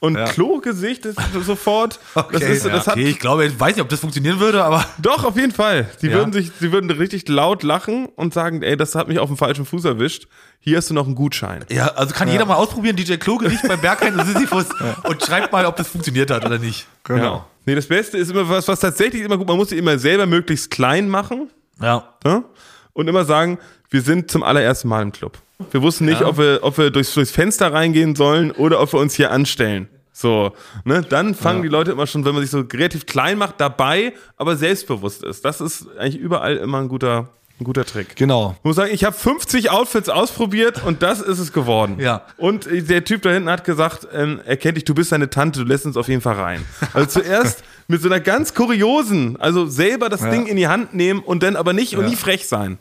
Und 0.00 0.16
Klogesicht 0.26 1.06
ist 1.06 1.18
sofort. 1.46 1.98
das 2.14 2.42
ist, 2.42 2.64
das 2.66 2.86
hat, 2.86 2.96
okay, 2.96 3.08
ich 3.08 3.18
glaube, 3.18 3.46
ich 3.46 3.58
weiß 3.58 3.76
nicht, 3.76 3.82
ob 3.82 3.88
das 3.88 4.00
funktionieren 4.00 4.38
würde, 4.38 4.62
aber 4.62 4.84
Doch, 5.00 5.24
auf 5.24 5.36
jeden 5.36 5.52
Fall. 5.52 5.88
Die 6.02 6.08
Ja. 6.08 6.14
würden 6.14 6.32
sich, 6.32 6.50
die 6.60 6.72
würden 6.72 6.90
richtig 6.90 7.26
laut 7.28 7.62
lachen 7.62 8.06
und 8.16 8.34
sagen, 8.34 8.62
ey, 8.62 8.76
das 8.76 8.94
hat 8.94 9.08
mich 9.08 9.18
auf 9.18 9.28
dem 9.28 9.36
falschen 9.38 9.64
Fuß 9.64 9.84
erwischt. 9.86 10.28
Hier 10.60 10.76
hast 10.76 10.90
du 10.90 10.94
noch 10.94 11.06
einen 11.06 11.14
Gutschein. 11.14 11.64
ja, 11.70 11.86
also 11.88 12.12
kann 12.14 12.28
jeder 12.28 12.44
mal 12.44 12.56
ausprobieren, 12.56 12.96
DJ 12.96 13.14
Klogesicht 13.14 13.66
beim 13.66 13.80
Berghain 13.80 14.18
und 14.18 14.26
Sisyphus 14.26 14.66
und 15.04 15.22
schreibt 15.22 15.52
mal, 15.52 15.64
ob 15.64 15.76
das 15.76 15.88
funktioniert 15.88 16.30
hat 16.30 16.44
oder 16.44 16.58
nicht. 16.58 16.86
Genau. 17.04 17.46
Nee, 17.64 17.74
das 17.74 17.86
Beste 17.86 18.18
ist 18.18 18.30
immer 18.30 18.48
was, 18.48 18.66
was 18.68 18.80
tatsächlich 18.80 19.22
immer 19.22 19.38
gut, 19.38 19.46
man 19.46 19.56
muss 19.56 19.68
sie 19.70 19.78
immer 19.78 19.98
selber 19.98 20.26
möglichst 20.26 20.70
klein 20.70 21.08
machen 21.08 21.48
Ja. 21.80 22.14
ne? 22.24 22.44
und 22.92 23.08
immer 23.08 23.24
sagen, 23.24 23.58
wir 23.90 24.02
sind 24.02 24.30
zum 24.30 24.42
allerersten 24.42 24.88
Mal 24.88 25.02
im 25.02 25.12
Club. 25.12 25.38
Wir 25.70 25.80
wussten 25.82 26.04
nicht, 26.04 26.22
ob 26.22 26.38
wir, 26.38 26.60
ob 26.62 26.76
wir 26.78 26.90
durchs, 26.90 27.14
durchs 27.14 27.30
Fenster 27.30 27.72
reingehen 27.72 28.14
sollen 28.14 28.50
oder 28.50 28.80
ob 28.80 28.92
wir 28.92 29.00
uns 29.00 29.14
hier 29.14 29.30
anstellen. 29.30 29.88
So, 30.12 30.52
ne, 30.84 31.02
dann 31.02 31.34
fangen 31.34 31.62
die 31.62 31.68
Leute 31.68 31.92
immer 31.92 32.06
schon, 32.06 32.24
wenn 32.24 32.32
man 32.34 32.42
sich 32.42 32.50
so 32.50 32.60
relativ 32.60 33.06
klein 33.06 33.38
macht, 33.38 33.60
dabei, 33.60 34.12
aber 34.36 34.56
selbstbewusst 34.56 35.22
ist. 35.22 35.44
Das 35.44 35.60
ist 35.60 35.86
eigentlich 35.96 36.16
überall 36.18 36.56
immer 36.56 36.78
ein 36.78 36.88
guter, 36.88 37.28
ein 37.60 37.64
guter 37.64 37.84
Trick. 37.84 38.16
Genau. 38.16 38.54
Ich 38.58 38.64
muss 38.64 38.76
sagen, 38.76 38.90
ich 38.92 39.04
habe 39.04 39.16
50 39.16 39.70
Outfits 39.70 40.08
ausprobiert 40.08 40.84
und 40.84 41.02
das 41.02 41.20
ist 41.20 41.38
es 41.38 41.52
geworden. 41.52 41.96
Ja. 41.98 42.22
Und 42.36 42.68
der 42.70 43.04
Typ 43.04 43.22
da 43.22 43.30
hinten 43.30 43.50
hat 43.50 43.64
gesagt, 43.64 44.06
ähm, 44.12 44.40
er 44.44 44.56
kennt 44.56 44.76
dich, 44.76 44.84
du 44.84 44.94
bist 44.94 45.10
seine 45.10 45.30
Tante, 45.30 45.60
du 45.60 45.66
lässt 45.66 45.86
uns 45.86 45.96
auf 45.96 46.08
jeden 46.08 46.20
Fall 46.20 46.36
rein. 46.36 46.64
Also 46.92 47.20
zuerst 47.20 47.64
mit 47.88 48.02
so 48.02 48.08
einer 48.08 48.20
ganz 48.20 48.54
kuriosen, 48.54 49.40
also 49.40 49.66
selber 49.66 50.08
das 50.08 50.20
Ding 50.20 50.46
in 50.46 50.56
die 50.56 50.68
Hand 50.68 50.94
nehmen 50.94 51.20
und 51.20 51.42
dann 51.42 51.56
aber 51.56 51.72
nicht 51.72 51.96
und 51.96 52.06
nie 52.06 52.16
frech 52.16 52.46
sein. 52.46 52.78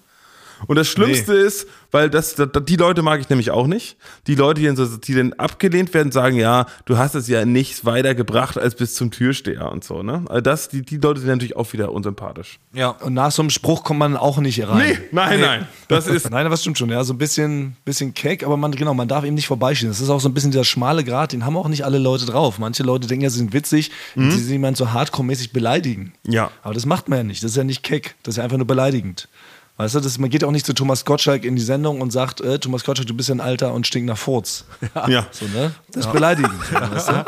Und 0.66 0.76
das 0.76 0.88
Schlimmste 0.88 1.34
ist, 1.34 1.68
weil 1.92 2.10
das, 2.10 2.36
das, 2.36 2.50
die 2.66 2.76
Leute 2.76 3.02
mag 3.02 3.20
ich 3.20 3.30
nämlich 3.30 3.52
auch 3.52 3.68
nicht. 3.68 3.98
Die 4.28 4.36
Leute, 4.36 4.62
die 4.62 4.88
die 5.08 5.16
dann 5.16 5.34
abgelehnt 5.34 5.94
werden, 5.94 6.12
sagen, 6.12 6.38
ja, 6.38 6.66
du 6.86 6.98
hast 6.98 7.16
es 7.16 7.28
ja 7.28 7.46
nicht 7.46 7.86
weiter 7.86 8.16
gebracht 8.16 8.58
als 8.58 8.76
bis 8.76 8.96
zum 8.96 9.12
Türsteher 9.12 9.72
und 9.72 9.84
so, 9.84 10.04
ne? 10.04 10.24
Also 10.28 10.42
das, 10.42 10.70
die, 10.70 10.82
die 10.82 10.98
Leute 10.98 11.20
sind 11.20 11.30
natürlich 11.30 11.56
auch 11.56 11.72
wieder 11.74 11.92
unsympathisch. 11.92 12.60
Ja. 12.74 12.90
Und 12.90 13.14
nach 13.14 13.32
so 13.32 13.42
einem 13.42 13.50
Spruch 13.50 13.84
kommt 13.84 14.00
man 14.00 14.18
auch 14.18 14.40
nicht 14.40 14.68
rein. 14.68 14.78
Nee, 14.90 14.98
nein, 15.12 15.40
nein. 15.40 15.68
Das 15.88 16.08
ist, 16.08 16.30
Nein, 16.30 16.50
das 16.50 16.62
stimmt 16.62 16.78
schon. 16.78 16.90
Ja, 16.90 17.04
so 17.04 17.14
ein 17.14 17.18
bisschen, 17.18 17.76
bisschen 17.86 18.14
keck, 18.14 18.44
aber 18.44 18.58
man, 18.58 18.72
genau, 18.72 18.94
man 18.94 19.08
darf 19.08 19.24
eben 19.24 19.36
nicht 19.36 19.48
vorbeischieben. 19.48 19.92
Das 19.92 20.02
ist 20.02 20.10
auch 20.10 20.20
so 20.20 20.30
ein 20.30 20.34
bisschen 20.34 20.52
dieser 20.52 20.64
schmale 20.64 21.04
Grat, 21.04 21.34
den 21.34 21.46
haben 21.46 21.58
auch 21.58 21.68
nicht 21.68 21.86
alle 21.86 21.98
Leute 21.98 22.26
drauf. 22.26 22.60
Manche 22.60 22.84
Leute 22.84 23.08
denken 23.08 23.24
ja, 23.24 23.30
sie 23.30 23.40
sind 23.40 23.54
witzig, 23.54 23.92
mhm. 24.16 24.32
sie 24.32 24.52
jemanden 24.52 24.76
so 24.76 24.92
hardcore-mäßig 24.92 25.54
beleidigen. 25.54 26.14
Ja. 26.28 26.52
Aber 26.64 26.74
das 26.74 26.86
macht 26.86 27.10
man 27.10 27.20
ja 27.20 27.24
nicht. 27.24 27.44
Das 27.44 27.52
ist 27.52 27.58
ja 27.58 27.64
nicht 27.64 27.84
keck. 27.84 28.16
Das 28.24 28.34
ist 28.34 28.38
ja 28.38 28.44
einfach 28.44 28.58
nur 28.58 28.68
beleidigend. 28.68 29.30
Weißt 29.78 29.94
du, 29.94 30.00
das, 30.00 30.18
man 30.18 30.32
geht 30.32 30.44
auch 30.44 30.52
nicht 30.52 30.66
zu 30.66 30.74
Thomas 30.74 31.06
Gottschalk 31.06 31.46
in 31.46 31.56
die 31.56 31.62
Sendung 31.62 32.02
und 32.02 32.12
sagt, 32.12 32.42
äh, 32.42 32.58
Thomas 32.58 32.84
Gottschalk, 32.84 33.08
du 33.08 33.14
bist 33.14 33.30
ja 33.30 33.36
ein 33.36 33.42
Alter 33.42 33.74
und 33.74 33.86
stinkt 33.86 34.08
nach 34.08 34.18
Furz. 34.18 34.66
ja. 35.08 35.28
So, 35.32 35.46
ne? 35.46 35.72
Das 35.92 36.08
ist 36.08 36.12
beleidigend. 36.12 36.52
weißt 36.74 37.10
du? 37.10 37.26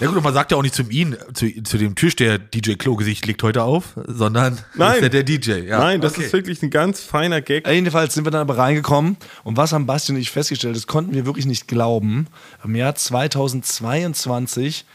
Ja 0.00 0.06
gut, 0.06 0.16
und 0.16 0.24
man 0.24 0.32
sagt 0.32 0.50
ja 0.50 0.56
auch 0.56 0.62
nicht 0.62 0.74
zum 0.74 0.90
ihn, 0.90 1.14
zu, 1.34 1.46
zu 1.62 1.76
dem 1.76 1.94
Türsteher, 1.94 2.38
DJ 2.38 2.72
Klogesicht 2.76 3.26
legt 3.26 3.42
heute 3.42 3.62
auf, 3.64 3.92
sondern 4.06 4.58
Nein. 4.74 4.94
ist 4.96 5.02
ja 5.02 5.08
der 5.10 5.22
DJ. 5.24 5.50
Ja. 5.66 5.78
Nein, 5.78 6.00
das 6.00 6.14
Okay. 6.14 6.24
ist 6.24 6.32
wirklich 6.32 6.62
ein 6.62 6.70
ganz 6.70 7.00
feiner 7.00 7.42
Gag. 7.42 7.68
Jedenfalls 7.68 8.14
sind 8.14 8.24
wir 8.24 8.30
dann 8.30 8.40
aber 8.40 8.56
reingekommen 8.56 9.18
und 9.44 9.58
was 9.58 9.74
haben 9.74 9.84
Basti 9.84 10.12
und 10.12 10.18
ich 10.18 10.30
festgestellt, 10.30 10.74
das 10.76 10.86
konnten 10.86 11.12
wir 11.12 11.26
wirklich 11.26 11.44
nicht 11.44 11.68
glauben. 11.68 12.28
Im 12.64 12.74
Jahr 12.76 12.94
2022 12.94 14.86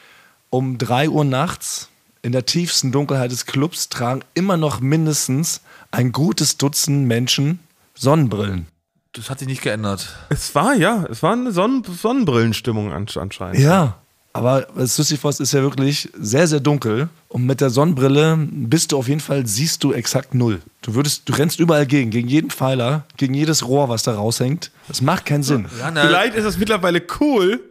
um 0.49 0.79
3 0.79 1.09
Uhr 1.09 1.23
nachts 1.23 1.89
in 2.25 2.31
der 2.31 2.45
tiefsten 2.45 2.91
Dunkelheit 2.91 3.31
des 3.31 3.45
Clubs 3.45 3.88
tragen 3.89 4.21
immer 4.33 4.57
noch 4.57 4.79
mindestens 4.79 5.61
ein 5.91 6.11
gutes 6.11 6.57
Dutzend 6.57 7.07
Menschen 7.07 7.59
Sonnenbrillen. 7.93 8.65
Das 9.13 9.29
hat 9.29 9.39
sich 9.39 9.47
nicht 9.47 9.61
geändert. 9.61 10.09
Es 10.29 10.53
war, 10.55 10.73
ja, 10.75 11.05
es 11.09 11.21
war 11.23 11.33
eine 11.33 11.51
Sonnen 11.51 11.83
Sonnenbrillenstimmung 11.85 12.91
ansch- 12.91 13.17
anscheinend. 13.19 13.59
Ja. 13.59 13.97
Aber 14.33 14.67
Sisyphos 14.75 15.39
ist 15.39 15.53
ja 15.53 15.61
wirklich 15.61 16.09
sehr, 16.19 16.47
sehr 16.47 16.59
dunkel. 16.59 17.07
Und 17.29 17.45
mit 17.45 17.61
der 17.61 17.69
Sonnenbrille 17.69 18.38
bist 18.51 18.91
du 18.91 18.97
auf 18.97 19.07
jeden 19.07 19.21
Fall, 19.21 19.45
siehst 19.47 19.83
du 19.85 19.93
exakt 19.93 20.33
null. 20.33 20.61
Du 20.81 20.95
würdest, 20.95 21.29
du 21.29 21.33
rennst 21.33 21.59
überall 21.61 21.85
gegen, 21.85 22.09
gegen 22.11 22.27
jeden 22.27 22.49
Pfeiler, 22.49 23.05
gegen 23.15 23.33
jedes 23.33 23.65
Rohr, 23.65 23.88
was 23.88 24.03
da 24.03 24.15
raushängt. 24.15 24.71
Das 24.89 25.01
macht 25.01 25.25
keinen 25.25 25.43
Sinn. 25.43 25.67
Ja, 25.79 25.89
Vielleicht 25.93 26.35
ist 26.35 26.43
es 26.43 26.57
mittlerweile 26.57 27.01
cool, 27.21 27.61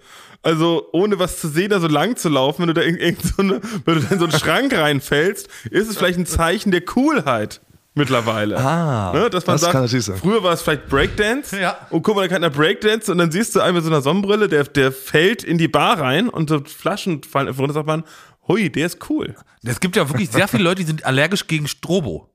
also 0.44 0.88
ohne 0.92 1.18
was 1.18 1.40
zu 1.40 1.48
sehen, 1.48 1.70
da 1.70 1.80
so 1.80 1.88
lang 1.88 2.16
zu 2.16 2.28
laufen, 2.28 2.62
wenn 2.62 2.68
du 2.68 2.74
da 2.74 2.83
in, 2.83 2.96
irgend 2.96 3.22
so 3.22 3.42
eine, 3.42 3.61
wenn 3.85 3.94
du 3.96 4.00
da 4.00 4.11
in 4.14 4.18
so 4.18 4.24
einen 4.26 4.38
Schrank 4.38 4.72
reinfällst, 4.76 5.48
ist 5.70 5.88
es 5.88 5.96
vielleicht 5.96 6.18
ein 6.18 6.26
Zeichen 6.26 6.70
der 6.70 6.83
Coolheit 6.83 7.61
mittlerweile. 7.94 8.57
Ah, 8.59 9.12
ne, 9.12 9.30
dass 9.30 9.46
man 9.46 9.54
das 9.54 9.61
sagt, 9.62 9.72
kann 9.72 9.83
natürlich 9.83 10.04
sein. 10.04 10.16
früher 10.16 10.42
war 10.42 10.52
es 10.52 10.62
vielleicht 10.62 10.88
Breakdance 10.88 11.59
Ja. 11.59 11.76
und 11.90 12.02
guck 12.02 12.16
mal, 12.16 12.22
da 12.22 12.28
kann 12.28 12.42
einer 12.44 12.52
Breakdance 12.54 13.11
und 13.11 13.18
dann 13.18 13.30
siehst 13.30 13.54
du 13.54 13.61
einen 13.61 13.74
mit 13.74 13.85
so 13.85 13.90
einer 13.90 14.02
Sonnenbrille, 14.02 14.48
der, 14.48 14.64
der 14.64 14.90
fällt 14.92 15.44
in 15.44 15.59
die 15.59 15.68
Bar 15.68 16.00
rein 16.00 16.28
und 16.28 16.50
so 16.50 16.61
Flaschen 16.64 17.22
fallen 17.22 17.48
einfach 17.48 17.61
runter, 17.61 17.74
sagt 17.74 17.87
man, 17.87 18.04
hui, 18.48 18.68
der 18.70 18.87
ist 18.87 18.98
cool. 19.09 19.35
Es 19.62 19.80
gibt 19.80 19.96
ja 19.96 20.09
wirklich 20.09 20.30
sehr 20.30 20.48
viele 20.48 20.64
Leute, 20.64 20.80
die 20.83 20.87
sind 20.87 21.07
allergisch 21.07 21.46
gegen 21.46 21.68
Strobo. 21.68 22.28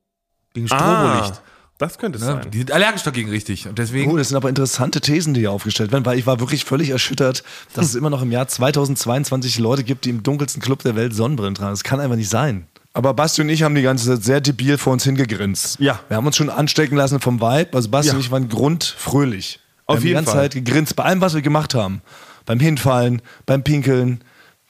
Gegen 0.54 0.67
Strobolicht. 0.67 1.41
Das 1.80 1.98
könnte 1.98 2.20
es 2.20 2.26
Ne? 2.26 2.34
sein. 2.44 2.52
Die 2.52 2.58
sind 2.60 2.72
allergisch 2.72 3.02
dagegen 3.04 3.30
richtig. 3.30 3.68
Und 3.68 3.80
deswegen. 3.80 4.12
Oh, 4.12 4.18
das 4.18 4.28
sind 4.28 4.38
aber 4.38 4.50
interessante 4.50 5.02
Thesen, 5.02 5.34
die 5.34 5.39
hier 5.39 5.52
aufgestellt 5.52 5.92
werden, 5.92 6.06
weil 6.06 6.20
ich 6.20 6.28
war 6.28 6.39
wirklich 6.39 6.65
völlig 6.65 6.89
erschüttert, 6.92 7.44
dass 7.74 7.88
es 7.88 7.96
immer 7.96 8.10
noch 8.12 8.22
im 8.22 8.32
Jahr 8.32 8.48
2022 8.48 9.58
Leute 9.60 9.84
gibt, 9.84 10.06
die 10.06 10.10
im 10.12 10.22
dunkelsten 10.22 10.62
Club 10.62 10.84
der 10.84 10.96
Welt 10.96 11.15
Sonnenbrillen 11.15 11.56
tragen. 11.56 11.72
Das 11.72 11.84
kann 11.84 12.00
einfach 12.00 12.15
nicht 12.18 12.30
sein. 12.30 12.68
Aber 12.94 13.13
Basti 13.13 13.42
und 13.42 13.50
ich 13.50 13.63
haben 13.63 13.76
die 13.76 13.82
ganze 13.82 14.06
Zeit 14.08 14.24
sehr 14.24 14.42
debil 14.42 14.78
vor 14.78 14.94
uns 14.94 15.04
hingegrinst. 15.04 15.80
Ja. 15.80 16.00
Wir 16.10 16.18
haben 16.18 16.26
uns 16.28 16.36
schon 16.36 16.50
anstecken 16.50 16.98
lassen 16.98 17.20
vom 17.22 17.39
Vibe. 17.39 17.70
Also 17.74 17.89
Basti 17.89 18.10
Ja. 18.10 18.13
und 18.15 18.20
ich 18.20 18.30
waren 18.32 18.50
grundfröhlich. 18.50 19.60
Wir 19.60 19.84
Auf 19.86 19.96
haben 19.96 20.02
die 20.02 20.08
jeden 20.10 20.18
ganze 20.18 20.32
Fall. 20.32 20.42
Zeit 20.44 20.54
gegrinst 20.54 20.96
bei 20.96 21.04
allem, 21.04 21.22
was 21.22 21.34
wir 21.34 21.42
gemacht 21.42 21.76
haben. 21.76 22.02
Beim 22.46 22.60
Hinfallen, 22.60 23.22
beim 23.46 23.63
Pinkeln, 23.63 24.22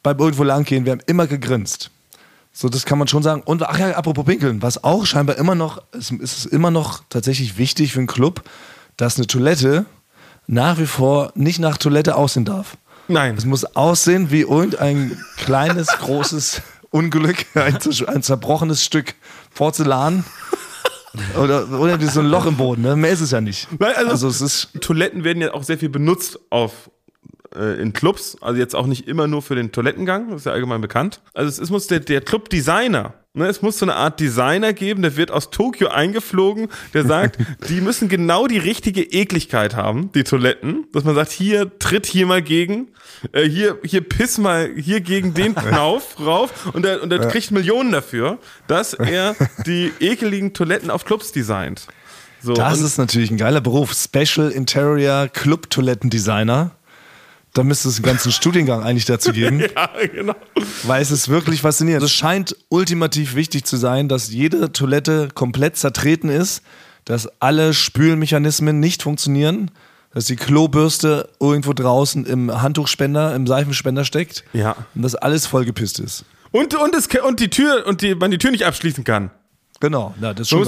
beim 0.03 0.17
irgendwo 0.19 0.43
langgehen. 0.43 0.85
Wir 0.85 0.91
haben 0.91 1.01
immer 1.07 1.27
gegrinst. 1.27 1.91
So, 2.51 2.67
das 2.67 2.85
kann 2.85 2.97
man 2.97 3.07
schon 3.07 3.23
sagen. 3.23 3.41
Und 3.45 3.63
ach 3.63 3.77
ja, 3.79 3.91
apropos 3.91 4.25
Pinkeln, 4.25 4.61
was 4.61 4.83
auch 4.83 5.05
scheinbar 5.05 5.37
immer 5.37 5.55
noch, 5.55 5.81
es 5.91 6.11
ist 6.11 6.45
immer 6.47 6.71
noch 6.71 7.03
tatsächlich 7.09 7.57
wichtig 7.57 7.93
für 7.93 7.99
einen 7.99 8.07
Club, 8.07 8.43
dass 8.97 9.17
eine 9.17 9.27
Toilette 9.27 9.85
nach 10.47 10.77
wie 10.79 10.87
vor 10.87 11.31
nicht 11.35 11.59
nach 11.59 11.77
Toilette 11.77 12.15
aussehen 12.15 12.45
darf. 12.45 12.75
Nein. 13.07 13.35
Es 13.37 13.45
muss 13.45 13.63
aussehen 13.75 14.31
wie 14.31 14.41
irgendein 14.41 15.17
kleines, 15.37 15.87
großes 15.99 16.61
Unglück, 16.89 17.45
ein, 17.55 17.77
ein 18.07 18.23
zerbrochenes 18.23 18.83
Stück 18.83 19.13
Porzellan. 19.53 20.23
Oder, 21.41 21.67
oder 21.71 21.99
wie 21.99 22.05
so 22.05 22.19
ein 22.19 22.27
Loch 22.27 22.45
im 22.45 22.55
Boden. 22.55 22.83
Ne? 22.83 22.95
Mehr 22.95 23.09
ist 23.09 23.21
es 23.21 23.31
ja 23.31 23.41
nicht. 23.41 23.67
Nein, 23.79 23.93
also- 23.97 24.11
also 24.11 24.27
es 24.27 24.41
ist 24.41 24.69
Toiletten 24.79 25.23
werden 25.23 25.41
ja 25.41 25.53
auch 25.55 25.63
sehr 25.63 25.79
viel 25.79 25.89
benutzt 25.89 26.37
auf 26.51 26.91
äh, 27.55 27.81
in 27.81 27.93
Clubs, 27.93 28.37
also 28.41 28.59
jetzt 28.59 28.75
auch 28.75 28.87
nicht 28.87 29.07
immer 29.07 29.27
nur 29.27 29.41
für 29.41 29.55
den 29.55 29.71
Toilettengang, 29.71 30.29
das 30.29 30.41
ist 30.41 30.45
ja 30.45 30.51
allgemein 30.51 30.81
bekannt. 30.81 31.21
Also 31.33 31.49
es, 31.49 31.59
es 31.59 31.69
muss 31.69 31.87
der, 31.87 31.99
der 31.99 32.21
Club-Designer, 32.21 33.13
ne, 33.33 33.47
es 33.47 33.61
muss 33.61 33.79
so 33.79 33.85
eine 33.85 33.95
Art 33.95 34.19
Designer 34.19 34.73
geben, 34.73 35.01
der 35.01 35.17
wird 35.17 35.31
aus 35.31 35.49
Tokio 35.49 35.89
eingeflogen, 35.89 36.69
der 36.93 37.05
sagt, 37.05 37.37
die 37.69 37.81
müssen 37.81 38.09
genau 38.09 38.47
die 38.47 38.57
richtige 38.57 39.01
Ekligkeit 39.01 39.75
haben, 39.75 40.11
die 40.13 40.23
Toiletten, 40.23 40.85
dass 40.93 41.03
man 41.03 41.15
sagt, 41.15 41.31
hier 41.31 41.77
tritt 41.79 42.05
hier 42.05 42.25
mal 42.25 42.41
gegen, 42.41 42.89
äh, 43.31 43.43
hier, 43.43 43.77
hier 43.83 44.01
piss 44.01 44.37
mal 44.37 44.69
hier 44.75 45.01
gegen 45.01 45.33
den 45.33 45.55
Knauf 45.55 46.19
rauf 46.19 46.73
und 46.73 46.83
der, 46.83 47.03
und 47.03 47.09
der 47.09 47.19
kriegt 47.27 47.51
Millionen 47.51 47.91
dafür, 47.91 48.37
dass 48.67 48.93
er 48.93 49.35
die 49.65 49.91
ekeligen 49.99 50.53
Toiletten 50.53 50.91
auf 50.91 51.05
Clubs 51.05 51.31
designt. 51.31 51.87
So, 52.41 52.53
Das 52.53 52.79
ist 52.79 52.97
natürlich 52.97 53.31
ein 53.31 53.37
geiler 53.37 53.61
Beruf. 53.61 53.93
Special 53.93 54.49
Interior 54.49 55.27
Club 55.27 55.69
Toilettendesigner. 55.69 56.71
Da 57.53 57.63
müsste 57.63 57.89
es 57.89 57.95
einen 57.97 58.05
ganzen 58.05 58.31
Studiengang 58.31 58.83
eigentlich 58.83 59.05
dazu 59.05 59.31
geben, 59.33 59.59
ja, 59.75 59.89
genau. 60.13 60.35
weil 60.83 61.01
es 61.01 61.09
ist 61.11 61.29
wirklich 61.29 61.61
faszinierend. 61.61 62.03
Es 62.03 62.11
scheint 62.11 62.55
ultimativ 62.69 63.35
wichtig 63.35 63.65
zu 63.65 63.75
sein, 63.77 64.07
dass 64.07 64.29
jede 64.29 64.71
Toilette 64.71 65.29
komplett 65.33 65.75
zertreten 65.75 66.29
ist, 66.29 66.61
dass 67.05 67.27
alle 67.41 67.73
Spülmechanismen 67.73 68.79
nicht 68.79 69.01
funktionieren, 69.01 69.71
dass 70.13 70.25
die 70.25 70.35
Klobürste 70.35 71.29
irgendwo 71.39 71.73
draußen 71.73 72.25
im 72.25 72.61
Handtuchspender, 72.61 73.33
im 73.35 73.47
Seifenspender 73.47 74.05
steckt 74.05 74.43
Ja. 74.53 74.75
und 74.95 75.01
dass 75.01 75.15
alles 75.15 75.47
vollgepisst 75.47 75.99
ist. 75.99 76.25
Und, 76.51 76.75
und, 76.75 76.95
es, 76.95 77.07
und 77.07 77.39
die 77.39 77.49
Tür, 77.49 77.85
und 77.87 78.01
die, 78.01 78.15
man 78.15 78.31
die 78.31 78.37
Tür 78.37 78.51
nicht 78.51 78.65
abschließen 78.65 79.03
kann. 79.03 79.31
Genau, 79.79 80.13
ja, 80.21 80.33
das 80.33 80.41
ist 80.41 80.49
schon 80.49 80.65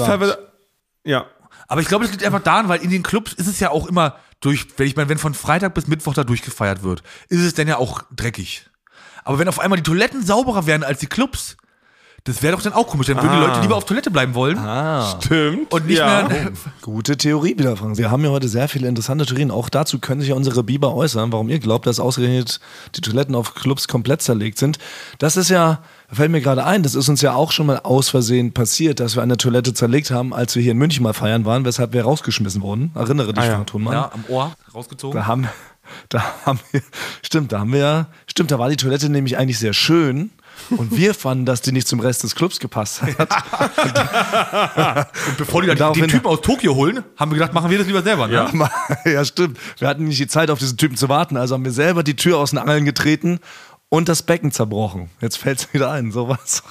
ja. 1.04 1.26
Aber 1.68 1.80
ich 1.80 1.88
glaube, 1.88 2.04
das 2.04 2.12
liegt 2.12 2.24
einfach 2.24 2.42
daran, 2.42 2.68
weil 2.68 2.80
in 2.82 2.90
den 2.90 3.02
Clubs 3.02 3.32
ist 3.32 3.46
es 3.46 3.58
ja 3.60 3.70
auch 3.70 3.86
immer 3.86 4.16
durch, 4.42 4.66
wenn 4.76 4.86
ich 4.86 4.96
meine, 4.96 5.08
wenn 5.08 5.18
von 5.18 5.34
Freitag 5.34 5.74
bis 5.74 5.86
Mittwoch 5.86 6.14
da 6.14 6.24
durchgefeiert 6.24 6.82
wird, 6.82 7.02
ist 7.28 7.40
es 7.40 7.54
dann 7.54 7.68
ja 7.68 7.78
auch 7.78 8.02
dreckig. 8.14 8.68
Aber 9.24 9.38
wenn 9.38 9.48
auf 9.48 9.60
einmal 9.60 9.78
die 9.78 9.84
Toiletten 9.84 10.22
sauberer 10.24 10.66
wären 10.66 10.82
als 10.82 11.00
die 11.00 11.06
Clubs, 11.06 11.56
das 12.24 12.40
wäre 12.40 12.54
doch 12.54 12.62
dann 12.62 12.72
auch 12.72 12.86
komisch. 12.86 13.08
Dann 13.08 13.16
würden 13.16 13.32
die 13.32 13.46
Leute 13.46 13.60
lieber 13.60 13.76
auf 13.76 13.84
Toilette 13.84 14.10
bleiben 14.10 14.34
wollen 14.34 14.56
Stimmt. 15.18 15.72
und 15.72 15.86
nicht 15.86 15.98
ja. 15.98 16.28
mehr. 16.28 16.52
Gute 16.80 17.16
Theorie 17.16 17.58
wieder, 17.58 17.76
Frank. 17.76 17.98
Wir 17.98 18.12
haben 18.12 18.22
ja 18.24 18.30
heute 18.30 18.46
sehr 18.46 18.68
viele 18.68 18.86
interessante 18.86 19.26
Theorien. 19.26 19.50
Auch 19.50 19.68
dazu 19.68 19.98
können 19.98 20.20
sich 20.20 20.30
ja 20.30 20.36
unsere 20.36 20.62
Biber 20.62 20.94
äußern, 20.94 21.32
warum 21.32 21.48
ihr 21.48 21.58
glaubt, 21.58 21.84
dass 21.84 21.98
ausgerechnet 21.98 22.60
die 22.94 23.00
Toiletten 23.00 23.34
auf 23.34 23.54
Clubs 23.54 23.88
komplett 23.88 24.22
zerlegt 24.22 24.58
sind. 24.58 24.78
Das 25.18 25.36
ist 25.36 25.50
ja, 25.50 25.80
fällt 26.12 26.30
mir 26.30 26.40
gerade 26.40 26.64
ein, 26.64 26.84
das 26.84 26.94
ist 26.94 27.08
uns 27.08 27.22
ja 27.22 27.34
auch 27.34 27.50
schon 27.50 27.66
mal 27.66 27.80
aus 27.80 28.10
Versehen 28.10 28.52
passiert, 28.52 29.00
dass 29.00 29.16
wir 29.16 29.22
eine 29.24 29.36
Toilette 29.36 29.74
zerlegt 29.74 30.12
haben, 30.12 30.32
als 30.32 30.54
wir 30.54 30.62
hier 30.62 30.72
in 30.72 30.78
München 30.78 31.02
mal 31.02 31.14
feiern 31.14 31.44
waren, 31.44 31.64
weshalb 31.64 31.92
wir 31.92 32.04
rausgeschmissen 32.04 32.62
wurden. 32.62 32.92
Erinnere 32.94 33.32
dich, 33.32 33.42
Ah 33.42 33.46
ja. 33.46 33.54
Frank 33.54 33.66
Thunmann. 33.66 33.94
Ja, 33.94 34.12
am 34.14 34.24
Ohr 34.28 34.52
rausgezogen. 34.72 35.18
Da 35.18 35.26
haben, 35.26 35.48
da 36.08 36.22
haben 36.46 36.60
wir, 36.70 36.82
stimmt, 37.22 37.50
da 37.50 37.58
haben 37.58 37.72
wir, 37.72 38.06
stimmt, 38.28 38.52
da 38.52 38.60
war 38.60 38.68
die 38.68 38.76
Toilette 38.76 39.08
nämlich 39.08 39.38
eigentlich 39.38 39.58
sehr 39.58 39.72
schön. 39.72 40.30
Und 40.70 40.96
wir 40.96 41.14
fanden, 41.14 41.44
dass 41.46 41.60
die 41.60 41.72
nicht 41.72 41.86
zum 41.88 42.00
Rest 42.00 42.22
des 42.22 42.34
Clubs 42.34 42.58
gepasst 42.60 43.02
hat. 43.02 43.08
Und 45.28 45.36
bevor 45.38 45.62
die 45.62 45.68
dann 45.68 45.76
Daraufhin- 45.78 46.02
den 46.02 46.10
Typen 46.10 46.26
aus 46.26 46.40
Tokio 46.40 46.74
holen, 46.74 47.02
haben 47.16 47.30
wir 47.30 47.38
gedacht, 47.38 47.52
machen 47.52 47.70
wir 47.70 47.78
das 47.78 47.86
lieber 47.86 48.02
selber. 48.02 48.26
Ne? 48.28 48.34
Ja. 48.34 48.50
ja, 49.10 49.24
stimmt. 49.24 49.58
Wir 49.78 49.88
hatten 49.88 50.04
nicht 50.04 50.20
die 50.20 50.26
Zeit, 50.28 50.50
auf 50.50 50.58
diesen 50.58 50.76
Typen 50.76 50.96
zu 50.96 51.08
warten. 51.08 51.36
Also 51.36 51.54
haben 51.54 51.64
wir 51.64 51.72
selber 51.72 52.02
die 52.02 52.16
Tür 52.16 52.38
aus 52.38 52.50
den 52.50 52.58
Angeln 52.58 52.84
getreten 52.84 53.38
und 53.88 54.08
das 54.08 54.22
Becken 54.22 54.52
zerbrochen. 54.52 55.10
Jetzt 55.20 55.36
fällt 55.36 55.58
es 55.60 55.68
wieder 55.74 55.90
ein, 55.90 56.12
sowas. 56.12 56.62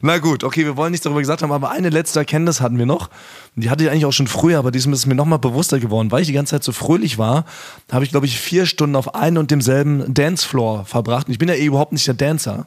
Na 0.00 0.18
gut, 0.18 0.42
okay, 0.42 0.64
wir 0.64 0.76
wollen 0.76 0.90
nichts 0.90 1.04
darüber 1.04 1.20
gesagt 1.20 1.42
haben, 1.42 1.52
aber 1.52 1.70
eine 1.70 1.90
letzte 1.90 2.18
Erkenntnis 2.20 2.60
hatten 2.62 2.78
wir 2.78 2.86
noch. 2.86 3.10
Die 3.56 3.68
hatte 3.70 3.84
ich 3.84 3.90
eigentlich 3.90 4.06
auch 4.06 4.12
schon 4.12 4.26
früher, 4.26 4.58
aber 4.58 4.70
diesmal 4.70 4.94
ist 4.94 5.06
mir 5.06 5.14
nochmal 5.14 5.38
bewusster 5.38 5.78
geworden. 5.78 6.10
Weil 6.10 6.22
ich 6.22 6.26
die 6.28 6.32
ganze 6.32 6.52
Zeit 6.52 6.64
so 6.64 6.72
fröhlich 6.72 7.18
war, 7.18 7.44
habe 7.90 8.04
ich, 8.04 8.10
glaube 8.10 8.26
ich, 8.26 8.38
vier 8.40 8.66
Stunden 8.66 8.96
auf 8.96 9.14
einem 9.14 9.38
und 9.38 9.50
demselben 9.50 10.12
Dancefloor 10.14 10.84
verbracht. 10.86 11.26
Und 11.28 11.32
ich 11.32 11.38
bin 11.38 11.48
ja 11.48 11.54
eh 11.54 11.64
überhaupt 11.66 11.92
nicht 11.92 12.06
der 12.06 12.14
Dancer. 12.14 12.66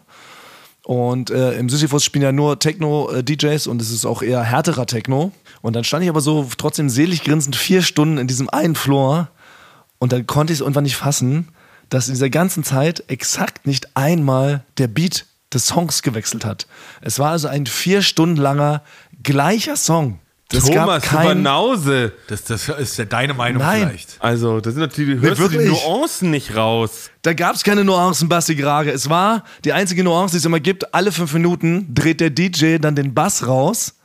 Und 0.90 1.30
äh, 1.30 1.52
im 1.52 1.70
Sisyphus 1.70 2.04
spielen 2.04 2.24
ja 2.24 2.32
nur 2.32 2.58
Techno-DJs 2.58 3.68
und 3.68 3.80
es 3.80 3.92
ist 3.92 4.08
auch 4.08 4.24
eher 4.24 4.42
härterer 4.42 4.88
Techno. 4.88 5.32
Und 5.62 5.76
dann 5.76 5.84
stand 5.84 6.04
ich 6.04 6.10
aber 6.10 6.20
so 6.20 6.48
trotzdem 6.58 6.90
selig 6.90 7.24
grinsend 7.24 7.56
vier 7.56 7.84
Stunden 7.84 8.18
in 8.18 8.26
diesem 8.26 8.50
einen 8.50 8.74
Floor 8.74 9.30
und 10.00 10.14
dann 10.14 10.26
konnte 10.26 10.52
ich 10.52 10.58
es 10.58 10.62
irgendwann 10.62 10.86
nicht 10.86 10.96
fassen, 10.96 11.50
dass 11.90 12.08
in 12.08 12.16
dieser 12.16 12.32
ganzen 12.32 12.64
Zeit 12.64 13.04
exakt 13.08 13.68
nicht 13.68 13.96
einmal 13.96 14.64
der 14.80 14.88
Beat 14.88 15.28
des 15.54 15.68
Songs 15.68 16.02
gewechselt 16.02 16.44
hat. 16.44 16.66
Es 17.02 17.20
war 17.20 17.30
also 17.30 17.48
ein 17.50 17.68
vier 17.68 18.02
Stunden 18.02 18.38
langer 18.38 18.82
gleicher 19.22 19.76
Song. 19.76 20.18
Es 20.52 20.66
Thomas, 20.66 21.04
gab 21.04 21.12
kein, 21.12 21.44
Banause. 21.44 22.14
Das, 22.28 22.44
das 22.44 22.68
ist 22.70 22.98
ja 22.98 23.06
deine 23.06 23.36
Meinung 23.36 23.62
Nein. 23.62 23.88
vielleicht. 23.88 24.18
Also, 24.20 24.60
das 24.60 24.74
sind 24.74 24.82
natürlich, 24.82 25.22
hörst 25.22 25.40
du 25.40 25.48
die 25.48 25.60
wirklich? 25.60 25.84
Nuancen 25.84 26.32
nicht 26.32 26.56
raus. 26.56 27.12
Da 27.22 27.34
gab 27.34 27.56
es 27.56 27.64
keine 27.64 27.84
Nuancen, 27.84 28.30
Basti 28.30 28.56
Grage. 28.56 28.92
Es 28.92 29.10
war 29.10 29.44
die 29.64 29.74
einzige 29.74 30.04
Nuance, 30.04 30.32
die 30.32 30.38
es 30.40 30.46
immer 30.46 30.60
gibt. 30.60 30.92
Alle 30.94 31.12
fünf 31.12 31.34
Minuten 31.34 31.94
dreht 31.94 32.20
der 32.20 32.32
DJ 32.32 32.78
dann 32.80 32.96
den 32.96 33.14
Bass 33.14 33.46
raus. 33.46 33.99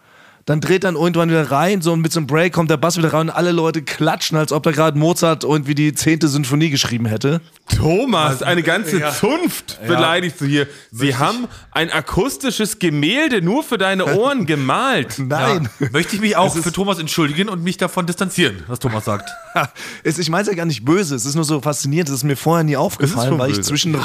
Dann 0.46 0.61
dreht 0.61 0.85
dann 0.85 0.94
irgendwann 0.94 1.30
wieder 1.30 1.50
rein, 1.50 1.80
so 1.80 1.96
mit 1.96 2.12
so 2.12 2.20
einem 2.20 2.26
Break 2.26 2.52
kommt 2.52 2.70
der 2.70 2.76
Bass 2.76 2.98
wieder 2.98 3.14
rein 3.14 3.28
und 3.28 3.30
alle 3.30 3.50
Leute 3.50 3.80
klatschen, 3.80 4.37
als 4.37 4.52
ob 4.52 4.62
da 4.62 4.72
gerade 4.72 4.98
Mozart 4.98 5.42
irgendwie 5.42 5.74
die 5.74 5.94
zehnte 5.94 6.28
Sinfonie 6.28 6.68
geschrieben 6.68 7.07
hätte. 7.07 7.40
Thomas, 7.74 8.42
eine 8.42 8.62
ganze 8.62 9.02
Zunft 9.18 9.80
beleidigst 9.87 10.42
du 10.42 10.44
hier. 10.44 10.66
Sie 10.90 11.16
haben 11.16 11.48
ein 11.70 11.90
akustisches 11.90 12.78
Gemälde 12.78 13.40
nur 13.40 13.62
für 13.62 13.78
deine 13.78 14.16
Ohren 14.16 14.44
gemalt. 14.46 15.18
Nein. 15.18 15.70
Ja. 15.80 15.88
Möchte 15.92 16.16
ich 16.16 16.20
mich 16.20 16.37
auch 16.37 16.54
für 16.54 16.72
Thomas 16.72 16.98
entschuldigen 16.98 17.48
und 17.48 17.64
mich 17.64 17.78
davon 17.78 18.04
distanzieren, 18.07 18.64
was 18.66 18.78
Thomas 18.78 19.04
sagt. 19.04 19.30
Es, 20.02 20.18
ich 20.18 20.28
meine 20.28 20.42
es 20.42 20.48
ja 20.48 20.54
gar 20.54 20.66
nicht 20.66 20.85
böse, 20.85 21.14
es 21.14 21.24
ist 21.24 21.37
nur 21.37 21.44
so 21.44 21.61
faszinierend, 21.61 22.09
es 22.09 22.16
ist 22.16 22.24
mir 22.24 22.37
vorher 22.37 22.64
nie 22.64 22.76
aufgefallen, 22.76 23.38
weil 23.38 23.50
ich 23.50 23.59
böse. 23.59 23.68
zwischen 23.68 23.96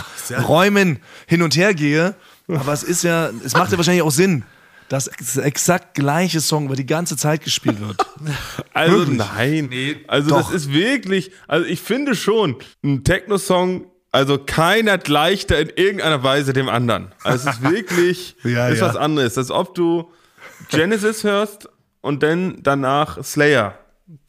Räumen 0.47 0.99
hin 1.25 1.41
und 1.41 1.55
her 1.57 1.73
gehe. 1.73 2.13
Aber 2.47 2.71
es 2.71 2.83
ist 2.83 3.03
ja, 3.03 3.29
es 3.43 3.53
macht 3.53 3.71
ja 3.71 3.77
wahrscheinlich 3.77 4.03
auch 4.03 4.11
Sinn, 4.11 4.43
dass 4.89 5.07
ex- 5.07 5.37
exakt 5.37 5.93
gleiche 5.95 6.41
Song 6.41 6.65
über 6.65 6.75
die 6.75 6.85
ganze 6.85 7.15
Zeit 7.15 7.43
gespielt 7.43 7.79
wird. 7.79 7.97
Also 8.73 8.99
Wirklich? 8.99 9.17
nein. 9.17 9.69
also 10.07 10.29
Doch. 10.29 10.51
das 10.51 10.51
ist 10.63 10.73
wirklich, 10.73 11.31
also 11.47 11.65
ich 11.65 11.81
finde 11.81 12.15
schon, 12.15 12.55
ein 12.83 13.03
Techno-Song, 13.03 13.85
also 14.11 14.37
keiner 14.37 14.97
gleicht 14.97 15.51
da 15.51 15.55
in 15.55 15.69
irgendeiner 15.69 16.23
Weise 16.23 16.53
dem 16.53 16.69
anderen. 16.69 17.11
Also 17.23 17.49
es 17.49 17.55
ist 17.57 17.61
wirklich, 17.69 18.35
Ja, 18.43 18.69
ist 18.69 18.79
ja. 18.79 18.87
was 18.87 18.95
anderes. 18.95 19.37
Als 19.37 19.51
ob 19.51 19.75
du 19.75 20.09
Genesis 20.69 21.23
hörst 21.23 21.67
und 22.01 22.23
dann 22.23 22.59
danach 22.63 23.21
Slayer. 23.23 23.77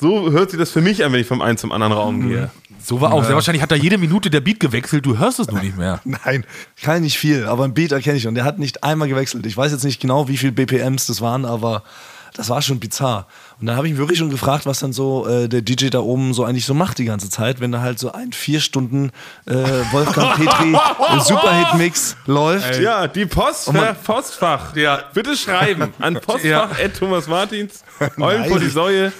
So 0.00 0.30
hört 0.32 0.50
sich 0.50 0.58
das 0.58 0.70
für 0.70 0.80
mich 0.80 1.04
an, 1.04 1.12
wenn 1.12 1.20
ich 1.20 1.26
vom 1.26 1.40
einen 1.42 1.56
zum 1.58 1.70
anderen 1.72 1.92
Raum 1.92 2.28
gehe. 2.28 2.50
So 2.82 3.00
war 3.00 3.12
auch. 3.12 3.24
Sehr 3.24 3.34
wahrscheinlich 3.34 3.62
hat 3.62 3.70
da 3.70 3.76
jede 3.76 3.98
Minute 3.98 4.30
der 4.30 4.40
Beat 4.40 4.60
gewechselt, 4.60 5.06
du 5.06 5.18
hörst 5.18 5.38
es 5.38 5.48
nur 5.48 5.60
nicht 5.60 5.76
mehr. 5.76 6.00
Nein, 6.04 6.44
kann 6.80 7.02
nicht 7.02 7.18
viel, 7.18 7.46
aber 7.46 7.64
ein 7.64 7.74
Beat 7.74 7.92
erkenne 7.92 8.16
ich 8.16 8.26
und 8.26 8.34
der 8.34 8.44
hat 8.44 8.58
nicht 8.58 8.84
einmal 8.84 9.08
gewechselt. 9.08 9.46
Ich 9.46 9.56
weiß 9.56 9.72
jetzt 9.72 9.84
nicht 9.84 10.00
genau, 10.00 10.28
wie 10.28 10.36
viel 10.36 10.52
BPMs 10.52 11.06
das 11.06 11.20
waren, 11.20 11.44
aber 11.44 11.82
das 12.34 12.48
war 12.48 12.62
schon 12.62 12.80
bizarr. 12.80 13.26
Und 13.60 13.66
dann 13.66 13.76
habe 13.76 13.86
ich 13.86 13.92
mich 13.92 13.98
wirklich 13.98 14.18
schon 14.18 14.30
gefragt, 14.30 14.64
was 14.66 14.80
dann 14.80 14.92
so 14.92 15.26
äh, 15.26 15.48
der 15.48 15.60
DJ 15.62 15.88
da 15.88 16.00
oben 16.00 16.32
so 16.32 16.44
eigentlich 16.44 16.64
so 16.64 16.72
macht 16.74 16.98
die 16.98 17.04
ganze 17.04 17.28
Zeit, 17.28 17.60
wenn 17.60 17.72
da 17.72 17.80
halt 17.82 17.98
so 17.98 18.10
ein 18.12 18.32
vier 18.32 18.60
Stunden 18.60 19.10
äh, 19.46 19.54
Wolfgang 19.92 20.34
Petri 20.36 20.74
Superhit-Mix 21.20 22.16
läuft. 22.26 22.80
Ja, 22.80 23.06
die 23.06 23.26
Post, 23.26 23.72
man- 23.72 23.94
Postfach. 24.02 24.74
Ja. 24.76 25.04
Bitte 25.14 25.36
schreiben 25.36 25.92
an 25.98 26.14
Postfach 26.14 26.44
Ja. 26.78 26.88
Thomas 26.98 27.26
Martins. 27.28 27.84
Eulen 28.18 28.46
vor 28.46 28.58
die 28.60 28.68
Säue. 28.68 29.12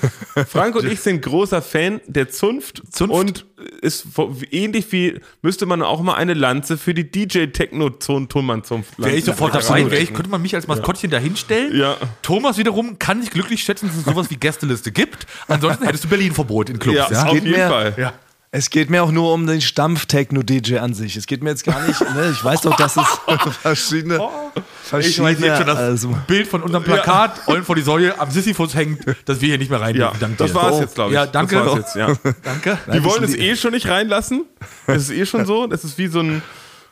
Frank 0.49 0.74
und 0.76 0.86
ich 0.86 1.01
sind 1.01 1.20
großer 1.22 1.61
Fan 1.62 2.01
der 2.07 2.30
Zunft, 2.30 2.82
Zunft. 2.91 3.12
und 3.14 3.47
ist 3.82 4.07
ähnlich 4.51 4.91
wie 4.91 5.20
müsste 5.43 5.66
man 5.66 5.82
auch 5.82 6.01
mal 6.01 6.14
eine 6.14 6.32
Lanze 6.32 6.78
für 6.78 6.95
die 6.95 7.11
DJ 7.11 7.47
Techno 7.47 7.91
Tonmann 7.91 8.64
Zunft. 8.64 8.99
Wäre 8.99 9.14
ich 9.14 9.24
sofort 9.26 9.55
dabei, 9.55 9.91
wär 9.91 10.01
ich, 10.01 10.14
könnte 10.14 10.30
man 10.30 10.41
mich 10.41 10.55
als 10.55 10.66
Maskottchen 10.66 11.11
dahinstellen. 11.11 11.76
Ja. 11.78 11.97
Thomas 12.22 12.57
wiederum 12.57 12.99
kann 12.99 13.20
sich 13.20 13.30
glücklich 13.30 13.62
schätzen, 13.62 13.88
dass 13.88 13.97
es 13.99 14.05
sowas 14.05 14.30
wie 14.31 14.37
Gästeliste 14.37 14.93
gibt. 14.93 15.26
Ansonsten 15.49 15.85
hättest 15.85 16.05
du 16.05 16.09
Berlin-Verbot 16.09 16.70
in 16.70 16.78
Clubs. 16.78 16.97
Ja, 16.99 17.11
Ja, 17.11 17.22
auf 17.24 17.33
geht 17.35 17.45
jeden 17.45 17.57
mehr- 17.57 17.68
Fall. 17.68 17.95
ja. 17.97 18.12
Es 18.53 18.68
geht 18.70 18.91
mir 18.91 19.05
auch 19.05 19.12
nur 19.12 19.33
um 19.33 19.47
den 19.47 19.61
Stampf-Techno-DJ 19.61 20.78
an 20.78 20.93
sich. 20.93 21.16
Es 21.16 21.28
geht 21.28 21.41
mir 21.41 21.51
jetzt 21.51 21.62
gar 21.62 21.87
nicht, 21.87 22.01
ne? 22.01 22.31
ich 22.33 22.43
weiß 22.45 22.62
doch, 22.62 22.74
dass 22.76 22.97
es 22.97 23.07
verschiedene, 23.62 24.16
Ich 24.57 24.89
verschiedene 24.89 25.28
weiß 25.28 25.39
jetzt 25.39 25.57
schon 25.59 25.66
das 25.68 25.78
also, 25.78 26.16
Bild 26.26 26.49
von 26.49 26.61
unserem 26.64 26.83
Plakat, 26.83 27.47
Eulen 27.47 27.62
vor 27.62 27.76
die 27.76 27.83
Säule, 27.83 28.18
am 28.18 28.28
Sisyphus 28.33 28.74
hängt, 28.74 29.05
dass 29.26 29.41
wir 29.41 29.51
hier 29.51 29.59
nicht 29.59 29.70
mehr 29.70 29.81
rein 29.81 29.95
Ja, 29.95 30.11
dürfen. 30.11 30.35
Das 30.37 30.53
war 30.53 30.70
es 30.70 30.76
Oh. 30.78 30.81
jetzt, 30.81 30.95
glaube 30.97 31.11
ich. 31.11 31.14
Ja, 31.14 31.26
danke. 31.26 31.55
Das 31.55 31.66
war's 31.66 31.76
jetzt, 31.78 31.95
ja. 31.95 32.09
Danke. 32.43 32.76
Die 32.93 33.05
wollen 33.05 33.22
es 33.22 33.37
eh 33.37 33.55
schon 33.55 33.70
nicht 33.70 33.87
reinlassen. 33.89 34.45
Es 34.89 35.05
ist 35.05 35.11
eh 35.12 35.26
schon 35.26 35.47
so. 35.47 35.70
Es 35.70 35.85
ist 35.85 35.97
wie 35.99 36.09
so 36.09 36.18
ein. 36.18 36.43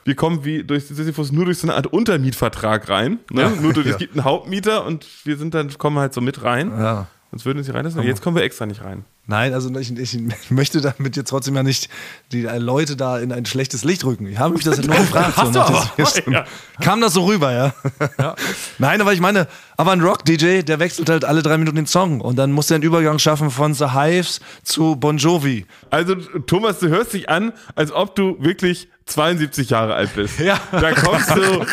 Wir 0.05 0.15
kommen 0.15 0.45
wie 0.45 0.63
durch 0.63 0.87
Sisyphus 0.87 1.33
nur 1.33 1.43
durch 1.43 1.57
so 1.57 1.67
eine 1.67 1.75
Art 1.75 1.87
Untermietvertrag 1.87 2.87
rein. 2.87 3.19
Ne? 3.31 3.51
Nur 3.59 3.73
durch, 3.73 3.85
es 3.85 3.97
gibt 3.97 4.13
einen 4.15 4.23
Hauptmieter 4.23 4.85
und 4.85 5.05
wir 5.25 5.35
sind 5.37 5.53
dann, 5.53 5.77
kommen 5.77 5.99
halt 5.99 6.13
so 6.13 6.21
mit 6.21 6.41
rein. 6.41 6.71
ja. 6.71 7.07
Sonst 7.31 7.45
würden 7.45 7.61
sie 7.63 7.71
reinlassen. 7.71 8.01
Jetzt 8.01 8.21
kommen 8.23 8.35
wir 8.35 8.43
extra 8.43 8.65
nicht 8.65 8.83
rein. 8.83 9.05
Nein, 9.27 9.53
also 9.53 9.69
ich, 9.77 9.95
ich 9.95 10.17
möchte 10.49 10.81
damit 10.81 11.15
jetzt 11.15 11.29
trotzdem 11.29 11.55
ja 11.55 11.61
nicht 11.61 11.87
die 12.31 12.41
Leute 12.41 12.95
da 12.95 13.19
in 13.19 13.31
ein 13.31 13.45
schlechtes 13.45 13.83
Licht 13.83 14.03
rücken. 14.03 14.25
Ich 14.25 14.39
habe 14.39 14.55
mich 14.55 14.63
das 14.63 14.77
nur 14.81 14.95
gefragt. 14.95 15.37
Hast 15.37 15.53
du 15.53 15.59
nach 15.59 15.69
aber. 15.69 15.91
diesem- 16.03 16.35
Kam 16.81 17.01
das 17.01 17.13
so 17.13 17.25
rüber, 17.25 17.51
ja? 17.51 17.73
Nein, 18.79 19.01
aber 19.01 19.13
ich 19.13 19.19
meine, 19.19 19.47
aber 19.77 19.91
ein 19.91 20.01
Rock-DJ, 20.01 20.61
der 20.63 20.79
wechselt 20.79 21.09
halt 21.09 21.23
alle 21.25 21.43
drei 21.43 21.57
Minuten 21.59 21.75
den 21.75 21.85
Song 21.85 22.21
und 22.21 22.35
dann 22.37 22.51
muss 22.51 22.71
er 22.71 22.75
einen 22.75 22.83
Übergang 22.83 23.19
schaffen 23.19 23.51
von 23.51 23.75
The 23.75 23.91
Hives 23.91 24.39
zu 24.63 24.95
Bon 24.95 25.17
Jovi. 25.17 25.67
Also, 25.91 26.15
Thomas, 26.15 26.79
du 26.79 26.87
hörst 26.89 27.13
dich 27.13 27.29
an, 27.29 27.53
als 27.75 27.91
ob 27.91 28.15
du 28.15 28.37
wirklich 28.39 28.87
72 29.09 29.69
Jahre 29.71 29.95
alt 29.95 30.13
bist. 30.15 30.39
Ja. 30.39 30.59
Da 30.71 30.91
kommst 30.93 31.29
du 31.35 31.65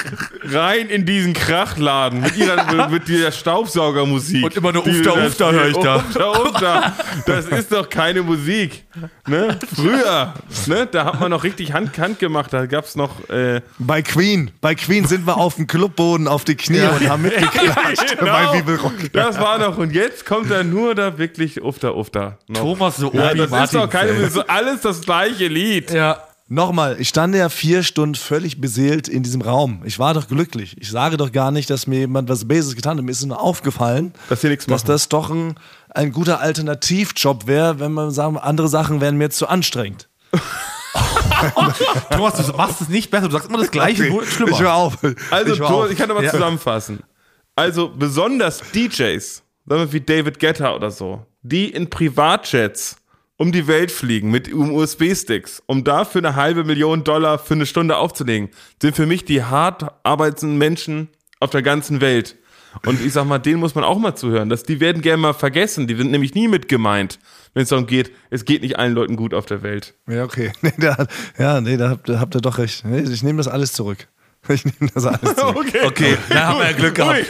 rein 0.56 0.88
in 0.88 1.04
diesen 1.06 1.32
Krachladen 1.34 2.20
mit, 2.20 2.36
ihrer, 2.36 2.88
mit 2.88 3.08
dieser 3.08 3.30
Staubsaugermusik. 3.32 4.44
Und 4.44 4.56
immer 4.56 4.72
nur 4.72 4.86
Ufta 4.86 5.10
spielt. 5.12 5.40
höre 5.40 5.68
ich 5.68 5.76
da. 5.76 5.96
Ufta, 5.96 6.30
Ufta. 6.42 6.96
Das 7.26 7.46
ist 7.46 7.72
doch 7.72 7.88
keine 7.88 8.22
Musik. 8.22 8.84
Ne? 9.26 9.58
Früher, 9.74 10.34
ne? 10.66 10.86
da 10.90 11.04
hat 11.04 11.20
man 11.20 11.30
noch 11.30 11.44
richtig 11.44 11.72
Hand 11.72 11.98
Hand 11.98 12.18
gemacht. 12.18 12.52
Da 12.52 12.66
gab 12.66 12.84
es 12.84 12.96
noch. 12.96 13.28
Äh, 13.28 13.60
Bei 13.78 14.02
Queen, 14.02 14.50
bei 14.60 14.74
Queen 14.74 15.06
sind 15.06 15.26
wir 15.26 15.36
auf 15.36 15.56
dem 15.56 15.66
Clubboden 15.66 16.28
auf 16.28 16.44
die 16.44 16.54
Knie 16.56 16.80
und 16.80 17.08
haben 17.08 17.22
mitgeklatscht 17.22 18.16
genau. 18.18 18.32
bei 18.32 18.58
Bibelrock. 18.58 18.92
Das 19.12 19.38
war 19.38 19.58
noch. 19.58 19.76
Und 19.78 19.92
jetzt 19.92 20.24
kommt 20.26 20.50
da 20.50 20.62
nur 20.64 20.94
da 20.94 21.18
wirklich 21.18 21.62
Ufta, 21.62 21.90
Ufta. 21.90 22.38
Noch. 22.48 22.60
Thomas, 22.60 22.96
so 22.96 23.10
Ja, 23.12 23.34
das 23.34 23.46
ist 23.46 23.50
Martin. 23.50 23.80
doch 23.80 23.90
keine 23.90 24.12
Musik. 24.12 24.30
So 24.32 24.46
alles 24.46 24.80
das 24.80 25.00
gleiche 25.02 25.48
Lied. 25.48 25.90
Ja. 25.90 26.18
Nochmal, 26.48 26.96
ich 27.00 27.08
stand 27.08 27.34
ja 27.34 27.48
vier 27.48 27.82
Stunden 27.82 28.14
völlig 28.14 28.60
beseelt 28.60 29.08
in 29.08 29.24
diesem 29.24 29.40
Raum. 29.42 29.82
Ich 29.84 29.98
war 29.98 30.14
doch 30.14 30.28
glücklich. 30.28 30.76
Ich 30.80 30.90
sage 30.90 31.16
doch 31.16 31.32
gar 31.32 31.50
nicht, 31.50 31.68
dass 31.70 31.88
mir 31.88 31.98
jemand 32.00 32.28
was 32.28 32.46
Böses 32.46 32.76
getan 32.76 32.96
hat. 32.98 33.04
Mir 33.04 33.10
ist 33.10 33.24
nur 33.26 33.40
aufgefallen, 33.40 34.12
Dass 34.28 34.42
dass 34.42 34.84
das 34.84 35.08
doch 35.08 35.28
ein, 35.30 35.58
ein 35.90 36.12
guter 36.12 36.38
Alternativjob 36.40 37.48
wäre, 37.48 37.80
wenn 37.80 37.90
man 37.92 38.12
sagen, 38.12 38.38
andere 38.38 38.68
Sachen 38.68 39.00
wären 39.00 39.16
mir 39.16 39.24
jetzt 39.24 39.38
zu 39.38 39.48
anstrengend. 39.48 40.08
Thomas, 42.10 42.46
du 42.46 42.52
machst 42.56 42.80
es 42.80 42.88
nicht 42.88 43.10
besser. 43.10 43.26
Du 43.26 43.32
sagst 43.32 43.48
immer 43.48 43.58
das 43.58 43.70
Gleiche, 43.72 44.04
nur 44.04 44.24
schlimmer. 44.24 44.52
Ich 44.52 44.60
höre 44.60 44.74
auf. 44.74 44.98
Also, 45.30 45.52
ich, 45.52 45.58
Thomas, 45.58 45.72
auf. 45.86 45.90
ich 45.90 45.98
kann 45.98 46.10
aber 46.10 46.22
Ja. 46.22 46.30
zusammenfassen. 46.30 47.00
Also, 47.56 47.88
besonders 47.88 48.60
DJs, 48.72 49.42
sagen 49.66 49.80
wir 49.80 49.92
wie 49.92 50.00
David 50.00 50.38
Guetta 50.38 50.74
oder 50.74 50.90
so, 50.92 51.26
die 51.42 51.70
in 51.70 51.90
Privatjets 51.90 52.96
um 53.36 53.52
die 53.52 53.66
Welt 53.66 53.90
fliegen 53.90 54.30
mit 54.30 54.52
USB-Sticks, 54.52 55.62
um 55.66 55.84
dafür 55.84 56.20
eine 56.20 56.36
halbe 56.36 56.64
Million 56.64 57.04
Dollar 57.04 57.38
für 57.38 57.54
eine 57.54 57.66
Stunde 57.66 57.96
aufzulegen, 57.96 58.48
sind 58.80 58.96
für 58.96 59.06
mich 59.06 59.24
die 59.24 59.42
hart 59.42 59.84
arbeitenden 60.04 60.58
Menschen 60.58 61.08
auf 61.40 61.50
der 61.50 61.62
ganzen 61.62 62.00
Welt. 62.00 62.36
Und 62.84 63.04
ich 63.04 63.12
sag 63.12 63.26
mal, 63.26 63.38
denen 63.38 63.60
muss 63.60 63.74
man 63.74 63.84
auch 63.84 63.98
mal 63.98 64.14
zuhören. 64.14 64.48
Das, 64.48 64.62
die 64.62 64.80
werden 64.80 65.00
gerne 65.00 65.22
mal 65.22 65.32
vergessen. 65.32 65.86
Die 65.86 65.94
sind 65.94 66.10
nämlich 66.10 66.34
nie 66.34 66.48
mit 66.48 66.68
gemeint, 66.68 67.18
wenn 67.54 67.62
es 67.62 67.70
darum 67.70 67.86
geht, 67.86 68.10
es 68.28 68.44
geht 68.44 68.62
nicht 68.62 68.78
allen 68.78 68.92
Leuten 68.92 69.16
gut 69.16 69.32
auf 69.32 69.46
der 69.46 69.62
Welt. 69.62 69.94
Ja, 70.06 70.24
okay. 70.24 70.52
Nee, 70.60 70.72
da, 70.78 71.06
ja, 71.38 71.60
nee, 71.60 71.76
da 71.76 71.90
habt, 71.90 72.08
da 72.08 72.20
habt 72.20 72.34
ihr 72.34 72.40
doch 72.40 72.58
recht. 72.58 72.84
Nee, 72.84 73.00
ich 73.00 73.22
nehme 73.22 73.38
das 73.38 73.48
alles 73.48 73.72
zurück. 73.72 74.08
Ich 74.48 74.64
nehme 74.64 74.90
das 74.94 75.06
alles 75.06 75.34
zurück. 75.36 75.66
Okay. 75.66 75.86
Okay, 75.86 76.18
da 76.28 76.48
haben 76.48 76.58
wir 76.58 76.66
ja 76.66 76.76
Glück 76.76 76.94
gehabt. 76.94 77.26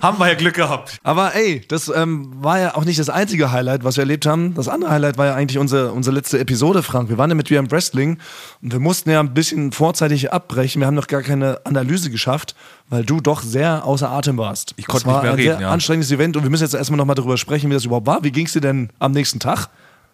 Haben 0.00 0.18
wir 0.18 0.28
ja 0.28 0.34
Glück 0.34 0.54
gehabt. 0.54 0.98
Aber 1.02 1.34
ey, 1.34 1.62
das 1.66 1.90
ähm, 1.94 2.32
war 2.42 2.60
ja 2.60 2.74
auch 2.74 2.84
nicht 2.84 2.98
das 2.98 3.10
einzige 3.10 3.52
Highlight, 3.52 3.84
was 3.84 3.96
wir 3.96 4.02
erlebt 4.02 4.26
haben. 4.26 4.54
Das 4.54 4.68
andere 4.68 4.90
Highlight 4.90 5.18
war 5.18 5.26
ja 5.26 5.34
eigentlich 5.34 5.58
unsere, 5.58 5.92
unsere 5.92 6.14
letzte 6.14 6.38
Episode, 6.38 6.82
Frank. 6.82 7.08
Wir 7.08 7.18
waren 7.18 7.30
ja 7.30 7.34
mit 7.34 7.50
dir 7.50 7.58
im 7.58 7.70
Wrestling 7.70 8.18
und 8.62 8.72
wir 8.72 8.80
mussten 8.80 9.10
ja 9.10 9.20
ein 9.20 9.34
bisschen 9.34 9.72
vorzeitig 9.72 10.32
abbrechen. 10.32 10.80
Wir 10.80 10.86
haben 10.86 10.94
noch 10.94 11.06
gar 11.06 11.22
keine 11.22 11.60
Analyse 11.64 12.10
geschafft, 12.10 12.54
weil 12.88 13.04
du 13.04 13.20
doch 13.20 13.42
sehr 13.42 13.84
außer 13.84 14.10
Atem 14.10 14.38
warst. 14.38 14.74
Ich 14.76 14.86
konnte 14.86 15.08
nicht 15.08 15.22
mehr 15.22 15.32
ein 15.32 15.36
reden, 15.36 15.58
sehr 15.58 15.60
ja. 15.60 15.70
anstrengendes 15.70 16.10
Event 16.10 16.36
und 16.36 16.42
wir 16.42 16.50
müssen 16.50 16.64
jetzt 16.64 16.74
erstmal 16.74 16.98
nochmal 16.98 17.16
darüber 17.16 17.36
sprechen, 17.36 17.70
wie 17.70 17.74
das 17.74 17.84
überhaupt 17.84 18.06
war. 18.06 18.24
Wie 18.24 18.32
ging 18.32 18.46
es 18.46 18.52
dir 18.52 18.60
denn 18.60 18.90
am 18.98 19.12
nächsten 19.12 19.40
Tag? 19.40 19.68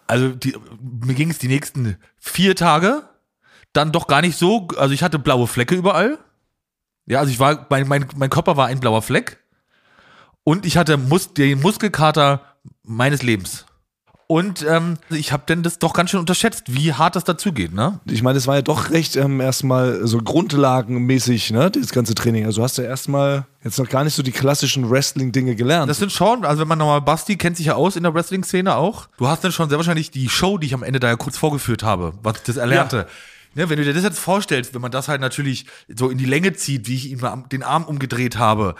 Also 0.07 0.29
die, 0.29 0.55
mir 0.81 1.13
ging 1.13 1.29
es 1.29 1.37
die 1.37 1.47
nächsten 1.47 1.97
vier 2.17 2.55
Tage 2.55 3.03
dann 3.73 3.91
doch 3.91 4.07
gar 4.07 4.21
nicht 4.21 4.37
so. 4.37 4.67
Also 4.77 4.93
ich 4.93 5.03
hatte 5.03 5.19
blaue 5.19 5.47
Flecke 5.47 5.75
überall. 5.75 6.17
Ja, 7.09 7.19
also 7.19 7.31
ich 7.31 7.39
war, 7.39 7.65
mein, 7.69 7.87
mein, 7.87 8.05
mein 8.15 8.29
Körper 8.29 8.55
war 8.55 8.67
ein 8.67 8.79
blauer 8.79 9.01
Fleck. 9.01 9.39
Und 10.43 10.65
ich 10.65 10.77
hatte 10.77 10.95
Mus 10.97 11.33
den 11.33 11.59
Muskelkater 11.59 12.41
meines 12.83 13.23
Lebens. 13.23 13.65
Und 14.27 14.63
ähm, 14.69 14.97
ich 15.09 15.31
habe 15.31 15.41
denn 15.47 15.63
das 15.63 15.79
doch 15.79 15.93
ganz 15.93 16.11
schön 16.11 16.19
unterschätzt, 16.19 16.65
wie 16.67 16.93
hart 16.93 17.15
das 17.15 17.23
dazugeht, 17.23 17.73
ne? 17.73 17.99
Ich 18.05 18.21
meine, 18.21 18.37
es 18.37 18.45
war 18.45 18.57
ja 18.57 18.61
doch 18.61 18.91
recht 18.91 19.15
ähm, 19.15 19.41
erstmal 19.41 20.05
so 20.05 20.19
grundlagenmäßig, 20.19 21.49
ne, 21.49 21.71
das 21.71 21.89
ganze 21.89 22.13
Training. 22.13 22.45
Also 22.45 22.61
hast 22.61 22.77
du 22.77 22.83
erstmal 22.83 23.47
jetzt 23.63 23.79
noch 23.79 23.89
gar 23.89 24.03
nicht 24.03 24.13
so 24.13 24.21
die 24.21 24.31
klassischen 24.31 24.87
Wrestling-Dinge 24.87 25.55
gelernt. 25.55 25.89
Das 25.89 25.97
sind 25.97 26.11
schon, 26.11 26.45
also 26.45 26.61
wenn 26.61 26.67
man 26.67 26.77
nochmal, 26.77 27.01
Basti 27.01 27.37
kennt 27.37 27.57
sich 27.57 27.65
ja 27.65 27.73
aus 27.73 27.95
in 27.95 28.03
der 28.03 28.13
Wrestling-Szene 28.13 28.75
auch. 28.75 29.07
Du 29.17 29.27
hast 29.27 29.43
dann 29.43 29.51
schon 29.51 29.67
sehr 29.67 29.79
wahrscheinlich 29.79 30.11
die 30.11 30.29
Show, 30.29 30.59
die 30.59 30.67
ich 30.67 30.75
am 30.75 30.83
Ende 30.83 30.99
da 30.99 31.07
ja 31.07 31.15
kurz 31.15 31.35
vorgeführt 31.35 31.81
habe, 31.81 32.13
was 32.21 32.37
ich 32.37 32.43
das 32.43 32.57
erlernte. 32.57 33.07
Ne, 33.55 33.69
wenn 33.69 33.77
du 33.77 33.83
dir 33.83 33.93
das 33.93 34.03
jetzt 34.03 34.19
vorstellst, 34.19 34.73
wenn 34.73 34.81
man 34.81 34.91
das 34.91 35.07
halt 35.07 35.21
natürlich 35.21 35.65
so 35.87 36.09
in 36.09 36.17
die 36.17 36.25
Länge 36.25 36.53
zieht, 36.53 36.87
wie 36.87 36.95
ich 36.95 37.09
ihm 37.09 37.21
den 37.51 37.63
Arm 37.63 37.83
umgedreht 37.83 38.37
habe, 38.37 38.75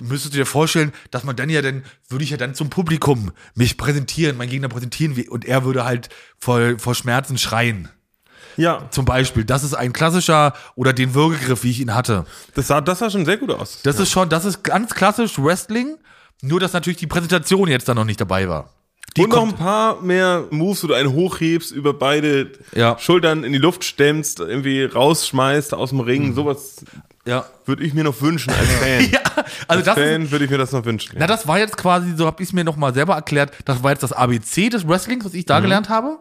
müsstest 0.00 0.34
du 0.34 0.38
dir 0.38 0.46
vorstellen, 0.46 0.92
dass 1.10 1.24
man 1.24 1.36
dann 1.36 1.50
ja 1.50 1.60
dann, 1.60 1.82
würde 2.08 2.24
ich 2.24 2.30
ja 2.30 2.36
dann 2.36 2.54
zum 2.54 2.70
Publikum 2.70 3.32
mich 3.54 3.76
präsentieren, 3.76 4.36
mein 4.36 4.48
Gegner 4.48 4.68
präsentieren 4.68 5.20
und 5.28 5.44
er 5.44 5.64
würde 5.64 5.84
halt 5.84 6.08
vor, 6.38 6.78
vor 6.78 6.94
Schmerzen 6.94 7.36
schreien. 7.36 7.88
Ja, 8.56 8.88
Zum 8.90 9.06
Beispiel. 9.06 9.44
Das 9.44 9.64
ist 9.64 9.74
ein 9.74 9.92
klassischer 9.94 10.52
oder 10.74 10.92
den 10.92 11.14
Würgegriff, 11.14 11.64
wie 11.64 11.70
ich 11.70 11.80
ihn 11.80 11.94
hatte. 11.94 12.26
das 12.54 12.66
sah, 12.66 12.82
das 12.82 12.98
sah 12.98 13.08
schon 13.08 13.24
sehr 13.24 13.38
gut 13.38 13.50
aus. 13.50 13.80
Das 13.82 13.98
ist 13.98 14.10
schon, 14.10 14.28
das 14.28 14.44
ist 14.44 14.62
ganz 14.62 14.94
klassisch 14.94 15.38
Wrestling, 15.38 15.96
nur 16.42 16.60
dass 16.60 16.72
natürlich 16.74 16.98
die 16.98 17.06
Präsentation 17.06 17.68
jetzt 17.68 17.88
da 17.88 17.94
noch 17.94 18.04
nicht 18.04 18.20
dabei 18.20 18.48
war. 18.48 18.70
Die 19.16 19.22
und 19.24 19.30
noch 19.30 19.42
ein 19.46 19.54
paar 19.54 20.00
mehr 20.00 20.44
Moves, 20.50 20.82
wo 20.82 20.86
du 20.88 20.94
einen 20.94 21.12
hochhebst, 21.12 21.70
über 21.70 21.92
beide 21.92 22.52
Ja. 22.74 22.98
Schultern 22.98 23.44
in 23.44 23.52
die 23.52 23.58
Luft 23.58 23.84
stemmst, 23.84 24.40
irgendwie 24.40 24.84
rausschmeißt 24.84 25.74
aus 25.74 25.90
dem 25.90 26.00
Ring. 26.00 26.34
Sowas 26.34 26.82
Ja. 27.26 27.44
würde 27.66 27.84
ich 27.84 27.92
mir 27.92 28.04
noch 28.04 28.20
wünschen 28.22 28.50
als 28.54 28.68
Fan. 28.72 29.10
Ja, 29.12 29.20
also 29.68 29.78
als 29.78 29.84
das 29.84 29.94
Fan 29.98 30.30
würde 30.30 30.44
ich 30.46 30.50
mir 30.50 30.56
das 30.58 30.72
noch 30.72 30.84
wünschen. 30.86 31.16
na, 31.18 31.26
das 31.26 31.46
war 31.46 31.58
jetzt 31.58 31.76
quasi, 31.76 32.14
so 32.16 32.24
habe 32.26 32.42
ich 32.42 32.48
es 32.48 32.52
mir 32.54 32.64
nochmal 32.64 32.94
selber 32.94 33.14
erklärt, 33.14 33.52
das 33.66 33.82
war 33.82 33.90
jetzt 33.90 34.02
das 34.02 34.12
ABC 34.12 34.70
des 34.70 34.88
Wrestlings, 34.88 35.24
was 35.26 35.34
ich 35.34 35.44
da 35.44 35.60
gelernt 35.60 35.88
habe. 35.90 36.18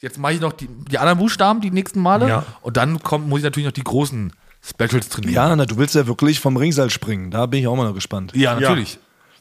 Jetzt 0.00 0.18
mache 0.18 0.34
ich 0.34 0.40
noch 0.40 0.52
die, 0.52 0.68
die 0.68 0.98
anderen 0.98 1.18
Buchstaben 1.18 1.60
die 1.62 1.70
nächsten 1.72 2.00
Male 2.00 2.28
Ja. 2.28 2.46
und 2.62 2.76
dann 2.76 3.02
kommt, 3.02 3.26
muss 3.28 3.38
ich 3.40 3.44
natürlich 3.44 3.66
noch 3.66 3.72
die 3.72 3.82
großen 3.84 4.32
Specials 4.62 5.08
trainieren. 5.08 5.34
ja, 5.34 5.56
na, 5.56 5.66
du 5.66 5.76
willst 5.78 5.94
ja 5.96 6.06
wirklich 6.06 6.38
vom 6.40 6.56
Ringseil 6.56 6.90
springen. 6.90 7.30
Da 7.32 7.46
bin 7.46 7.60
ich 7.60 7.66
auch 7.66 7.74
mal 7.76 7.86
noch 7.86 7.94
gespannt. 7.94 8.32
ja 8.36 8.54
natürlich. 8.58 8.98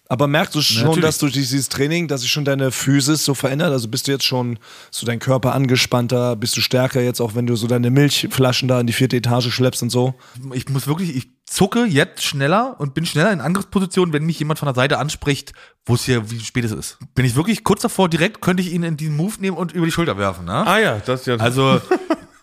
Aber 0.09 0.27
merkst 0.27 0.53
du 0.53 0.61
schon, 0.61 0.83
Natürlich. 0.83 1.01
dass 1.05 1.17
durch 1.17 1.33
dieses 1.33 1.69
Training, 1.69 2.07
dass 2.07 2.21
sich 2.21 2.31
schon 2.31 2.45
deine 2.45 2.71
Physis 2.71 3.23
so 3.23 3.33
verändert? 3.33 3.71
Also 3.71 3.87
bist 3.87 4.07
du 4.07 4.11
jetzt 4.11 4.25
schon 4.25 4.59
so 4.91 5.05
dein 5.07 5.17
Körper 5.19 5.55
angespannter, 5.55 6.35
bist 6.35 6.55
du 6.57 6.61
stärker 6.61 7.01
jetzt, 7.01 7.21
auch 7.21 7.35
wenn 7.35 7.47
du 7.47 7.55
so 7.55 7.67
deine 7.67 7.89
Milchflaschen 7.89 8.67
da 8.67 8.79
in 8.81 8.85
die 8.87 8.93
vierte 8.93 9.15
Etage 9.15 9.49
schleppst 9.51 9.81
und 9.81 9.89
so? 9.89 10.13
Ich 10.53 10.67
muss 10.69 10.87
wirklich, 10.87 11.15
ich 11.15 11.29
zucke 11.45 11.85
jetzt 11.85 12.21
schneller 12.23 12.75
und 12.79 12.93
bin 12.93 13.05
schneller 13.05 13.31
in 13.31 13.39
Angriffsposition, 13.41 14.11
wenn 14.13 14.25
mich 14.25 14.37
jemand 14.39 14.59
von 14.59 14.67
der 14.67 14.75
Seite 14.75 14.99
anspricht, 14.99 15.53
wo 15.85 15.95
es 15.95 16.03
hier, 16.03 16.29
wie 16.29 16.39
spät 16.41 16.65
es 16.65 16.71
ist. 16.73 16.97
Bin 17.15 17.25
ich 17.25 17.35
wirklich 17.35 17.63
kurz 17.63 17.81
davor, 17.81 18.09
direkt 18.09 18.41
könnte 18.41 18.61
ich 18.61 18.71
ihn 18.73 18.83
in 18.83 18.97
diesen 18.97 19.15
Move 19.15 19.35
nehmen 19.39 19.55
und 19.57 19.71
über 19.71 19.85
die 19.85 19.91
Schulter 19.91 20.17
werfen. 20.17 20.45
Ne? 20.45 20.51
Ah 20.67 20.79
ja, 20.79 21.01
das 21.05 21.21
ist 21.21 21.27
ja. 21.27 21.37
Also, 21.37 21.79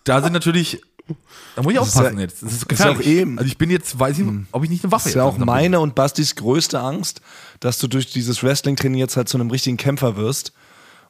da 0.05 0.23
sind 0.23 0.33
natürlich. 0.33 0.81
Da 1.57 1.63
muss 1.63 1.73
ich 1.73 1.79
Das 1.79 1.89
ist 1.89 1.97
aufpassen 1.97 2.17
ja- 2.19 2.23
jetzt. 2.23 2.43
Das 2.43 2.53
ist 2.53 2.59
ist 2.59 2.69
gefährlich. 2.69 2.99
ja 2.99 3.03
auch 3.03 3.07
eben- 3.21 3.39
also 3.39 3.49
ich 3.49 3.59
bin 3.59 3.69
jetzt, 3.69 3.99
weiß 3.99 4.19
ich, 4.21 4.27
ob 4.53 4.63
ich 4.63 4.71
nicht 4.71 4.85
eine 4.85 4.93
Waffe 4.93 5.05
Das 5.05 5.11
ist 5.11 5.15
ja 5.17 5.23
jetzt 5.25 5.29
auch 5.29 5.35
habe. 5.35 5.45
meine 5.45 5.81
und 5.81 5.97
Bastis 5.97 6.37
größte 6.37 6.79
Angst, 6.79 7.21
dass 7.61 7.79
du 7.79 7.87
durch 7.87 8.11
dieses 8.11 8.43
Wrestling-Training 8.43 8.99
jetzt 8.99 9.17
halt 9.17 9.29
zu 9.29 9.39
einem 9.39 9.51
richtigen 9.51 9.77
Kämpfer 9.77 10.17
wirst 10.17 10.53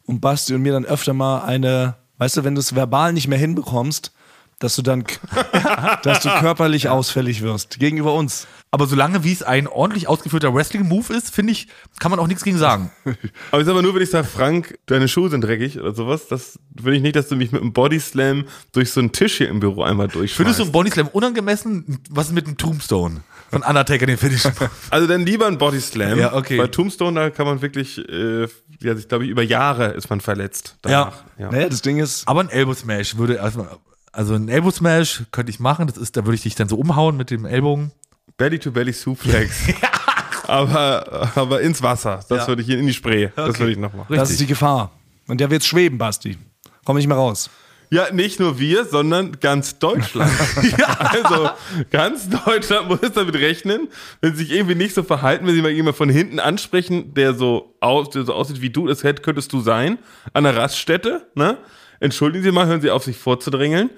und 0.04 0.20
Basti 0.20 0.54
und 0.54 0.62
mir 0.62 0.72
dann 0.72 0.84
öfter 0.84 1.14
mal 1.14 1.44
eine, 1.44 1.96
weißt 2.18 2.38
du, 2.38 2.44
wenn 2.44 2.54
du 2.54 2.60
es 2.60 2.74
verbal 2.74 3.12
nicht 3.12 3.28
mehr 3.28 3.38
hinbekommst, 3.38 4.12
dass 4.60 4.76
du 4.76 4.82
dann, 4.82 5.04
dass 6.04 6.20
du 6.20 6.28
körperlich 6.28 6.88
ausfällig 6.88 7.42
wirst 7.42 7.80
gegenüber 7.80 8.14
uns. 8.14 8.46
Aber 8.70 8.86
solange 8.86 9.24
wie 9.24 9.32
es 9.32 9.42
ein 9.42 9.66
ordentlich 9.66 10.06
ausgeführter 10.06 10.54
Wrestling-Move 10.54 11.12
ist, 11.12 11.34
finde 11.34 11.52
ich, 11.52 11.66
kann 11.98 12.12
man 12.12 12.20
auch 12.20 12.28
nichts 12.28 12.44
gegen 12.44 12.58
sagen. 12.58 12.92
Aber 13.50 13.60
ich 13.60 13.66
sag 13.66 13.74
mal 13.74 13.82
nur, 13.82 13.94
wenn 13.96 14.02
ich 14.02 14.10
sage, 14.10 14.28
Frank, 14.28 14.78
deine 14.86 15.08
Schuhe 15.08 15.28
sind 15.28 15.42
dreckig 15.42 15.80
oder 15.80 15.92
sowas, 15.92 16.28
das 16.28 16.58
will 16.74 16.94
ich 16.94 17.02
nicht, 17.02 17.16
dass 17.16 17.26
du 17.26 17.34
mich 17.34 17.50
mit 17.50 17.62
einem 17.62 17.72
Bodyslam 17.72 18.44
durch 18.72 18.92
so 18.92 19.00
einen 19.00 19.10
Tisch 19.10 19.38
hier 19.38 19.48
im 19.48 19.58
Büro 19.58 19.82
einmal 19.82 20.06
durchschmeißt. 20.06 20.36
Findest 20.36 20.60
du 20.60 20.64
einen 20.64 20.72
Bodyslam 20.72 21.08
unangemessen? 21.08 22.00
Was 22.10 22.28
ist 22.28 22.34
mit 22.34 22.46
einem 22.46 22.58
Tombstone? 22.58 23.22
Von 23.50 23.62
Undertaker, 23.62 24.06
den 24.06 24.18
Finish. 24.18 24.42
Also 24.90 25.08
dann 25.08 25.26
lieber 25.26 25.48
ein 25.48 25.58
Bodyslam. 25.58 26.16
Ja, 26.16 26.34
okay. 26.34 26.56
Bei 26.56 26.68
Tombstone, 26.68 27.18
da 27.18 27.30
kann 27.30 27.46
man 27.46 27.62
wirklich, 27.62 27.98
äh, 27.98 28.42
ja, 28.80 28.94
ich 28.94 29.08
glaube, 29.08 29.24
über 29.24 29.42
Jahre 29.42 29.86
ist 29.88 30.08
man 30.10 30.20
verletzt. 30.20 30.76
Danach. 30.82 31.24
Ja. 31.36 31.50
Naja, 31.50 31.68
das 31.68 31.82
Ding 31.82 31.98
ist, 31.98 32.28
Aber 32.28 32.40
ein 32.40 32.50
Elbow 32.50 32.74
Smash 32.74 33.16
würde 33.16 33.34
erstmal, 33.34 33.68
also 34.12 34.34
ein 34.34 34.48
Elbow 34.48 34.70
Smash 34.70 35.22
könnte 35.30 35.50
ich 35.50 35.60
machen. 35.60 35.86
Das 35.86 35.96
ist, 35.96 36.16
da 36.16 36.24
würde 36.24 36.34
ich 36.34 36.42
dich 36.42 36.54
dann 36.54 36.68
so 36.68 36.76
umhauen 36.76 37.16
mit 37.16 37.30
dem 37.30 37.44
Ellbogen. 37.44 37.92
Belly-to-Belly 38.36 38.92
Suplex. 38.92 39.68
aber, 40.46 41.30
aber 41.34 41.60
ins 41.60 41.82
Wasser. 41.82 42.20
Das 42.28 42.42
Ja. 42.42 42.48
würde 42.48 42.62
ich 42.62 42.68
in 42.70 42.86
die 42.86 42.94
Spree. 42.94 43.28
Das 43.36 43.50
Okay. 43.50 43.58
würde 43.60 43.72
ich 43.72 43.78
noch 43.78 43.92
machen. 43.92 44.14
das 44.14 44.30
ist 44.30 44.40
die 44.40 44.46
Gefahr. 44.46 44.92
Und 45.28 45.40
der 45.40 45.50
wird 45.50 45.64
schweben, 45.64 45.98
Basti. 45.98 46.38
Komm 46.84 46.96
nicht 46.96 47.06
mehr 47.06 47.16
raus. 47.16 47.50
Ja, 47.92 48.12
nicht 48.12 48.38
nur 48.38 48.58
wir, 48.60 48.84
sondern 48.84 49.38
ganz 49.40 49.78
Deutschland. 49.78 50.30
Also 50.98 51.50
ganz 51.90 52.28
Deutschland 52.28 52.88
muss 52.88 53.00
damit 53.14 53.34
rechnen, 53.34 53.88
wenn 54.20 54.34
sie 54.34 54.44
sich 54.44 54.52
irgendwie 54.52 54.76
nicht 54.76 54.94
so 54.94 55.02
verhalten, 55.02 55.46
wenn 55.46 55.54
sie 55.54 55.62
mal 55.62 55.70
jemand 55.72 55.96
von 55.96 56.08
hinten 56.08 56.38
ansprechen, 56.38 57.14
der 57.14 57.34
so, 57.34 57.74
aus, 57.80 58.10
der 58.10 58.24
so 58.24 58.32
aussieht 58.32 58.60
wie 58.60 58.70
du, 58.70 58.86
das 58.86 59.02
hätt- 59.02 59.22
könntest 59.22 59.52
du 59.52 59.60
sein, 59.60 59.98
an 60.32 60.44
der 60.44 60.56
Raststätte, 60.56 61.26
ne? 61.34 61.58
Entschuldigen 62.00 62.42
Sie 62.42 62.50
mal, 62.50 62.66
hören 62.66 62.80
Sie 62.80 62.90
auf, 62.90 63.04
sich 63.04 63.16
vorzudrängeln. 63.16 63.90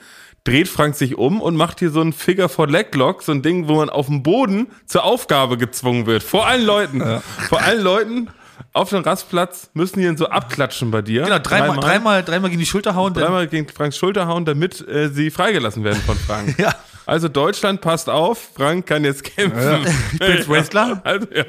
Dreht 0.45 0.69
Frank 0.69 0.97
sich 0.97 1.17
um 1.17 1.41
und 1.41 1.55
macht 1.57 1.79
hier 1.79 1.91
so 1.91 2.01
ein 2.01 2.13
Figure 2.13 2.49
for 2.49 2.67
Leglock, 2.67 3.23
so 3.23 3.31
ein 3.31 3.43
Ding, 3.43 3.69
wo 3.69 3.77
man 3.77 3.89
auf 3.89 4.07
dem 4.07 4.25
Boden 4.25 4.67
zur 4.87 5.05
Aufgabe 5.05 5.57
gezwungen 5.57 6.07
wird. 6.07 6.25
Vor 6.25 6.47
allen 6.47 6.67
Leuten. 6.67 7.01
Vor 7.49 7.63
allen 7.63 7.81
Leuten 7.81 8.29
auf 8.73 8.91
dem 8.91 9.03
Rastplatz 9.03 9.71
müssen 9.75 10.01
die 10.01 10.07
dann 10.07 10.17
so 10.17 10.27
abklatschen 10.27 10.91
bei 10.91 11.03
dir. 11.03 11.25
Genau, 11.25 11.39
dreimal, 11.39 11.79
dreimal, 11.79 12.25
dreimal 12.25 12.51
gegen 12.51 12.61
die 12.61 12.67
Schulter 12.67 12.95
hauen. 12.95 13.15
Dreimal 13.15 13.47
gegen 13.47 13.69
Franks 13.69 13.97
Schulter 13.97 14.27
hauen, 14.27 14.45
damit 14.45 14.87
äh, 14.89 15.09
sie 15.09 15.31
freigelassen 15.31 15.85
werden 15.85 16.01
von 16.05 16.17
Frank. 16.17 16.59
Ja. 16.63 16.75
Also 17.05 17.29
Deutschland 17.29 17.81
passt 17.81 18.09
auf, 18.09 18.51
Frank 18.55 18.87
kann 18.87 19.05
jetzt 19.05 19.25
kämpfen. 19.25 19.87
ich 20.13 20.19
bin 20.19 20.49
Wrestler. 20.49 21.01
Also, 21.05 21.27
ja. 21.35 21.45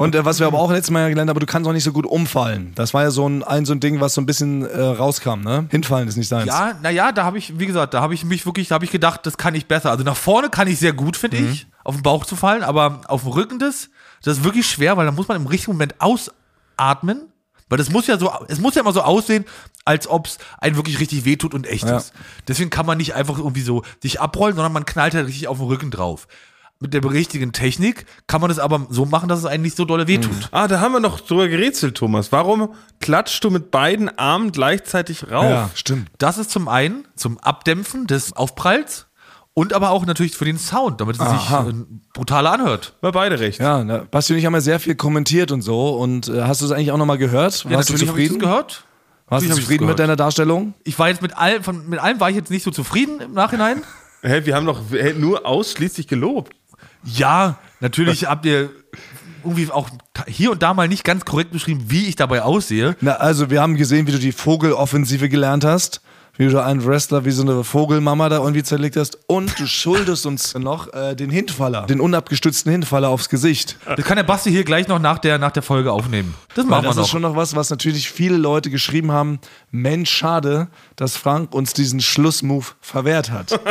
Und 0.00 0.14
äh, 0.14 0.24
was 0.24 0.40
wir 0.40 0.46
aber 0.46 0.58
auch 0.58 0.70
letztes 0.72 0.90
Mal 0.90 1.10
gelernt 1.10 1.28
haben, 1.28 1.36
aber 1.36 1.40
du 1.40 1.46
kannst 1.46 1.68
auch 1.68 1.74
nicht 1.74 1.84
so 1.84 1.92
gut 1.92 2.06
umfallen. 2.06 2.72
Das 2.74 2.94
war 2.94 3.02
ja 3.02 3.10
so 3.10 3.28
ein, 3.28 3.42
ein, 3.42 3.66
so 3.66 3.74
ein 3.74 3.80
Ding, 3.80 4.00
was 4.00 4.14
so 4.14 4.22
ein 4.22 4.24
bisschen 4.24 4.64
äh, 4.64 4.80
rauskam, 4.80 5.40
ne? 5.40 5.66
Hinfallen 5.70 6.08
ist 6.08 6.16
nicht 6.16 6.28
seins. 6.28 6.46
Ja, 6.46 6.72
naja, 6.82 7.12
da 7.12 7.24
habe 7.24 7.36
ich, 7.36 7.58
wie 7.58 7.66
gesagt, 7.66 7.92
da 7.92 8.00
habe 8.00 8.14
ich 8.14 8.24
mich 8.24 8.46
wirklich, 8.46 8.68
da 8.68 8.76
habe 8.76 8.86
ich 8.86 8.90
gedacht, 8.90 9.26
das 9.26 9.36
kann 9.36 9.54
ich 9.54 9.66
besser. 9.66 9.90
Also 9.90 10.02
nach 10.02 10.16
vorne 10.16 10.48
kann 10.48 10.68
ich 10.68 10.78
sehr 10.78 10.94
gut, 10.94 11.18
finde 11.18 11.36
ich, 11.36 11.66
auf 11.84 11.96
den 11.96 12.02
Bauch 12.02 12.24
zu 12.24 12.34
fallen, 12.34 12.62
aber 12.62 13.02
auf 13.08 13.24
dem 13.24 13.32
Rücken 13.32 13.58
das, 13.58 13.90
das 14.22 14.38
ist 14.38 14.44
wirklich 14.44 14.66
schwer, 14.66 14.96
weil 14.96 15.04
da 15.04 15.12
muss 15.12 15.28
man 15.28 15.36
im 15.36 15.46
richtigen 15.46 15.72
Moment 15.72 15.94
ausatmen. 15.98 17.26
Weil 17.68 17.76
das 17.76 17.90
muss 17.90 18.06
ja 18.06 18.18
so, 18.18 18.32
es 18.48 18.58
muss 18.58 18.74
ja 18.76 18.80
immer 18.80 18.94
so 18.94 19.02
aussehen, 19.02 19.44
als 19.84 20.08
ob 20.08 20.26
es 20.26 20.38
einen 20.60 20.76
wirklich 20.76 20.98
richtig 20.98 21.26
wehtut 21.26 21.52
und 21.54 21.66
echt 21.66 21.84
Ja. 21.84 21.98
ist. 21.98 22.14
Deswegen 22.48 22.70
kann 22.70 22.86
man 22.86 22.96
nicht 22.96 23.14
einfach 23.14 23.36
irgendwie 23.38 23.60
so 23.60 23.82
sich 24.02 24.18
abrollen, 24.20 24.56
sondern 24.56 24.72
man 24.72 24.86
knallt 24.86 25.14
halt 25.14 25.26
richtig 25.26 25.46
auf 25.46 25.58
den 25.58 25.66
Rücken 25.66 25.90
drauf. 25.90 26.26
Mit 26.82 26.94
der 26.94 27.04
richtigen 27.04 27.52
Technik 27.52 28.06
kann 28.26 28.40
man 28.40 28.50
es 28.50 28.58
aber 28.58 28.86
so 28.88 29.04
machen, 29.04 29.28
dass 29.28 29.38
es 29.38 29.44
einen 29.44 29.62
nicht 29.62 29.76
so 29.76 29.84
dolle 29.84 30.08
wehtut. 30.08 30.48
Ah, 30.50 30.66
da 30.66 30.80
haben 30.80 30.92
wir 30.92 31.00
noch 31.00 31.20
drüber 31.20 31.46
gerätselt, 31.46 31.94
Thomas. 31.94 32.32
Warum 32.32 32.72
klatschst 33.00 33.44
du 33.44 33.50
mit 33.50 33.70
beiden 33.70 34.08
Armen 34.18 34.50
gleichzeitig 34.50 35.30
rauf? 35.30 35.44
ja 35.44 35.70
stimmt. 35.74 36.08
Das 36.16 36.38
ist 36.38 36.50
zum 36.50 36.68
einen 36.68 37.06
zum 37.16 37.38
Abdämpfen 37.38 38.06
des 38.06 38.32
Aufpralls 38.34 39.08
und 39.52 39.74
aber 39.74 39.90
auch 39.90 40.06
natürlich 40.06 40.34
für 40.34 40.46
den 40.46 40.56
Sound, 40.56 41.02
damit 41.02 41.16
es 41.16 41.22
sich 41.22 41.50
Aha. 41.50 41.68
äh, 41.68 41.74
brutaler 42.14 42.52
anhört. 42.52 42.94
War 43.02 43.12
beide 43.12 43.38
recht. 43.40 43.60
Ja, 43.60 43.84
ne, 43.84 44.06
Basti 44.10 44.32
und 44.32 44.38
ich 44.38 44.46
haben 44.46 44.54
ja 44.54 44.62
sehr 44.62 44.80
viel 44.80 44.94
kommentiert 44.94 45.52
und 45.52 45.60
so. 45.60 45.90
Und 45.90 46.28
äh, 46.28 46.44
hast 46.44 46.62
du 46.62 46.64
es 46.64 46.70
eigentlich 46.72 46.92
auch 46.92 46.96
nochmal 46.98 47.18
gehört? 47.18 47.64
Ja, 47.64 47.72
Warst 47.72 47.90
du 47.90 47.92
habe 47.92 48.02
ich 48.02 48.06
das 48.06 48.08
zufrieden? 48.08 48.38
gehört. 48.38 48.84
Warst 49.28 49.46
du 49.46 49.54
zufrieden 49.54 49.86
mit 49.86 49.98
deiner 49.98 50.16
Darstellung? 50.16 50.72
Ich 50.82 50.98
war 50.98 51.08
jetzt 51.10 51.20
mit 51.20 51.36
allem, 51.36 51.62
von, 51.62 51.86
mit 51.90 51.98
allem 52.00 52.20
war 52.20 52.30
ich 52.30 52.36
jetzt 52.36 52.50
nicht 52.50 52.64
so 52.64 52.70
zufrieden 52.70 53.20
im 53.20 53.32
Nachhinein. 53.34 53.82
Hä, 54.22 54.42
wir 54.44 54.54
haben 54.56 54.66
doch 54.66 54.80
hä, 54.90 55.14
nur 55.16 55.46
ausschließlich 55.46 56.08
gelobt. 56.08 56.54
Ja, 57.04 57.58
natürlich 57.80 58.26
habt 58.26 58.44
ihr 58.46 58.70
irgendwie 59.44 59.70
auch 59.70 59.88
hier 60.26 60.50
und 60.50 60.62
da 60.62 60.74
mal 60.74 60.88
nicht 60.88 61.04
ganz 61.04 61.24
korrekt 61.24 61.50
beschrieben, 61.52 61.84
wie 61.88 62.06
ich 62.06 62.16
dabei 62.16 62.42
aussehe. 62.42 62.96
Na, 63.00 63.12
also 63.12 63.50
wir 63.50 63.62
haben 63.62 63.76
gesehen, 63.76 64.06
wie 64.06 64.12
du 64.12 64.18
die 64.18 64.32
Vogeloffensive 64.32 65.28
gelernt 65.28 65.64
hast. 65.64 66.02
Wie 66.36 66.48
du 66.48 66.62
einen 66.62 66.82
Wrestler 66.86 67.26
wie 67.26 67.32
so 67.32 67.42
eine 67.42 67.64
Vogelmama 67.64 68.30
da 68.30 68.38
irgendwie 68.38 68.62
zerlegt 68.62 68.96
hast. 68.96 69.18
Und 69.26 69.58
du 69.58 69.66
schuldest 69.66 70.24
uns 70.24 70.54
noch 70.58 70.90
äh, 70.94 71.14
den 71.14 71.28
Hinfaller, 71.28 71.84
den 71.84 72.00
unabgestützten 72.00 72.72
Hinfaller 72.72 73.10
aufs 73.10 73.28
Gesicht. 73.28 73.76
Das 73.84 74.06
kann 74.06 74.16
der 74.16 74.22
Basti 74.22 74.50
hier 74.50 74.64
gleich 74.64 74.88
noch 74.88 75.00
nach 75.00 75.18
der, 75.18 75.36
nach 75.38 75.50
der 75.50 75.62
Folge 75.62 75.92
aufnehmen. 75.92 76.34
Das 76.54 76.64
machen 76.64 76.84
das 76.84 76.84
wir 76.84 76.90
ist 76.90 76.96
noch. 76.96 77.08
schon 77.08 77.22
noch 77.22 77.36
was, 77.36 77.56
was 77.56 77.68
natürlich 77.68 78.10
viele 78.10 78.38
Leute 78.38 78.70
geschrieben 78.70 79.12
haben. 79.12 79.38
Mensch, 79.70 80.08
schade, 80.10 80.68
dass 80.96 81.14
Frank 81.16 81.52
uns 81.54 81.74
diesen 81.74 82.00
Schlussmove 82.00 82.74
verwehrt 82.80 83.30
hat. 83.30 83.60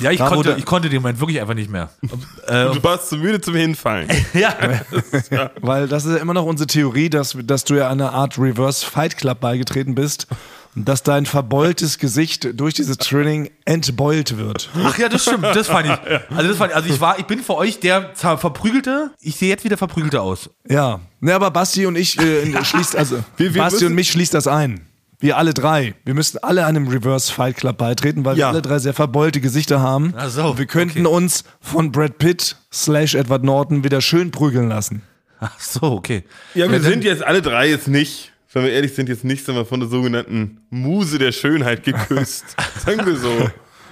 Ja, 0.00 0.10
ich 0.10 0.18
Da, 0.18 0.28
konnte, 0.28 0.54
ich 0.58 0.64
konnte 0.64 0.88
den 0.88 1.02
Moment 1.02 1.20
wirklich 1.20 1.40
einfach 1.40 1.54
nicht 1.54 1.70
mehr. 1.70 1.90
äh, 2.46 2.64
Du 2.72 2.82
warst 2.82 3.08
zu 3.10 3.16
müde 3.16 3.40
zum 3.40 3.54
Hinfallen. 3.54 4.08
ja. 4.34 5.50
Weil 5.60 5.86
das 5.88 6.04
ist 6.04 6.12
ja 6.12 6.18
immer 6.18 6.34
noch 6.34 6.46
unsere 6.46 6.66
Theorie, 6.66 7.10
dass, 7.10 7.36
dass 7.44 7.64
du 7.64 7.74
ja 7.74 7.88
einer 7.90 8.12
Art 8.12 8.38
Reverse 8.38 8.84
Fight 8.86 9.16
Club 9.18 9.40
beigetreten 9.40 9.94
bist 9.94 10.26
und 10.74 10.88
dass 10.88 11.02
dein 11.02 11.26
verbeultes 11.26 11.98
Gesicht 11.98 12.48
durch 12.58 12.72
dieses 12.72 12.96
Training 12.96 13.50
entbeult 13.66 14.38
wird. 14.38 14.70
Ach 14.82 14.96
ja, 14.96 15.10
das 15.10 15.24
stimmt, 15.24 15.44
das 15.44 15.66
fand 15.66 15.86
ich. 15.86 15.92
Also, 16.34 16.48
das 16.48 16.56
fand 16.56 16.70
ich, 16.70 16.76
also 16.76 16.88
ich 16.88 16.98
war, 17.00 17.18
ich 17.18 17.26
bin 17.26 17.40
für 17.42 17.56
euch 17.56 17.78
der 17.80 18.10
Ver- 18.14 18.38
Verprügelte. 18.38 19.10
Ich 19.20 19.36
sehe 19.36 19.50
jetzt 19.50 19.64
wieder 19.64 19.76
Verprügelte 19.76 20.22
aus. 20.22 20.48
Ja, 20.66 21.00
ne, 21.20 21.34
aber 21.34 21.50
Basti 21.50 21.84
und 21.84 21.96
ich 21.96 22.18
äh, 22.18 22.64
schließt 22.64 22.96
also 22.96 23.22
Wir- 23.36 23.52
wir 23.52 23.62
Basti 23.62 23.84
und 23.84 23.94
mich 23.94 24.10
schließt 24.10 24.32
das 24.32 24.46
ein. 24.46 24.86
Wir 25.22 25.38
alle 25.38 25.54
drei. 25.54 25.94
Wir 26.04 26.14
müssten 26.14 26.38
alle 26.38 26.66
einem 26.66 26.88
Reverse 26.88 27.32
Fight 27.32 27.56
Club 27.56 27.78
beitreten, 27.78 28.24
weil 28.24 28.36
wir 28.36 28.40
Ja. 28.40 28.48
alle 28.50 28.60
drei 28.60 28.78
sehr 28.78 28.92
verbeulte 28.92 29.40
Gesichter 29.40 29.80
haben. 29.80 30.12
Ach 30.16 30.28
so, 30.28 30.50
Und 30.50 30.58
wir 30.58 30.66
könnten 30.66 31.06
uns 31.06 31.44
von 31.60 31.90
Brad 31.92 32.18
Pitt 32.18 32.56
slash 32.72 33.14
Edward 33.14 33.44
Norton 33.44 33.84
wieder 33.84 34.00
schön 34.00 34.30
prügeln 34.32 34.68
lassen. 34.68 35.02
Ach 35.40 35.58
so, 35.58 35.82
okay. 35.82 36.24
Ja, 36.54 36.70
wir 36.70 36.78
dann- 36.80 36.90
sind 36.90 37.04
jetzt 37.04 37.22
alle 37.24 37.40
drei 37.40 37.68
jetzt 37.70 37.88
nicht, 37.88 38.32
wenn 38.52 38.64
wir 38.64 38.72
ehrlich 38.72 38.94
sind, 38.94 39.08
jetzt 39.08 39.24
nicht 39.24 39.44
sagen 39.46 39.56
wir, 39.58 39.64
von 39.64 39.80
der 39.80 39.88
sogenannten 39.88 40.58
Muse 40.70 41.18
der 41.18 41.32
Schönheit 41.32 41.84
geküsst. 41.84 42.44
Sagen 42.84 43.06
wir 43.06 43.16
so. 43.16 43.48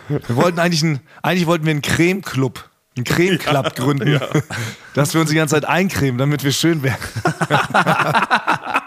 Wir 0.09 0.37
wollten 0.37 0.59
eigentlich, 0.59 0.83
ein, 0.83 1.01
eigentlich 1.22 1.47
wollten 1.47 1.64
wir 1.64 1.70
einen 1.70 1.83
Creme-Club, 1.83 2.68
einen 2.97 3.05
Creme-Club 3.05 3.74
gründen, 3.76 4.20
dass 4.95 5.14
wir 5.14 5.20
uns 5.20 5.31
die 5.31 5.37
ganze 5.37 5.55
Zeit 5.55 5.64
eincremen, 5.64 6.18
damit 6.18 6.43
wir 6.45 6.51
schön 6.53 6.83
werden. 6.83 6.99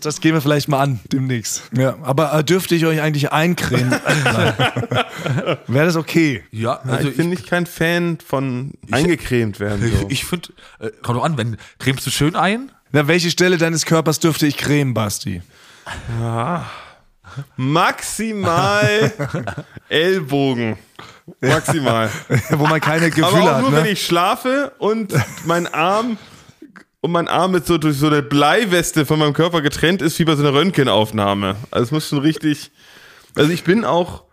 das 0.00 0.20
gehen 0.20 0.34
wir 0.34 0.40
vielleicht 0.40 0.68
mal 0.68 0.80
an 0.80 1.00
demnächst. 1.12 1.62
Ja, 1.76 1.96
aber 2.02 2.32
äh, 2.34 2.44
dürfte 2.44 2.74
ich 2.74 2.84
euch 2.86 3.00
eigentlich 3.00 3.32
eincremen? 3.32 3.90
Wäre 5.66 5.86
das 5.86 5.96
okay? 5.96 6.42
Ja, 6.50 6.80
Also 6.86 7.08
ich 7.08 7.16
bin 7.16 7.28
nicht 7.30 7.46
kein 7.48 7.66
Fan 7.66 8.18
von 8.26 8.72
eingecremt 8.90 9.60
werden. 9.60 9.80
So. 9.90 10.06
ich, 10.06 10.12
ich 10.20 10.24
finde, 10.24 10.48
äh, 10.80 10.90
kommt 11.02 11.18
doch 11.18 11.24
an, 11.24 11.36
wenn 11.38 11.56
cremst 11.78 12.06
du 12.06 12.10
schön 12.10 12.34
ein? 12.36 12.72
Na, 12.92 13.06
welche 13.08 13.30
Stelle 13.30 13.56
deines 13.58 13.86
Körpers 13.86 14.18
dürfte 14.20 14.46
ich 14.46 14.56
cremen, 14.56 14.94
Basti? 14.94 15.42
Maximal 17.56 19.12
Ellbogen. 19.88 20.76
Maximal. 21.40 22.10
Wo 22.50 22.66
man 22.66 22.80
keine 22.80 23.10
Gefühle 23.10 23.28
Aber 23.28 23.40
auch 23.42 23.54
hat. 23.56 23.60
nur, 23.62 23.70
Ne? 23.70 23.76
wenn 23.78 23.86
ich 23.86 24.04
schlafe 24.04 24.72
und 24.78 25.14
mein 25.46 25.66
Arm 25.72 26.18
und 27.02 27.10
mein 27.10 27.28
Arm 27.28 27.50
mit 27.52 27.66
so 27.66 27.76
durch 27.78 27.98
so 27.98 28.06
eine 28.06 28.22
Bleiweste 28.22 29.04
von 29.04 29.18
meinem 29.18 29.34
Körper 29.34 29.60
getrennt 29.60 30.00
ist, 30.00 30.18
wie 30.18 30.24
bei 30.24 30.36
so 30.36 30.42
einer 30.42 30.54
Röntgenaufnahme. 30.54 31.56
Also 31.70 31.84
es 31.84 31.90
muss 31.90 32.08
schon 32.08 32.20
richtig. 32.20 32.70
Also 33.34 33.50
ich 33.50 33.64
bin 33.64 33.84
auch, 33.84 34.24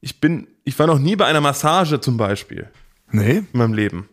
ich 0.00 0.20
bin, 0.20 0.46
ich 0.64 0.78
war 0.78 0.86
noch 0.86 0.98
nie 0.98 1.16
bei 1.16 1.24
einer 1.26 1.40
Massage 1.40 2.00
zum 2.00 2.16
Beispiel 2.18 2.68
nee? 3.10 3.38
in 3.38 3.46
meinem 3.52 3.72
Leben. 3.72 4.08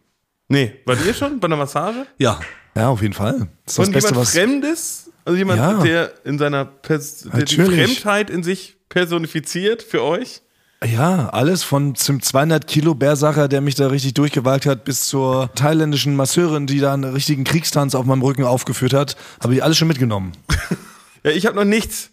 Nee, 0.48 0.80
wart 0.86 1.06
ihr 1.06 1.14
schon 1.14 1.40
bei 1.40 1.46
einer 1.48 1.58
Massage? 1.58 2.08
Ja. 2.18 2.40
Ja, 2.76 2.90
auf 2.90 3.02
jeden 3.02 3.14
Fall. 3.14 3.50
Das 3.66 3.74
ist 3.74 3.78
das 3.80 3.86
Von 3.86 3.92
Beste, 3.94 4.10
jemand 4.10 4.22
was. 4.28 4.34
Fremdes? 4.34 5.12
Also 5.26 5.38
jemand, 5.38 5.60
Ja. 5.60 5.74
der 5.82 6.14
in 6.26 6.38
seiner 6.38 6.64
Pers 6.64 7.28
der 7.34 7.44
die. 7.44 7.56
Fremdheit 7.56 8.30
in 8.30 8.44
sich 8.44 8.78
personifiziert 8.88 9.84
für 9.84 10.02
euch? 10.02 10.42
Ja, 10.86 11.30
alles 11.30 11.64
von 11.64 11.96
zum 11.96 12.22
200 12.22 12.68
Kilo 12.68 12.94
Bärsacher, 12.94 13.48
der 13.48 13.62
mich 13.62 13.74
da 13.76 13.88
richtig 13.88 14.14
durchgewagt 14.14 14.68
hat, 14.68 14.84
bis 14.84 15.08
zur 15.08 15.50
thailändischen 15.56 16.16
Masseurin, 16.16 16.68
die 16.68 16.80
da 16.80 16.94
einen 16.94 17.04
richtigen 17.04 17.44
Kriegstanz 17.46 17.96
auf 17.96 18.06
meinem 18.06 18.22
Rücken 18.22 18.44
aufgeführt 18.44 18.94
hat, 18.94 19.16
habe 19.42 19.56
ich 19.56 19.64
alles 19.64 19.78
schon 19.78 19.88
mitgenommen. 19.88 20.34
Ja, 21.24 21.32
ich 21.32 21.46
habe 21.48 21.56
noch 21.58 21.66
nichts. 21.66 22.12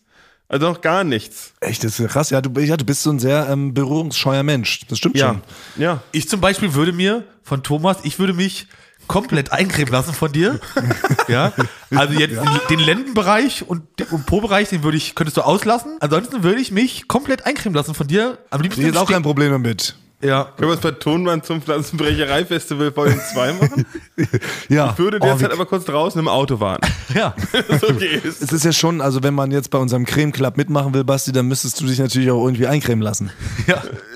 Also 0.48 0.66
noch 0.66 0.80
gar 0.80 1.04
nichts. 1.04 1.52
Echt, 1.60 1.84
das 1.84 2.00
ist 2.00 2.10
krass. 2.10 2.30
Ja, 2.30 2.40
du, 2.40 2.58
ja, 2.58 2.76
du 2.76 2.84
bist 2.84 3.02
so 3.02 3.10
ein 3.10 3.18
sehr 3.20 3.48
ähm, 3.48 3.74
berührungsscheuer 3.74 4.42
Mensch. 4.42 4.80
Das 4.88 4.98
stimmt 4.98 5.16
Ja. 5.16 5.28
schon. 5.28 5.42
Ja. 5.76 6.02
Ich 6.10 6.28
zum 6.28 6.40
Beispiel 6.40 6.74
würde 6.74 6.92
mir 6.92 7.22
von 7.42 7.62
Thomas, 7.62 7.98
ich 8.02 8.18
würde 8.18 8.32
mich 8.32 8.66
komplett 9.06 9.52
eincremen 9.52 9.92
lassen 9.92 10.14
von 10.14 10.32
dir. 10.32 10.60
ja. 11.28 11.52
Also 11.94 12.14
jetzt 12.14 12.36
den, 12.36 12.60
den 12.70 12.80
Lendenbereich 12.80 13.66
und 13.66 13.82
den 13.98 14.24
Po-Bereich, 14.24 14.68
den 14.68 14.82
würde 14.82 14.96
ich, 14.96 15.14
könntest 15.14 15.36
du 15.36 15.42
auslassen. 15.42 15.96
Ansonsten 16.00 16.42
würde 16.42 16.60
ich 16.60 16.70
mich 16.70 17.08
komplett 17.08 17.46
eincremen 17.46 17.74
lassen 17.74 17.94
von 17.94 18.06
dir. 18.06 18.38
Am 18.50 18.60
liebsten 18.60 18.82
ist 18.82 18.96
auch 18.96 19.10
kein 19.10 19.22
Problem 19.22 19.52
damit. 19.52 19.96
Ja. 20.24 20.44
Können 20.56 20.70
wir 20.70 20.74
es 20.74 20.80
bei 20.80 20.90
Tonband 20.92 21.44
zum 21.44 21.60
Pflanzenbrecherei-Festival 21.62 22.96
Volume 22.96 23.20
2 23.32 23.52
machen? 23.54 23.86
Ja. 24.68 24.90
Ich 24.92 24.98
würde 24.98 25.18
Oh, 25.20 25.24
derzeit 25.26 25.50
wie- 25.50 25.54
aber 25.54 25.66
kurz 25.66 25.84
draußen 25.84 26.18
im 26.18 26.28
Auto 26.28 26.60
warten. 26.60 26.86
Ja. 27.14 27.34
Okay 27.68 28.20
ist. 28.22 28.42
Es 28.42 28.52
ist 28.52 28.64
ja 28.64 28.72
schon, 28.72 29.00
also 29.00 29.22
wenn 29.22 29.34
man 29.34 29.50
jetzt 29.50 29.70
bei 29.70 29.78
unserem 29.78 30.04
Creme 30.06 30.32
Club 30.32 30.56
mitmachen 30.56 30.94
will, 30.94 31.04
Basti, 31.04 31.32
dann 31.32 31.46
müsstest 31.46 31.80
du 31.80 31.86
dich 31.86 31.98
natürlich 31.98 32.30
auch 32.30 32.42
irgendwie 32.44 32.66
eincremen 32.66 33.02
lassen. 33.02 33.30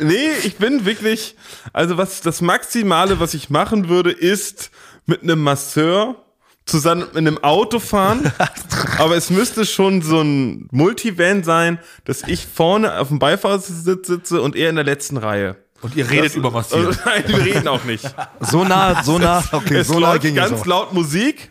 Nee, 0.00 0.14
ich 0.44 0.56
bin 0.56 0.84
wirklich, 0.84 1.36
also 1.72 1.98
was 1.98 2.20
das 2.22 2.40
Maximale, 2.40 3.20
was 3.20 3.34
ich 3.34 3.50
machen 3.50 3.88
würde, 3.88 4.10
ist 4.10 4.70
mit 5.06 5.22
einem 5.22 5.42
Masseur 5.42 6.16
zusammen 6.64 7.06
in 7.12 7.26
einem 7.26 7.42
Auto 7.42 7.78
fahren. 7.80 8.30
aber 8.98 9.16
es 9.16 9.30
müsste 9.30 9.64
schon 9.66 10.02
so 10.02 10.20
ein 10.20 10.68
Multivan 10.70 11.42
sein, 11.44 11.78
dass 12.04 12.22
ich 12.26 12.46
vorne 12.46 12.98
auf 12.98 13.08
dem 13.08 13.18
Beifahrersitz 13.18 14.06
sitze 14.06 14.40
und 14.42 14.54
er 14.56 14.68
in 14.70 14.76
der 14.76 14.84
letzten 14.84 15.16
Reihe. 15.16 15.56
Und 15.80 15.94
ihr 15.96 16.10
redet 16.10 16.34
über 16.34 16.50
Massieren. 16.50 16.86
Also, 16.88 17.00
nein, 17.04 17.24
wir 17.26 17.44
reden 17.44 17.68
auch 17.68 17.84
nicht. 17.84 18.04
So 18.40 18.64
nah, 18.64 19.02
so 19.02 19.18
nah, 19.18 19.42
okay, 19.52 19.76
es 19.78 19.88
so 19.88 20.00
nah 20.00 20.12
läuft 20.12 20.22
ging 20.22 20.36
es 20.36 20.48
ganz 20.50 20.60
auch. 20.62 20.66
laut 20.66 20.92
Musik. 20.92 21.50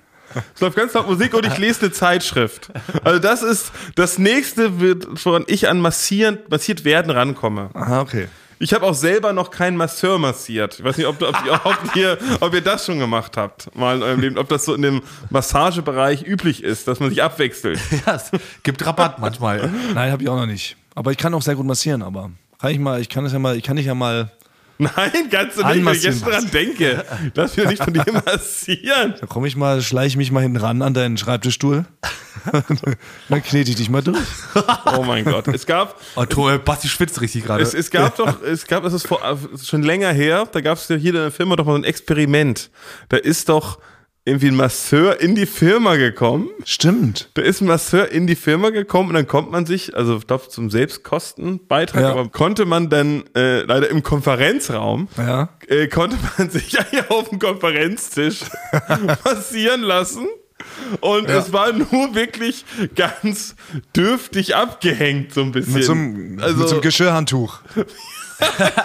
Es 0.53 0.59
läuft 0.61 0.75
ganz 0.75 0.93
laut 0.93 1.07
Musik 1.07 1.34
und 1.34 1.45
ich 1.45 1.57
lese 1.57 1.82
eine 1.82 1.91
Zeitschrift. 1.91 2.69
Also 3.03 3.19
das 3.19 3.41
ist 3.41 3.71
das 3.95 4.17
nächste, 4.17 4.80
wird, 4.82 5.07
woran 5.25 5.45
ich 5.47 5.69
an 5.69 5.80
massieren, 5.80 6.39
massiert 6.49 6.84
werden 6.84 7.09
rankomme. 7.11 7.69
Aha, 7.73 8.01
okay. 8.01 8.28
Ich 8.59 8.73
habe 8.73 8.86
auch 8.86 8.93
selber 8.95 9.34
noch 9.34 9.51
keinen 9.51 9.78
Masseur 9.78 10.17
massiert. 10.19 10.80
Ich 10.80 10.84
weiß 10.84 10.97
nicht, 10.97 11.05
ob, 11.07 11.19
du, 11.19 11.28
ob, 11.28 11.36
ihr- 11.45 11.61
ob, 11.63 11.95
ihr, 11.95 12.17
ob 12.41 12.53
ihr 12.53 12.61
das 12.61 12.86
schon 12.86 12.99
gemacht 12.99 13.38
habt, 13.38 13.73
mal 13.75 13.95
in 13.97 14.03
eurem 14.03 14.19
Leben, 14.19 14.38
ob 14.38 14.49
das 14.49 14.65
so 14.65 14.73
in 14.73 14.82
dem 14.82 15.01
Massagebereich 15.30 16.23
üblich 16.23 16.63
ist, 16.63 16.88
dass 16.88 16.99
man 16.99 17.09
sich 17.09 17.23
abwechselt. 17.23 17.80
Ja, 18.05 18.15
es 18.15 18.32
gibt 18.63 18.86
Rabatt 18.86 19.19
manchmal. 19.19 19.71
Nein, 19.93 20.11
habe 20.11 20.23
ich 20.23 20.30
auch 20.30 20.36
noch 20.36 20.45
nicht. 20.47 20.75
Aber 20.95 21.11
ich 21.11 21.17
kann 21.17 21.34
auch 21.36 21.41
sehr 21.41 21.55
gut 21.55 21.65
massieren, 21.65 22.01
aber 22.01 22.32
kann 22.59 22.71
ich 22.71 22.79
mal, 22.79 23.01
ich 23.01 23.09
kann 23.09 23.25
es 23.25 23.33
ja 23.33 23.39
mal, 23.39 23.55
ich 23.55 23.63
kann 23.63 23.75
dich 23.75 23.85
ja 23.85 23.95
mal, 23.95 24.31
Nein, 24.79 24.91
kannst 25.31 25.57
du 25.57 25.65
nicht, 25.65 25.85
wenn 25.85 25.93
ich 25.95 26.03
jetzt 26.03 26.23
Anmassieren. 26.23 26.29
dran 26.29 26.51
denke. 26.51 27.05
Lass 27.33 27.57
mich 27.57 27.67
nicht 27.67 27.83
von 27.83 27.93
dir 27.93 28.05
massieren. 28.25 29.15
da 29.19 29.25
komme 29.25 29.47
ich 29.47 29.55
mal, 29.55 29.81
schleiche 29.81 30.09
ich 30.09 30.17
mich 30.17 30.31
mal 30.31 30.41
hinten 30.43 30.57
ran 30.57 30.83
an 30.83 30.93
deinen 30.93 31.17
Schreibtischstuhl. 31.17 31.85
dann 33.29 33.43
knete 33.43 33.71
ich 33.71 33.75
dich 33.75 33.89
mal 33.89 34.03
durch. 34.03 34.19
Oh 34.95 35.03
mein 35.03 35.25
Gott. 35.25 35.47
Es 35.47 35.65
gab, 35.65 35.99
oh, 36.15 36.57
Basti 36.63 36.87
schwitzt 36.87 37.19
richtig 37.21 37.45
gerade. 37.45 37.63
Es, 37.63 37.73
es 37.73 37.89
gab 37.89 38.17
doch, 38.17 38.43
es 38.43 38.67
gab, 38.67 38.83
das 38.83 38.93
ist 38.93 39.07
vor, 39.07 39.19
es 39.25 39.61
ist 39.61 39.67
schon 39.67 39.81
länger 39.81 40.11
her, 40.11 40.47
da 40.51 40.61
gab 40.61 40.77
es 40.77 40.87
ja 40.89 40.95
hier 40.95 41.09
in 41.09 41.15
der 41.15 41.31
Firma 41.31 41.55
doch 41.55 41.65
mal 41.65 41.71
so 41.71 41.79
ein 41.79 41.83
Experiment. 41.83 42.69
Da 43.09 43.17
ist 43.17 43.49
doch 43.49 43.79
irgendwie 44.28 44.47
ein 44.49 44.55
Masseur 44.55 45.19
in 45.21 45.36
die 45.36 45.45
Firma 45.45 45.95
gekommen. 45.95 46.49
Stimmt. 46.65 47.30
Da 47.36 47.41
ist 47.41 47.61
ein 47.61 47.67
Masseur 47.67 48.09
in 48.11 48.28
die 48.28 48.36
Firma 48.36 48.69
gekommen 48.71 49.09
und 49.09 49.15
dann 49.15 49.25
kommt 49.28 49.51
man 49.51 49.65
sich, 49.65 49.95
also 49.95 50.17
ich 50.17 50.28
glaube 50.28 50.49
zum 50.49 50.69
Selbstkostenbeitrag, 50.69 52.01
Ja. 52.01 52.11
aber 52.11 52.28
konnte 52.30 52.65
man 52.65 52.89
dann 52.89 53.23
äh, 53.36 53.61
leider 53.61 53.89
im 53.89 54.03
Konferenzraum, 54.03 55.07
Ja. 55.17 55.49
äh, 55.67 55.88
konnte 55.88 56.17
man 56.38 56.49
sich 56.51 56.78
auf 57.09 57.30
dem 57.30 57.39
Konferenztisch 57.39 58.41
massieren 59.23 59.82
lassen. 59.82 60.28
Und 61.01 61.30
es 61.30 61.53
war 61.53 61.71
nur 61.71 62.13
wirklich 62.15 62.65
ganz 62.95 63.55
dürftig 63.95 64.55
abgehängt, 64.55 65.34
so 65.34 65.41
ein 65.41 65.51
bisschen. 65.51 65.73
Mit 65.73 65.84
so 65.84 65.91
einem, 65.93 66.39
also, 66.41 66.57
mit 66.57 66.67
so 66.67 66.75
einem 66.75 66.82
Geschirrhandtuch. 66.82 67.59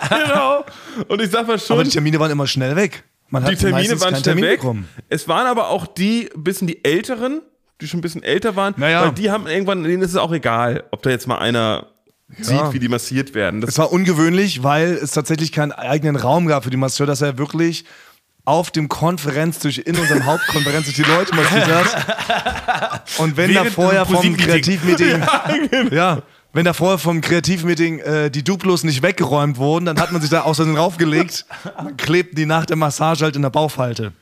genau. 0.09 0.64
Und 1.09 1.20
ich 1.22 1.30
sag 1.30 1.47
mal 1.47 1.59
schon, 1.59 1.74
Aber 1.74 1.84
die 1.84 1.90
Termine 1.90 2.18
waren 2.20 2.30
immer 2.30 2.47
schnell 2.47 2.76
weg. 2.76 3.05
Man 3.33 3.45
die 3.47 3.57
Termine 3.57 4.01
waren 4.01 4.11
schnell 4.11 4.22
Termin 4.22 4.45
weg. 4.45 4.61
bekommen. 4.61 4.89
Es 5.09 5.26
waren 5.26 5.47
aber 5.47 5.68
auch 5.70 5.87
die, 5.87 6.30
ein 6.35 6.45
bisschen 6.45 6.68
die 6.68 6.85
Älteren, 6.85 7.41
die 7.80 7.89
schon 7.89 7.99
ein 7.99 8.03
bisschen 8.03 8.22
älter 8.22 8.55
waren, 8.57 8.74
Naja. 8.76 9.03
weil 9.07 9.12
die 9.12 9.30
haben 9.30 9.47
irgendwann, 9.47 9.83
denen 9.83 10.03
ist 10.03 10.11
es 10.11 10.16
auch 10.16 10.33
egal, 10.33 10.85
ob 10.91 11.03
da 11.03 11.11
jetzt 11.11 11.26
mal 11.26 11.39
einer 11.39 11.87
sieht, 12.39 12.72
wie 12.72 12.78
die 12.78 12.89
massiert 12.89 13.35
werden. 13.35 13.61
Das 13.61 13.70
Es 13.70 13.78
war 13.78 13.91
ungewöhnlich, 13.91 14.62
weil 14.62 14.93
es 14.93 15.12
tatsächlich 15.12 15.51
keinen 15.51 15.72
eigenen 15.72 16.16
Raum 16.16 16.47
gab 16.47 16.64
für 16.64 16.70
die 16.70 16.76
Masseur, 16.76 17.07
dass 17.07 17.20
er 17.22 17.39
wirklich 17.39 17.85
auf 18.45 18.70
dem 18.70 18.89
Konferenztisch 18.89 19.78
in 19.78 19.97
unserem 19.97 20.26
Hauptkonferenztisch 20.26 20.95
die 20.97 21.03
Leute 21.03 21.35
massiert 21.35 21.66
hat. 21.68 23.09
Und 23.18 23.37
wenn 23.37 23.51
da 23.55 23.61
Während 23.61 23.72
vorher 23.74 24.05
dem 24.05 24.14
vom. 24.14 24.37
Kreativmeeting, 24.37 25.22
ja, 25.93 26.22
wenn 26.53 26.64
da 26.64 26.72
vorher 26.72 26.98
vom 26.98 27.20
Kreativmeeting 27.20 27.98
äh, 28.00 28.30
die 28.30 28.44
Duplos 28.44 28.84
nicht 28.84 29.03
weggeräumt 29.03 29.57
wurden, 29.57 29.86
dann 29.86 29.98
hat 29.98 30.12
man 30.12 30.20
sich 30.20 30.30
da 30.30 30.42
außerdem 30.42 30.76
raufgelegt, 30.76 31.46
dann 31.76 31.96
klebten 31.96 32.36
die 32.36 32.46
nach 32.46 32.66
der 32.66 32.76
Massage 32.76 33.24
halt 33.24 33.36
in 33.36 33.42
der 33.42 33.50
Bauchfalte. 33.50 34.12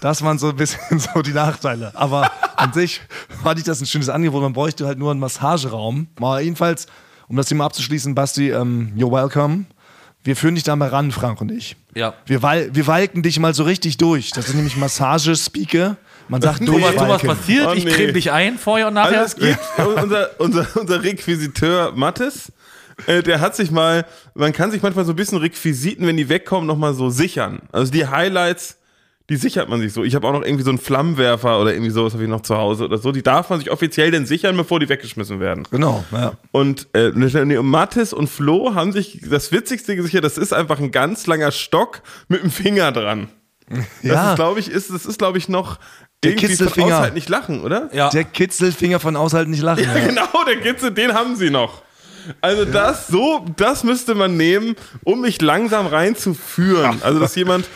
Das 0.00 0.22
waren 0.22 0.38
so 0.38 0.48
ein 0.50 0.56
bisschen 0.56 0.98
so 0.98 1.22
die 1.22 1.32
Nachteile. 1.32 1.92
Aber 1.94 2.30
an 2.56 2.72
sich 2.72 3.00
fand 3.42 3.58
ich 3.58 3.64
das 3.64 3.80
ein 3.80 3.86
schönes 3.86 4.08
Angebot. 4.08 4.42
Man 4.42 4.52
bräuchte 4.52 4.86
halt 4.86 4.98
nur 4.98 5.10
einen 5.10 5.20
Massageraum. 5.20 6.08
Mal 6.18 6.42
jedenfalls, 6.42 6.86
um 7.28 7.36
das 7.36 7.46
Thema 7.46 7.64
abzuschließen, 7.66 8.14
Basti, 8.14 8.50
ähm, 8.50 8.92
you're 8.96 9.12
welcome. 9.12 9.66
Wir 10.24 10.34
führen 10.34 10.56
dich 10.56 10.64
da 10.64 10.74
mal 10.74 10.88
ran, 10.88 11.12
Frank 11.12 11.40
und 11.40 11.52
ich. 11.52 11.76
Ja. 11.94 12.14
Wir, 12.26 12.42
wal 12.42 12.74
wir 12.74 12.88
walken 12.88 13.22
dich 13.22 13.38
mal 13.38 13.54
so 13.54 13.62
richtig 13.62 13.96
durch. 13.96 14.32
Das 14.32 14.48
ist 14.48 14.54
nämlich 14.54 14.76
Massage-Speaker. 14.76 15.96
Man 16.28 16.40
sagt 16.42 16.58
Thomas, 16.64 16.72
Thomas 16.80 16.94
durchwalken. 16.96 17.28
passiert, 17.28 17.66
Oh, 17.68 17.72
ich 17.74 17.84
nee. 17.84 17.90
creme 17.92 18.12
dich 18.14 18.32
ein, 18.32 18.58
vorher 18.58 18.88
und 18.88 18.94
nachher. 18.94 19.20
Also 19.22 19.36
es 19.38 19.46
gibt 19.46 19.58
unser, 19.96 20.30
unser, 20.38 20.66
unser 20.74 21.02
Requisiteur 21.02 21.92
Mattes, 21.94 22.52
äh, 23.06 23.22
der 23.22 23.40
hat 23.40 23.54
sich 23.54 23.70
mal, 23.70 24.06
man 24.34 24.52
kann 24.52 24.70
sich 24.70 24.82
manchmal 24.82 25.04
so 25.04 25.12
ein 25.12 25.16
bisschen 25.16 25.38
Requisiten, 25.38 26.06
wenn 26.06 26.16
die 26.16 26.28
wegkommen, 26.28 26.66
nochmal 26.66 26.94
so 26.94 27.10
sichern. 27.10 27.60
Also 27.70 27.92
die 27.92 28.06
Highlights, 28.06 28.78
die 29.28 29.36
sichert 29.36 29.68
man 29.68 29.80
sich 29.80 29.92
so. 29.92 30.02
Ich 30.04 30.14
habe 30.14 30.26
auch 30.26 30.32
noch 30.32 30.42
irgendwie 30.42 30.62
so 30.64 30.70
einen 30.70 30.78
Flammenwerfer 30.78 31.60
oder 31.60 31.72
irgendwie 31.74 31.90
sowas 31.90 32.12
habe 32.14 32.22
ich 32.22 32.28
noch 32.30 32.42
zu 32.42 32.56
Hause 32.56 32.84
oder 32.84 32.98
so. 32.98 33.10
Die 33.12 33.22
darf 33.24 33.50
man 33.50 33.58
sich 33.58 33.70
offiziell 33.70 34.10
dann 34.12 34.24
sichern, 34.24 34.56
bevor 34.56 34.80
die 34.80 34.88
weggeschmissen 34.88 35.40
werden. 35.40 35.66
Genau, 35.70 36.04
ja. 36.12 36.34
Und 36.52 36.86
äh, 36.94 37.10
nee, 37.14 37.56
und 37.56 37.66
Mathis 37.66 38.12
und 38.12 38.28
Flo 38.28 38.74
haben 38.74 38.92
sich 38.92 39.20
das 39.28 39.50
Witzigste 39.52 39.94
gesichert, 39.96 40.24
das 40.24 40.38
ist 40.38 40.52
einfach 40.52 40.78
ein 40.78 40.90
ganz 40.92 41.26
langer 41.26 41.50
Stock 41.52 42.02
mit 42.28 42.42
dem 42.42 42.50
Finger 42.50 42.92
dran. 42.92 43.28
Das 43.68 43.84
Ja. 44.02 44.30
ist, 44.30 44.36
glaube 44.36 44.60
ich, 44.60 44.70
ist, 44.70 44.90
das 44.92 45.04
ist, 45.06 45.18
glaube 45.18 45.38
ich, 45.38 45.48
noch 45.48 45.80
Der 46.26 46.32
irgendwie 46.32 46.46
von 46.56 46.66
Kitzelfinger. 46.66 46.86
außerhalb 46.96 47.14
nicht 47.14 47.28
lachen, 47.28 47.60
oder? 47.62 47.88
ja. 47.92 48.10
Der 48.10 48.24
Kitzelfinger 48.24 49.00
von 49.00 49.16
aushalten 49.16 49.50
nicht 49.50 49.62
lachen. 49.62 49.84
Ja. 49.84 50.06
Genau, 50.06 50.44
der 50.46 50.60
Kitzel, 50.60 50.90
den 50.92 51.12
haben 51.14 51.36
sie 51.36 51.50
noch. 51.50 51.82
Also 52.40 52.64
das 52.64 53.06
so, 53.06 53.44
das 53.56 53.84
müsste 53.84 54.14
man 54.16 54.36
nehmen, 54.36 54.74
um 55.04 55.20
mich 55.20 55.40
langsam 55.40 55.86
reinzuführen. 55.86 57.00
Also 57.02 57.20
dass 57.20 57.34
jemand 57.36 57.66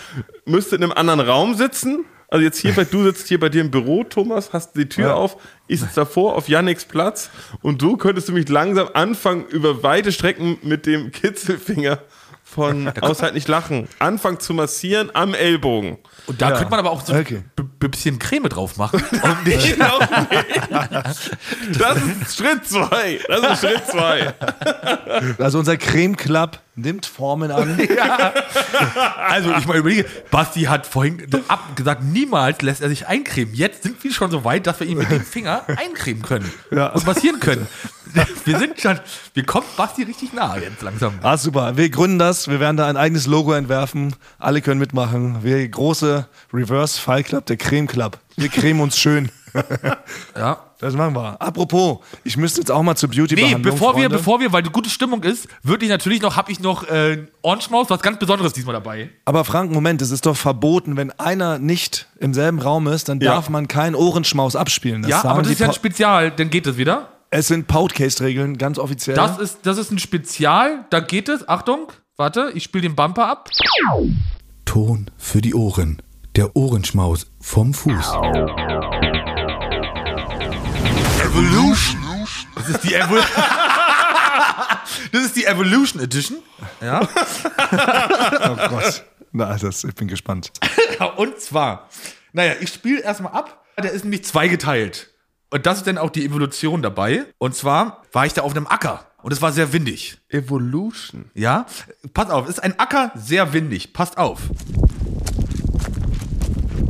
müsste 0.45 0.77
in 0.77 0.83
einem 0.83 0.93
anderen 0.93 1.21
Raum 1.21 1.55
sitzen. 1.55 2.05
Also 2.29 2.45
jetzt 2.45 2.59
hier, 2.59 2.73
bei, 2.73 2.85
du 2.85 3.03
sitzt 3.05 3.27
hier 3.27 3.41
bei 3.41 3.49
dir 3.49 3.61
im 3.61 3.71
Büro, 3.73 4.05
Thomas, 4.05 4.53
hast 4.53 4.77
die 4.77 4.89
Tür 4.89 5.09
Ja. 5.09 5.15
auf, 5.15 5.37
ich 5.67 5.81
sitze 5.81 5.97
davor 5.97 6.37
auf 6.37 6.49
Yannicks 6.49 6.85
Platz 6.85 7.29
und 7.61 7.83
du 7.83 7.97
könntest 7.97 8.29
du 8.29 8.33
mich 8.33 8.49
langsam 8.49 8.89
anfangen, 8.95 9.47
über 9.49 9.83
weite 9.83 10.13
Strecken 10.13 10.57
mit 10.63 10.87
dem 10.87 11.11
Kitzelfinger 11.11 11.99
von 12.53 12.89
Aushalt 13.01 13.35
nicht 13.35 13.47
lachen, 13.49 13.87
anfangen 13.99 14.41
zu 14.41 14.55
massieren 14.55 15.11
am 15.15 15.35
Ellbogen. 15.35 15.99
Und 16.27 16.43
da 16.43 16.51
könnte 16.53 16.71
man 16.71 16.81
aber 16.81 16.91
auch 16.91 17.03
so 17.05 17.15
Okay. 17.15 17.43
ein 17.59 17.71
bisschen 17.91 18.19
Creme 18.19 18.49
drauf 18.49 18.77
machen. 18.77 19.03
Um 19.23 19.45
dich 19.45 19.75
Genau. 19.75 19.99
Das 21.79 21.97
ist 22.23 22.37
Schritt 22.37 22.67
zwei. 22.67 23.21
Das 23.29 23.53
ist 23.53 23.61
Schritt 23.69 23.87
zwei. 23.87 24.35
Also 25.39 25.59
unser 25.59 25.77
Creme 25.77 26.17
Club 26.17 26.59
nimmt 26.75 27.07
Formen 27.07 27.51
an. 27.51 27.79
Also 29.29 29.53
ich 29.57 29.67
mal 29.67 29.77
überlege, 29.77 30.07
Basti 30.31 30.63
hat 30.63 30.87
vorhin 30.87 31.27
ab 31.49 31.77
gesagt, 31.77 32.03
niemals 32.03 32.63
lässt 32.63 32.81
er 32.83 32.89
sich 32.89 33.07
eincremen. 33.07 33.55
Jetzt 33.55 33.83
sind 33.83 34.03
wir 34.03 34.13
schon 34.13 34.31
so 34.31 34.45
weit, 34.45 34.67
dass 34.67 34.81
wir 34.81 34.87
ihn 34.87 34.99
mit 34.99 35.11
dem 35.11 35.25
Finger 35.25 35.63
eincremen 35.67 36.23
können 36.23 36.51
Ja. 36.71 36.87
und 36.89 37.07
massieren 37.07 37.39
können. 37.41 37.67
Wir 38.45 38.59
sind 38.59 38.81
schon, 38.81 38.99
wir 39.35 39.45
kommen 39.45 39.67
Basti 39.77 40.03
richtig 40.03 40.33
nahe 40.33 40.61
jetzt 40.63 40.83
langsam. 40.83 41.15
Ah, 41.23 41.37
super. 41.37 41.77
Wir 41.77 41.89
gründen 41.91 42.19
das. 42.19 42.49
Wir 42.49 42.59
werden 42.61 42.77
da 42.77 42.87
ein 42.87 42.97
eigenes 42.97 43.27
Logo 43.27 43.53
entwerfen. 43.53 44.15
Alle 44.39 44.61
können 44.63 44.81
mitmachen. 44.81 45.43
Wir 45.43 45.69
große 45.69 46.27
Reverse 46.53 47.01
Fall 47.01 47.23
Club, 47.23 47.47
der 47.47 47.57
Creme 47.57 47.87
Club. 47.87 48.19
Wir 48.37 48.49
cremen 48.49 48.81
uns 48.81 48.99
schön. 48.99 49.31
Ja. 50.37 50.59
Das 50.79 50.95
machen 50.95 51.15
wir. 51.15 51.37
Apropos, 51.43 51.99
ich 52.25 52.39
müsste 52.39 52.61
jetzt 52.61 52.71
auch 52.71 52.83
mal 52.83 52.97
zur 52.97 53.11
Beauty 53.11 53.35
Nee, 53.35 53.55
bevor 53.57 53.95
wir, 53.97 54.05
Freunde. 54.05 54.09
bevor 54.17 54.41
wir, 54.41 54.51
weil 54.51 54.63
die 54.63 54.71
gute 54.71 54.89
Stimmung 54.89 55.23
ist, 55.25 55.47
würde 55.63 55.85
ich 55.85 55.91
natürlich 55.91 56.23
noch, 56.23 56.37
habe 56.37 56.51
ich 56.51 56.61
noch 56.61 56.85
äh, 56.89 57.27
Orange 57.43 57.69
was 57.71 58.01
ganz 58.01 58.19
Besonderes 58.19 58.55
diesmal 58.55 58.73
dabei. 58.73 59.11
Aber 59.27 59.45
Frank, 59.45 59.71
Moment, 59.73 60.01
es 60.01 60.11
ist 60.11 60.25
doch 60.25 60.37
verboten, 60.37 60.97
wenn 60.97 61.11
einer 61.19 61.59
nicht 61.59 62.09
im 62.19 62.33
selben 62.33 62.61
Raum 62.61 62.87
ist, 62.87 63.11
dann 63.11 63.21
Ja. 63.21 63.35
darf 63.35 63.51
man 63.51 63.69
keinen 63.69 63.95
Ohrenschmaus 63.95 64.57
abspielen. 64.57 65.03
Das 65.03 65.11
ja, 65.11 65.23
aber 65.25 65.43
das 65.43 65.53
ist 65.53 65.61
ja 65.61 65.67
ein 65.67 65.75
Spezial, 65.75 66.31
dann 66.31 66.49
geht 66.49 66.67
es 66.67 66.79
wieder. 66.79 67.09
Es 67.33 67.47
sind 67.47 67.69
Podcast-Regeln, 67.69 68.59
ganz 68.59 68.77
offiziell. 68.77 69.15
Das 69.15 69.39
ist, 69.39 69.61
das 69.63 69.79
ist 69.79 69.93
ein 69.93 70.01
Spezial, 70.01 70.85
da 70.91 70.99
geht 70.99 71.29
es. 71.29 71.49
Achtung, 71.49 71.93
warte, 72.17 72.51
ich 72.55 72.65
spiele 72.65 72.83
den 72.83 72.97
Bumper 72.97 73.29
ab. 73.29 73.49
Ton 74.65 75.09
für 75.17 75.41
die 75.41 75.55
Ohren. 75.55 76.03
Der 76.35 76.57
Ohrenschmaus 76.57 77.31
vom 77.41 77.73
Fuß. 77.73 78.15
Evolution. 81.23 82.27
Das 82.57 82.69
ist 82.69 82.83
die 82.83 82.95
Evol 82.95 83.21
Das 85.13 85.23
ist 85.23 85.37
die 85.37 85.45
Evolution 85.45 86.03
Edition. 86.03 86.39
Ja. 86.81 87.01
oh 87.01 88.69
Gott. 88.71 89.05
Na, 89.31 89.57
das, 89.57 89.85
ich 89.85 89.95
bin 89.95 90.09
gespannt. 90.09 90.51
Und 91.17 91.39
zwar, 91.41 91.89
naja, 92.33 92.55
ich 92.61 92.71
spiele 92.71 93.03
erstmal 93.03 93.35
ab. 93.35 93.65
Der 93.81 93.93
ist 93.93 94.03
nämlich 94.03 94.25
zweigeteilt. 94.25 95.10
Und 95.51 95.67
das 95.67 95.79
ist 95.79 95.87
dann 95.87 95.99
auch 95.99 96.11
die 96.11 96.25
Evolution 96.25 96.81
dabei. 96.81 97.27
Und 97.39 97.57
zwar 97.57 98.03
war 98.13 98.25
ich 98.25 98.33
da 98.33 98.43
auf 98.43 98.53
einem 98.53 98.67
Acker. 98.69 99.07
Und 99.23 99.33
es 99.33 99.43
war 99.43 99.53
sehr 99.53 99.73
windig. 99.73 100.19
Evolution. 100.29 101.31
Ja? 101.35 101.67
Pass 102.15 102.31
auf, 102.31 102.45
es 102.45 102.53
ist 102.53 102.61
ein 102.61 102.79
Acker, 102.79 103.13
sehr 103.17 103.53
windig. 103.53 103.93
Passt 103.93 104.17
auf. 104.17 104.41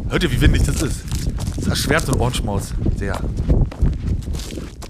Hört 0.09 0.23
ihr, 0.23 0.31
wie 0.31 0.41
windig 0.41 0.65
das 0.65 0.83
ist? 0.83 1.05
Das 1.57 1.67
erschwert 1.67 2.07
so 2.07 2.13
ein 2.13 2.21
Ohrenschmaus. 2.21 2.75
Sehr. 2.97 3.19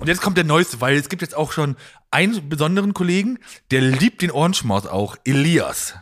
Und 0.00 0.08
jetzt 0.08 0.20
kommt 0.20 0.36
der 0.36 0.44
Neueste, 0.44 0.80
weil 0.80 0.96
es 0.96 1.08
gibt 1.08 1.22
jetzt 1.22 1.36
auch 1.36 1.52
schon 1.52 1.76
einen 2.10 2.48
besonderen 2.48 2.94
Kollegen, 2.94 3.38
der 3.70 3.82
liebt 3.82 4.22
den 4.22 4.30
Ohrenschmaus 4.30 4.86
auch. 4.86 5.16
Elias. 5.24 5.94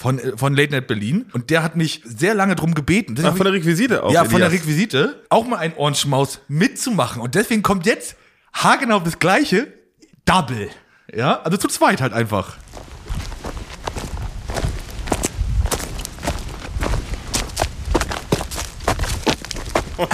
Von, 0.00 0.18
äh, 0.18 0.34
von 0.34 0.54
Late 0.54 0.72
Night 0.72 0.86
Berlin. 0.86 1.26
Und 1.34 1.50
der 1.50 1.62
hat 1.62 1.76
mich 1.76 2.00
sehr 2.06 2.32
lange 2.32 2.56
drum 2.56 2.74
gebeten. 2.74 3.14
Ach, 3.22 3.36
von 3.36 3.44
der 3.44 3.52
Requisite 3.52 4.02
auch. 4.02 4.10
ja, 4.10 4.24
von 4.24 4.38
der 4.40 4.48
Elias. 4.48 4.62
Requisite 4.62 5.22
auch 5.28 5.46
mal 5.46 5.58
einen 5.58 5.74
Ohrenschmaus 5.74 6.40
mitzumachen. 6.48 7.20
Und 7.20 7.34
deswegen 7.34 7.62
kommt 7.62 7.84
jetzt 7.84 8.16
haargenau 8.54 9.00
das 9.00 9.18
gleiche, 9.18 9.74
Double. 10.24 10.70
Ja, 11.14 11.42
also 11.42 11.58
zu 11.58 11.68
zweit 11.68 12.00
halt 12.00 12.14
einfach. 12.14 12.56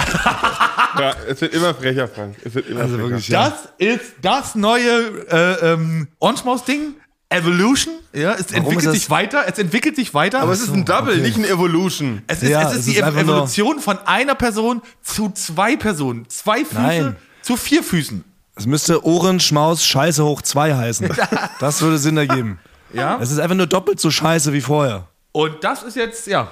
Ja, 0.99 1.13
es 1.27 1.41
wird 1.41 1.53
immer 1.53 1.75
frecher, 1.75 2.07
Frank. 2.07 2.37
Es 2.43 2.55
wird 2.55 2.67
immer 2.69 2.81
Also 2.81 2.95
frecher. 2.95 3.09
wirklich, 3.09 3.27
ja. 3.27 3.49
Das 3.49 3.69
ist 3.77 4.15
das 4.21 4.55
neue 4.55 5.27
äh, 5.29 5.73
ähm, 5.73 6.07
Ohrenschmaus-Ding. 6.19 6.95
Evolution. 7.29 7.93
Ja, 8.13 8.33
es 8.33 8.51
entwickelt 8.51 8.77
ist 8.79 8.85
das- 8.87 8.93
sich 8.95 9.09
weiter. 9.09 9.43
Es 9.47 9.59
entwickelt 9.59 9.95
sich 9.95 10.13
weiter. 10.13 10.39
Aber 10.41 10.53
es 10.53 10.61
ist 10.61 10.73
ein 10.73 10.85
Double, 10.85 11.13
okay. 11.13 11.21
nicht 11.21 11.37
ein 11.37 11.45
Evolution. 11.45 12.21
es 12.27 12.41
ist, 12.41 12.49
Ja, 12.49 12.63
es 12.63 12.71
ist 12.73 12.79
es 12.79 12.85
die 12.85 12.95
ist 12.95 13.01
nur- 13.01 13.17
Evolution 13.19 13.79
von 13.79 13.97
einer 14.05 14.35
Person 14.35 14.81
zu 15.03 15.29
zwei 15.31 15.75
Personen. 15.75 16.27
Zwei 16.29 16.63
Füße 16.63 16.81
Nein. 16.81 17.15
zu 17.41 17.57
vier 17.57 17.83
Füßen. 17.83 18.23
Es 18.55 18.65
müsste 18.65 19.05
Ohrenschmaus 19.05 19.85
Scheiße 19.85 20.23
hoch 20.25 20.41
2 20.41 20.73
heißen. 20.75 21.09
Das 21.59 21.81
würde 21.81 21.97
Sinn 21.99 22.17
ergeben. 22.17 22.59
Ja. 22.93 23.19
Es 23.21 23.29
ist 23.31 23.39
einfach 23.39 23.55
nur 23.55 23.67
doppelt 23.67 23.99
so 23.99 24.09
scheiße 24.09 24.51
wie 24.53 24.61
vorher. 24.61 25.07
Und 25.33 25.63
das 25.63 25.83
ist 25.83 25.95
jetzt, 25.95 26.25
ja, 26.27 26.47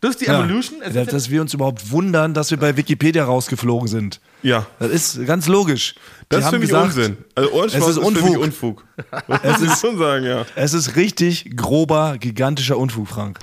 das 0.00 0.10
ist 0.10 0.20
die 0.20 0.26
Ja. 0.26 0.40
Evolution. 0.44 0.80
Es 0.82 0.94
Ja, 0.94 1.02
ist 1.02 1.12
dass 1.12 1.30
wir 1.30 1.40
uns 1.40 1.54
überhaupt 1.54 1.90
wundern, 1.90 2.34
dass 2.34 2.50
wir 2.50 2.58
bei 2.58 2.76
Wikipedia 2.76 3.24
rausgeflogen 3.24 3.88
sind. 3.88 4.20
Ja. 4.42 4.66
Das 4.78 4.90
ist 4.90 5.26
ganz 5.26 5.46
logisch. 5.48 5.94
Das 6.28 6.38
Die 6.38 6.40
ist 6.40 6.44
haben 6.46 6.52
für 6.54 6.58
mich 6.60 6.68
gesagt, 6.68 6.86
Unsinn. 6.96 7.16
Also 7.34 7.50
Ohrenschmaus 7.52 7.82
es 7.90 7.96
ist 7.96 8.02
ist, 8.02 8.18
für 8.18 8.24
mich 8.26 8.36
Unfug. 8.38 8.42
Unfug. 8.42 8.84
Das 9.42 9.60
muss 9.60 9.72
ich 9.74 9.80
schon 9.80 9.98
sagen, 9.98 10.24
ja. 10.26 10.44
Es 10.56 10.74
ist 10.74 10.96
richtig 10.96 11.56
grober, 11.56 12.16
gigantischer 12.18 12.76
Unfug, 12.78 13.08
Frank. 13.08 13.38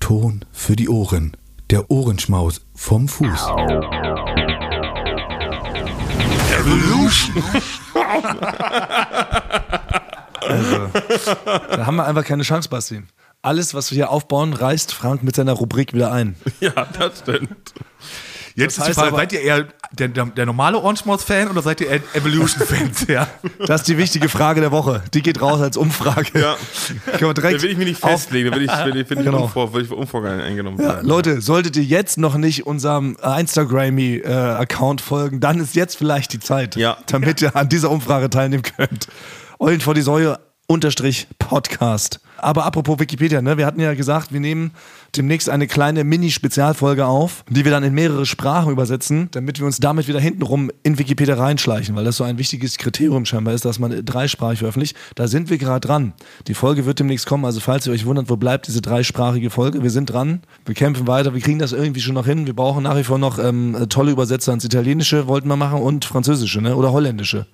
Ton 0.00 0.44
für 0.52 0.76
die 0.76 0.88
Ohren. 0.88 1.36
Der 1.70 1.90
Ohrenschmaus 1.90 2.60
vom 2.74 3.08
Fuß. 3.08 3.46
Da 10.46 11.86
haben 11.86 11.96
wir 11.96 12.06
einfach 12.06 12.24
keine 12.24 12.42
Chance, 12.42 12.68
Basti. 12.68 13.02
Alles, 13.42 13.74
was 13.74 13.90
wir 13.90 13.96
hier 13.96 14.10
aufbauen, 14.10 14.52
reißt 14.54 14.92
Frank 14.92 15.22
mit 15.22 15.36
seiner 15.36 15.52
Rubrik 15.52 15.92
wieder 15.92 16.12
ein. 16.12 16.34
Ja, 16.60 16.72
das 16.98 17.20
stimmt. 17.20 17.74
Jetzt 18.58 18.78
Das 18.78 18.88
ist 18.88 18.88
die 18.88 18.94
Frage, 18.94 19.08
aber- 19.08 19.18
seid 19.18 19.32
ihr 19.34 19.40
eher 19.42 19.68
der, 19.92 20.08
der, 20.08 20.24
der 20.26 20.46
normale 20.46 20.78
Ohrenschmaus-Fan 20.80 21.48
oder 21.50 21.60
seid 21.60 21.82
ihr 21.82 21.88
eher 21.90 22.00
Evolution-Fans? 22.14 23.06
ja. 23.06 23.28
Das 23.66 23.82
ist 23.82 23.88
die 23.88 23.98
wichtige 23.98 24.30
Frage 24.30 24.62
der 24.62 24.72
Woche. 24.72 25.02
Die 25.12 25.20
geht 25.22 25.42
raus 25.42 25.60
als 25.60 25.76
Umfrage. 25.76 26.40
Ja. 26.40 26.56
Wir 27.18 27.34
Da 27.34 27.42
will 27.42 27.64
ich 27.70 27.76
mich 27.76 27.86
nicht 27.86 28.00
festlegen, 28.00 28.50
da 28.50 28.56
will 28.56 28.64
ich, 28.64 28.70
will 28.70 28.96
ich, 28.96 29.10
will 29.10 29.18
ich, 29.18 29.24
Genau. 29.26 29.42
unvor, 29.44 29.74
will 29.74 29.82
ich 29.84 29.90
unvorgegangen 29.92 30.40
eingenommen 30.42 30.80
Ja, 30.80 30.94
werden. 30.94 31.06
Leute, 31.06 31.40
solltet 31.42 31.76
ihr 31.76 31.84
jetzt 31.84 32.16
noch 32.16 32.36
nicht 32.36 32.66
unserem 32.66 33.16
Instagrammy-Account 33.38 35.02
folgen, 35.02 35.40
dann 35.40 35.60
ist 35.60 35.74
jetzt 35.76 35.96
vielleicht 35.98 36.32
die 36.32 36.40
Zeit, 36.40 36.76
Ja. 36.76 36.96
damit 37.06 37.42
ihr 37.42 37.54
an 37.54 37.68
dieser 37.68 37.90
Umfrage 37.90 38.30
teilnehmen 38.30 38.62
könnt. 38.62 39.06
Eulen 39.58 39.80
vor 39.80 39.94
die 39.94 40.02
Säue 40.02 40.38
unterstrich 40.66 41.28
Podcast. 41.38 42.20
Aber 42.38 42.66
apropos 42.66 42.98
Wikipedia, 42.98 43.40
ne? 43.40 43.56
wir 43.56 43.66
hatten 43.66 43.80
ja 43.80 43.94
gesagt, 43.94 44.32
wir 44.32 44.40
nehmen 44.40 44.72
demnächst 45.16 45.48
eine 45.48 45.66
kleine 45.66 46.04
Mini-Spezialfolge 46.04 47.06
auf, 47.06 47.44
die 47.48 47.64
wir 47.64 47.72
dann 47.72 47.82
in 47.82 47.94
mehrere 47.94 48.26
Sprachen 48.26 48.72
übersetzen, 48.72 49.28
damit 49.30 49.58
wir 49.58 49.66
uns 49.66 49.80
damit 49.80 50.06
wieder 50.06 50.20
hintenrum 50.20 50.70
in 50.82 50.98
Wikipedia 50.98 51.36
reinschleichen, 51.36 51.96
weil 51.96 52.04
das 52.04 52.16
so 52.16 52.24
ein 52.24 52.36
wichtiges 52.36 52.76
Kriterium 52.76 53.24
scheinbar 53.24 53.54
ist, 53.54 53.64
dass 53.64 53.78
man 53.78 54.04
dreisprachig 54.04 54.58
veröffentlicht. 54.58 54.96
Da 55.14 55.28
sind 55.28 55.48
wir 55.48 55.56
gerade 55.58 55.86
dran. 55.86 56.12
Die 56.46 56.54
Folge 56.54 56.84
wird 56.84 56.98
demnächst 56.98 57.26
kommen, 57.26 57.44
also 57.44 57.60
falls 57.60 57.86
ihr 57.86 57.92
euch 57.92 58.04
wundert, 58.04 58.28
wo 58.28 58.36
bleibt 58.36 58.66
diese 58.66 58.82
dreisprachige 58.82 59.50
Folge, 59.50 59.82
wir 59.82 59.90
sind 59.90 60.10
dran, 60.10 60.42
wir 60.66 60.74
kämpfen 60.74 61.06
weiter, 61.06 61.32
wir 61.32 61.40
kriegen 61.40 61.58
das 61.58 61.72
irgendwie 61.72 62.00
schon 62.00 62.14
noch 62.14 62.26
hin. 62.26 62.46
Wir 62.46 62.54
brauchen 62.54 62.82
nach 62.82 62.96
wie 62.96 63.04
vor 63.04 63.18
noch 63.18 63.38
ähm, 63.38 63.86
tolle 63.88 64.10
Übersetzer 64.10 64.52
ins 64.52 64.64
Italienische, 64.64 65.26
wollten 65.26 65.48
wir 65.48 65.56
machen, 65.56 65.80
und 65.80 66.04
Französische 66.04 66.60
ne? 66.60 66.76
oder 66.76 66.92
Holländische. 66.92 67.46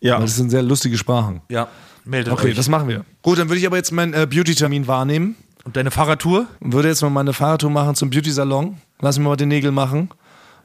Ja. 0.00 0.16
Weil 0.16 0.22
das 0.22 0.36
sind 0.36 0.50
sehr 0.50 0.62
lustige 0.62 0.98
Sprachen. 0.98 1.42
ja, 1.48 1.68
meldet 2.06 2.32
Okay, 2.32 2.48
euch. 2.48 2.56
das 2.56 2.68
machen 2.68 2.88
wir. 2.88 3.04
Gut, 3.22 3.38
dann 3.38 3.48
würde 3.48 3.58
ich 3.58 3.66
aber 3.66 3.76
jetzt 3.76 3.92
meinen 3.92 4.14
äh, 4.14 4.26
Beauty-Termin 4.28 4.86
wahrnehmen 4.86 5.34
Und 5.64 5.76
deine 5.76 5.90
Fahrradtour? 5.90 6.46
und 6.60 6.72
würde 6.72 6.88
jetzt 6.88 7.02
mal 7.02 7.10
meine 7.10 7.32
Fahrradtour 7.32 7.70
machen 7.70 7.94
zum 7.94 8.10
Beauty-Salon. 8.10 8.76
Lass 9.00 9.18
mir 9.18 9.24
mal 9.24 9.36
die 9.36 9.46
Nägel 9.46 9.72
machen. 9.72 10.08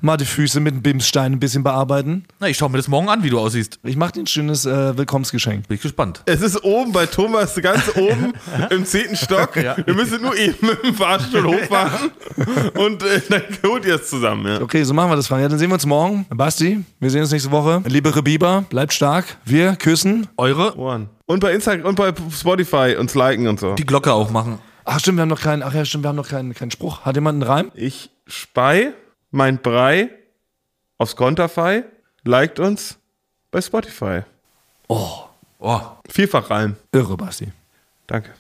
Mal 0.04 0.18
die 0.18 0.26
Füße 0.26 0.60
mit 0.60 0.74
dem 0.74 0.82
Bimsstein 0.82 1.34
ein 1.34 1.40
bisschen 1.40 1.64
bearbeiten. 1.64 2.26
Na, 2.40 2.48
ich 2.48 2.58
schau 2.58 2.68
mir 2.70 2.78
das 2.78 2.88
morgen 2.88 3.08
an, 3.08 3.22
wie 3.22 3.30
du 3.30 3.38
aussiehst. 3.38 3.80
Ich 3.84 3.96
mache 3.96 4.14
dir 4.14 4.22
ein 4.22 4.28
schönes 4.28 4.66
äh, 4.66 4.98
Willkommensgeschenk. 4.98 5.68
Bin 5.68 5.76
ich 5.76 5.82
gespannt. 5.82 6.24
Es 6.26 6.42
ist 6.42 6.64
oben 6.64 6.92
bei 6.92 7.06
Thomas, 7.06 7.54
ganz 7.62 7.96
oben 7.96 8.34
im 8.72 8.84
zehnten 8.84 9.16
Stock. 9.16 9.56
Wir 9.56 9.94
müssen 9.94 10.24
nur 10.24 10.36
eben 10.36 10.56
mit 10.66 10.84
dem 10.84 10.96
Fahrstuhl 10.96 11.46
hochfahren 11.46 12.10
und 12.74 13.04
äh, 13.04 13.22
dann 13.30 13.44
holt 13.64 13.86
ihr 13.86 13.96
es 13.96 14.10
zusammen. 14.10 14.48
Ja. 14.48 14.62
Okay, 14.62 14.84
so 14.84 14.96
machen 14.96 15.12
wir 15.12 15.18
das, 15.18 15.28
Frank. 15.28 15.44
Ja, 15.44 15.50
dann 15.50 15.60
sehen 15.60 15.70
wir 15.70 15.76
uns 15.76 15.86
morgen. 15.86 16.26
Basti, 16.30 16.84
wir 17.00 17.10
sehen 17.12 17.22
uns 17.22 17.32
nächste 17.32 17.52
Woche. 17.52 17.84
Liebe 17.86 18.16
Rebiber, 18.16 18.66
bleibt 18.70 18.94
stark. 18.94 19.38
Wir 19.46 19.76
küssen. 19.76 20.28
Eure? 20.36 20.78
Ohren. 20.80 21.10
Und 21.28 21.42
bei 21.42 21.54
Instagram 21.54 21.86
und 21.86 21.96
bei 21.96 22.12
Spotify 22.36 22.96
uns 23.00 23.14
liken 23.14 23.48
und 23.48 23.60
so. 23.60 23.76
Die 23.76 23.86
Glocke 23.86 24.12
auch 24.12 24.32
machen. 24.32 24.58
Ach 24.84 25.00
stimmt, 25.00 25.18
wir 25.20 25.22
haben 25.22 25.30
noch 25.30 25.42
keinen, 25.42 25.62
ach 25.62 25.76
ja, 25.76 25.86
stimmt, 25.86 26.04
wir 26.04 26.10
haben 26.10 26.16
noch 26.16 26.28
keinen, 26.28 26.56
keinen 26.56 26.72
Spruch. 26.72 27.02
Hat 27.02 27.16
jemand 27.16 27.36
einen 27.36 27.52
Reim? 27.52 27.72
Ich 27.76 28.10
spei 28.26 28.94
mein 29.32 29.62
Brei 29.62 30.10
aufs 30.98 31.16
Konterfei, 31.16 31.86
liked 32.24 32.60
uns 32.60 33.00
bei 33.50 33.62
Spotify. 33.62 34.22
Oh. 34.88 35.24
Vielfach 36.10 36.50
Reim. 36.50 36.76
Irre, 36.92 37.18
Basti. 37.18 37.52
Danke. 38.08 38.34